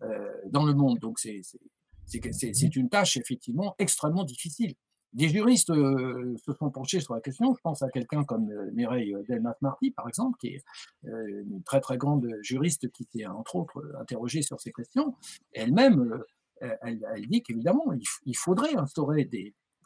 euh, 0.03 0.33
dans 0.47 0.65
le 0.65 0.75
monde. 0.75 0.99
Donc 0.99 1.19
c'est 1.19 2.77
une 2.77 2.89
tâche 2.89 3.17
effectivement 3.17 3.75
extrêmement 3.79 4.25
difficile. 4.25 4.75
Des 5.13 5.29
juristes 5.29 5.71
euh, 5.71 6.37
se 6.45 6.53
sont 6.53 6.71
penchés 6.71 7.01
sur 7.01 7.15
la 7.15 7.21
question. 7.21 7.55
Je 7.55 7.61
pense 7.61 7.83
à 7.83 7.89
quelqu'un 7.89 8.25
comme 8.25 8.51
euh, 8.51 8.71
Mireille 8.73 9.15
Delmas-Marty, 9.29 9.91
par 9.91 10.09
exemple, 10.09 10.39
qui 10.39 10.49
est 10.49 10.65
une 11.05 11.63
très 11.65 11.81
très 11.81 11.99
grande 11.99 12.29
juriste 12.43 12.91
qui 12.93 13.05
s'est 13.05 13.27
entre 13.27 13.57
autres 13.57 13.83
interrogée 14.01 14.43
sur 14.43 14.61
ces 14.61 14.73
questions. 14.73 15.15
Elle-même, 15.53 16.23
elle, 16.61 17.27
dit 17.29 17.43
qu'évidemment, 17.43 17.87
il, 18.27 18.37
faudrait 18.37 18.77
instaurer 18.77 19.29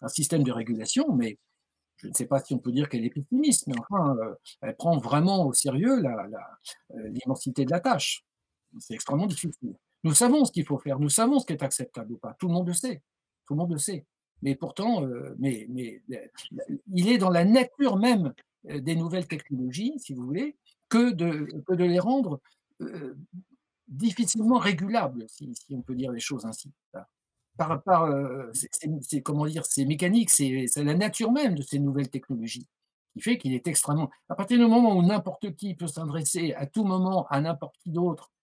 un 0.03 0.09
système 0.09 0.43
de 0.43 0.53
régulation, 0.53 1.15
mais 1.15 1.39
je 1.97 2.09
ne 2.09 2.13
sais 2.13 2.27
pas 2.27 2.41
si 2.41 2.55
on 2.55 2.59
peut 2.59 2.73
dire 2.73 2.89
qu'elle 2.89 3.05
est 3.05 3.11
pessimiste, 3.11 3.69
mais 3.69 3.77
enfin, 3.79 4.17
elle 4.61 4.75
prend 4.77 4.99
vraiment 4.99 5.47
au 5.47 5.53
sérieux 5.53 6.03
l'immensité 6.91 7.65
de 7.65 7.71
la 7.71 7.81
tâche. 7.81 8.25
C'est 8.81 8.95
extrêmement 8.95 9.27
difficile. 9.27 9.77
Nous 10.03 10.13
savons 10.13 10.45
ce 10.45 10.53
qu'il 10.53 10.67
faut 10.67 10.79
faire, 10.79 10.99
nous 10.99 11.09
savons 11.09 11.39
ce 11.39 11.47
qui 11.47 11.55
est 11.55 11.63
acceptable 11.63 12.13
ou 12.13 12.19
pas. 12.19 12.35
Tout 12.39 12.49
le 12.49 12.55
monde 12.55 12.67
le 12.67 12.75
sait. 12.75 13.03
Tout 13.47 13.55
le 13.55 13.59
monde 13.59 13.73
le 13.73 13.79
sait. 13.79 14.05
Mais 14.45 14.55
pourtant, 14.55 15.03
euh, 15.03 15.35
mais, 15.39 15.67
mais, 15.71 16.03
il 16.93 17.09
est 17.09 17.17
dans 17.17 17.31
la 17.31 17.47
nature 17.47 17.97
même 17.97 18.35
euh, 18.69 18.79
des 18.79 18.95
nouvelles 18.95 19.27
technologies, 19.27 19.95
si 19.99 20.13
vous 20.13 20.23
voulez, 20.23 20.55
que 20.91 21.13
de, 21.13 21.49
que 21.67 21.75
de 21.75 21.85
les 21.85 21.99
rendre 21.99 22.41
euh, 22.83 23.17
difficilement 23.89 24.59
régulables, 24.59 25.25
si, 25.29 25.55
on 25.71 25.81
peut 25.81 25.95
dire 25.95 26.13
les 26.13 26.21
choses 26.21 26.45
ainsi. 26.45 26.71
Par 27.57 27.83
c'est 28.53 29.23
comment 29.23 29.47
dire, 29.47 29.65
c'est 29.65 29.87
mécanique, 29.87 30.29
c'est 30.29 30.67
la 30.77 30.95
nature 30.95 31.33
même 31.33 31.55
de 31.55 31.63
ces 31.63 31.79
nouvelles 31.79 32.11
technologies 32.11 32.69
qui 33.15 33.21
fait 33.21 33.39
qu'il 33.39 33.55
est 33.55 33.67
extrêmement. 33.67 34.11
À 34.29 34.35
partir 34.35 34.59
du 34.59 34.67
moment 34.67 34.97
où 34.97 35.03
n'importe 35.03 35.55
qui 35.55 35.75
peut 35.75 35.87
s'adresser 35.87 36.53
à 36.55 36.67
tout 36.67 36.85
moment 36.85 37.27
à 37.29 37.41
n'importe 37.41 37.77
qui 37.79 37.91
d'autre 37.91 38.34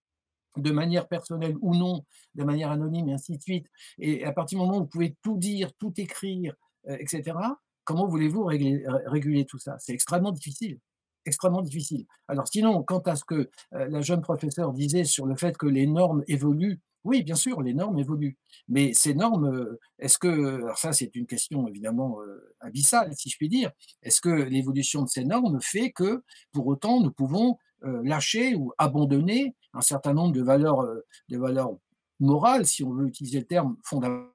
de 0.58 0.72
manière 0.72 1.08
personnelle 1.08 1.56
ou 1.62 1.76
non, 1.76 2.06
de 2.36 2.43
manière 2.43 2.72
anonyme 2.72 3.10
et 3.10 3.14
ainsi 3.14 3.38
de 3.38 3.41
suite. 3.41 3.68
Et 3.97 4.24
à 4.26 4.32
partir 4.32 4.60
du 4.60 4.66
moment 4.66 4.80
où 4.80 4.82
vous 4.82 4.88
pouvez 4.88 5.16
tout 5.22 5.38
dire, 5.38 5.72
tout 5.78 5.93
écrire, 5.97 6.56
euh, 6.89 6.97
etc., 6.99 7.38
comment 7.84 8.08
voulez-vous 8.08 8.43
réguler, 8.43 9.45
tout 9.45 9.60
ça? 9.60 9.76
C'est 9.80 9.93
extrêmement 9.93 10.32
difficile. 10.32 10.80
Extrêmement 11.26 11.62
difficile. 11.62 12.06
Alors 12.28 12.47
sinon, 12.47 12.84
quant 12.84 12.99
à 12.99 13.16
ce 13.16 13.24
que 13.24 13.49
euh, 13.74 13.88
la 13.88 14.02
jeune 14.02 14.22
professeure 14.22 14.74
disait 14.74 15.04
sur 15.04 15.26
le 15.26 15.36
fait 15.36 15.56
que 15.58 15.68
les 15.68 15.88
normes 15.88 16.24
évoluent, 16.28 16.80
oui, 17.04 17.24
bien 17.24 17.36
sûr, 17.36 17.62
les 17.62 17.74
normes 17.74 17.97
évoluent. 17.97 18.38
Mais 18.68 18.93
ces 18.93 19.16
normes, 19.16 19.45
euh, 19.45 19.80
est-ce 19.99 20.18
que, 20.18 20.56
alors 20.56 20.78
ça 20.78 20.93
c'est 20.93 21.16
une 21.16 21.28
question 21.28 21.68
évidemment 21.68 22.18
abyssale, 22.60 23.14
si 23.16 23.30
je 23.30 23.38
puis 23.38 23.49
dire, 23.49 23.72
est-ce 24.04 24.22
que 24.22 24.30
l'évolution 24.30 25.04
de 25.04 25.10
ces 25.10 25.24
normes 25.24 25.60
fait 25.62 25.91
que 25.91 26.24
pour 26.52 26.68
autant 26.68 27.02
nous 27.02 27.12
pouvons 27.12 27.58
lâcher 27.84 28.54
ou 28.54 28.72
abandonner 28.78 29.56
un 29.74 29.82
certain 29.82 30.13
nombre 30.13 30.34
de 30.34 30.41
valeurs, 30.41 30.82
euh, 30.82 31.05
valeurs 31.30 31.78
morales, 32.19 32.65
si 32.65 32.84
on 32.84 32.93
veut 32.93 33.07
utiliser 33.07 33.39
le 33.39 33.45
terme 33.45 33.78
fondamentaux 33.84 34.32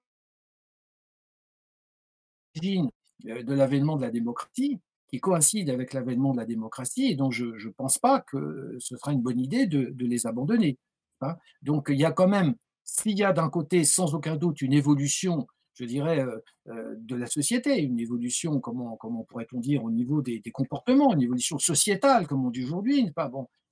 euh, 2.65 3.43
de 3.43 3.55
l'avènement 3.55 3.97
de 3.97 4.03
la 4.03 4.11
démocratie, 4.11 4.81
qui 5.09 5.21
coïncide 5.21 5.71
avec 5.71 5.93
l'avènement 5.93 6.33
de 6.33 6.39
la 6.39 6.47
démocratie, 6.47 7.07
et 7.07 7.15
donc 7.15 7.33
je 7.33 7.45
ne 7.45 7.73
pense 7.73 7.99
pas 7.99 8.21
que 8.21 8.77
ce 8.81 8.97
sera 8.97 9.13
une 9.13 9.23
bonne 9.23 9.41
idée 9.41 9.67
de, 9.67 9.95
les 10.05 10.27
abandonner. 10.27 10.79
Hein. 11.21 11.37
Donc 11.63 11.89
il 11.91 11.99
y 11.99 12.05
a 12.05 12.13
quand 12.13 12.29
même, 12.29 12.57
s'il 12.85 13.19
y 13.19 13.25
a 13.25 13.33
d'un 13.33 13.49
côté 13.49 13.85
sans 13.85 14.15
aucun 14.15 14.37
doute 14.37 14.63
une 14.63 14.73
évolution 14.73 15.47
je 15.79 15.85
dirais, 15.85 16.25
euh, 16.69 16.95
de 16.97 17.17
la 17.17 17.27
société, 17.27 17.79
une 17.79 18.01
évolution, 18.01 18.61
comment, 18.61 18.97
pourrait-on 19.29 19.61
dire, 19.61 19.85
au 19.85 19.91
niveau 19.91 20.23
des, 20.23 20.41
comportements, 20.53 21.13
une 21.13 21.23
évolution 21.23 21.59
sociétale, 21.59 22.27
comme 22.27 22.47
on 22.47 22.51
dit 22.51 22.65
aujourd'hui, 22.65 23.13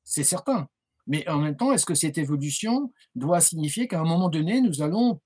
c'est 0.04 0.24
certain. 0.24 0.68
Mais 1.06 1.28
en 1.28 1.38
même 1.38 1.56
temps, 1.56 1.72
est-ce 1.72 1.86
que 1.86 1.94
cette 1.94 2.18
évolution 2.18 2.92
doit 3.14 3.40
signifier 3.40 3.88
qu'à 3.88 4.00
un 4.00 4.04
moment 4.04 4.28
donné, 4.28 4.60
nous 4.60 4.82
allons 4.82 5.20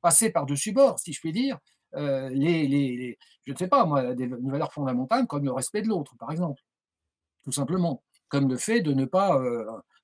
passer 0.00 0.30
par-dessus 0.30 0.72
bord, 0.72 0.98
si 0.98 1.12
je 1.12 1.20
puis 1.20 1.32
dire, 1.32 1.58
euh, 1.94 2.28
les, 2.30 3.18
je 3.44 3.52
ne 3.52 3.56
sais 3.56 3.68
pas, 3.68 3.84
moi, 3.84 4.14
des 4.14 4.26
valeurs 4.26 4.72
fondamentales 4.72 5.26
comme 5.26 5.44
le 5.44 5.52
respect 5.52 5.82
de 5.82 5.88
l'autre, 5.88 6.16
par 6.18 6.32
exemple, 6.32 6.60
tout 7.44 7.52
simplement, 7.52 8.02
comme 8.28 8.48
le 8.48 8.56
fait 8.56 8.80
de 8.80 8.92
ne 8.92 9.04
pas 9.04 9.40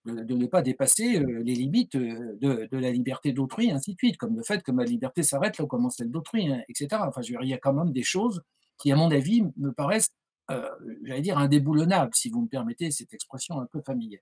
de, 0.08 0.34
ne 0.34 0.46
pas 0.46 0.62
dépasser 0.62 1.18
euh, 1.18 1.42
les 1.42 1.54
limites 1.54 1.94
euh, 1.96 2.36
de, 2.40 2.76
la 2.76 2.90
liberté 2.90 3.32
d'autrui, 3.32 3.70
ainsi 3.70 3.92
de 3.92 3.98
suite, 3.98 4.16
comme 4.16 4.36
le 4.36 4.42
fait 4.42 4.62
que 4.62 4.72
ma 4.72 4.84
liberté 4.84 5.22
s'arrête 5.22 5.58
là 5.58 5.64
où 5.64 5.68
commence 5.68 5.96
celle 5.96 6.10
d'autrui, 6.10 6.50
hein, 6.50 6.62
etc. 6.68 7.02
Enfin, 7.06 7.22
je 7.22 7.34
il 7.40 7.48
y 7.48 7.54
a 7.54 7.58
quand 7.58 7.72
même 7.72 7.92
des 7.92 8.02
choses 8.02 8.42
qui, 8.78 8.92
à 8.92 8.96
mon 8.96 9.10
avis, 9.10 9.42
me 9.56 9.72
paraissent, 9.72 10.10
euh, 10.50 10.68
j'allais 11.04 11.20
dire, 11.20 11.38
indéboulonnables, 11.38 12.14
si 12.14 12.30
vous 12.30 12.42
me 12.42 12.48
permettez 12.48 12.90
cette 12.90 13.12
expression 13.12 13.60
un 13.60 13.66
peu 13.66 13.80
familière. 13.84 14.20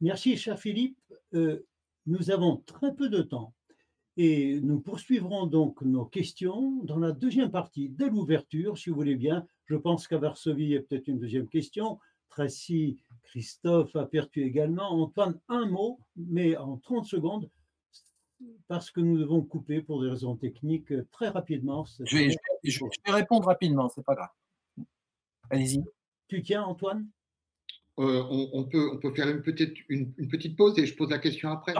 Merci, 0.00 0.36
cher 0.36 0.58
Philippe. 0.58 0.98
nous 1.32 2.30
avons 2.30 2.58
très 2.58 2.94
peu 2.94 3.08
de 3.08 3.22
temps 3.22 3.54
et 4.16 4.60
nous 4.60 4.80
poursuivrons 4.80 5.46
donc 5.46 5.80
nos 5.82 6.04
questions 6.04 6.82
dans 6.82 6.98
la 6.98 7.12
deuxième 7.12 7.52
partie, 7.52 7.88
dès 7.88 8.10
l'ouverture, 8.10 8.76
si 8.76 8.90
vous 8.90 8.96
voulez 8.96 9.14
bien. 9.14 9.46
Je 9.66 9.76
pense 9.76 10.08
qu'à 10.08 10.18
Varsovie, 10.18 10.64
il 10.64 10.70
y 10.70 10.76
a 10.76 10.82
peut-être 10.82 11.06
une 11.06 11.20
deuxième 11.20 11.48
question. 11.48 12.00
Tracy 12.28 12.98
Christophe 13.22 13.94
a 13.94 14.06
perdu 14.06 14.42
également. 14.42 14.90
Antoine, 14.90 15.38
un 15.48 15.66
mot, 15.66 16.00
mais 16.16 16.56
en 16.56 16.78
30 16.78 17.06
secondes, 17.06 17.48
parce 18.66 18.90
que 18.90 19.00
nous 19.00 19.18
devons 19.18 19.42
couper 19.42 19.82
pour 19.82 20.02
des 20.02 20.10
raisons 20.10 20.36
techniques 20.36 20.92
très 21.12 21.28
rapidement. 21.28 21.84
Je 22.04 22.16
vais, 22.16 22.36
répondre 23.06 23.46
rapidement, 23.46 23.88
c'est 23.88 24.04
pas 24.04 24.16
grave. 24.16 24.30
Allez-y. 25.50 25.82
Tu 26.26 26.42
tiens, 26.42 26.64
Antoine? 26.64 27.08
Euh, 27.98 28.22
on, 28.30 28.64
peut, 28.64 28.98
faire 29.14 29.28
une 29.28 29.42
petite, 29.42 30.56
pause 30.56 30.78
et 30.78 30.86
je 30.86 30.94
pose 30.94 31.10
la 31.10 31.18
question 31.18 31.50
après. 31.50 31.74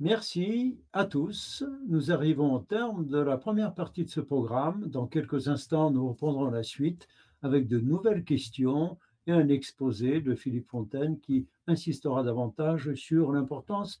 Merci 0.00 0.78
à 0.92 1.04
tous. 1.04 1.62
Nous 1.88 2.10
arrivons 2.10 2.54
au 2.54 2.58
terme 2.58 3.06
de 3.06 3.18
la 3.18 3.36
première 3.36 3.74
partie 3.74 4.04
de 4.04 4.10
ce 4.10 4.20
programme. 4.20 4.86
Dans 4.86 5.06
quelques 5.06 5.48
instants, 5.48 5.90
nous 5.90 6.08
reprendrons 6.08 6.50
la 6.50 6.62
suite 6.62 7.06
avec 7.42 7.68
de 7.68 7.78
nouvelles 7.78 8.24
questions 8.24 8.98
et 9.26 9.32
un 9.32 9.48
exposé 9.48 10.20
de 10.20 10.34
Philippe 10.34 10.68
Fontaine 10.68 11.20
qui 11.20 11.46
insistera 11.66 12.22
davantage 12.22 12.94
sur 12.94 13.32
l'importance 13.32 14.00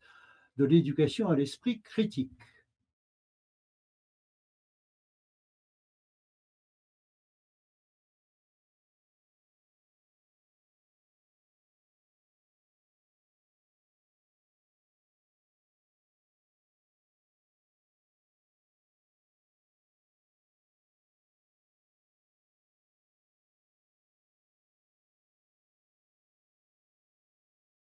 de 0.56 0.64
l'éducation 0.64 1.28
à 1.28 1.36
l'esprit 1.36 1.80
critique. 1.80 2.32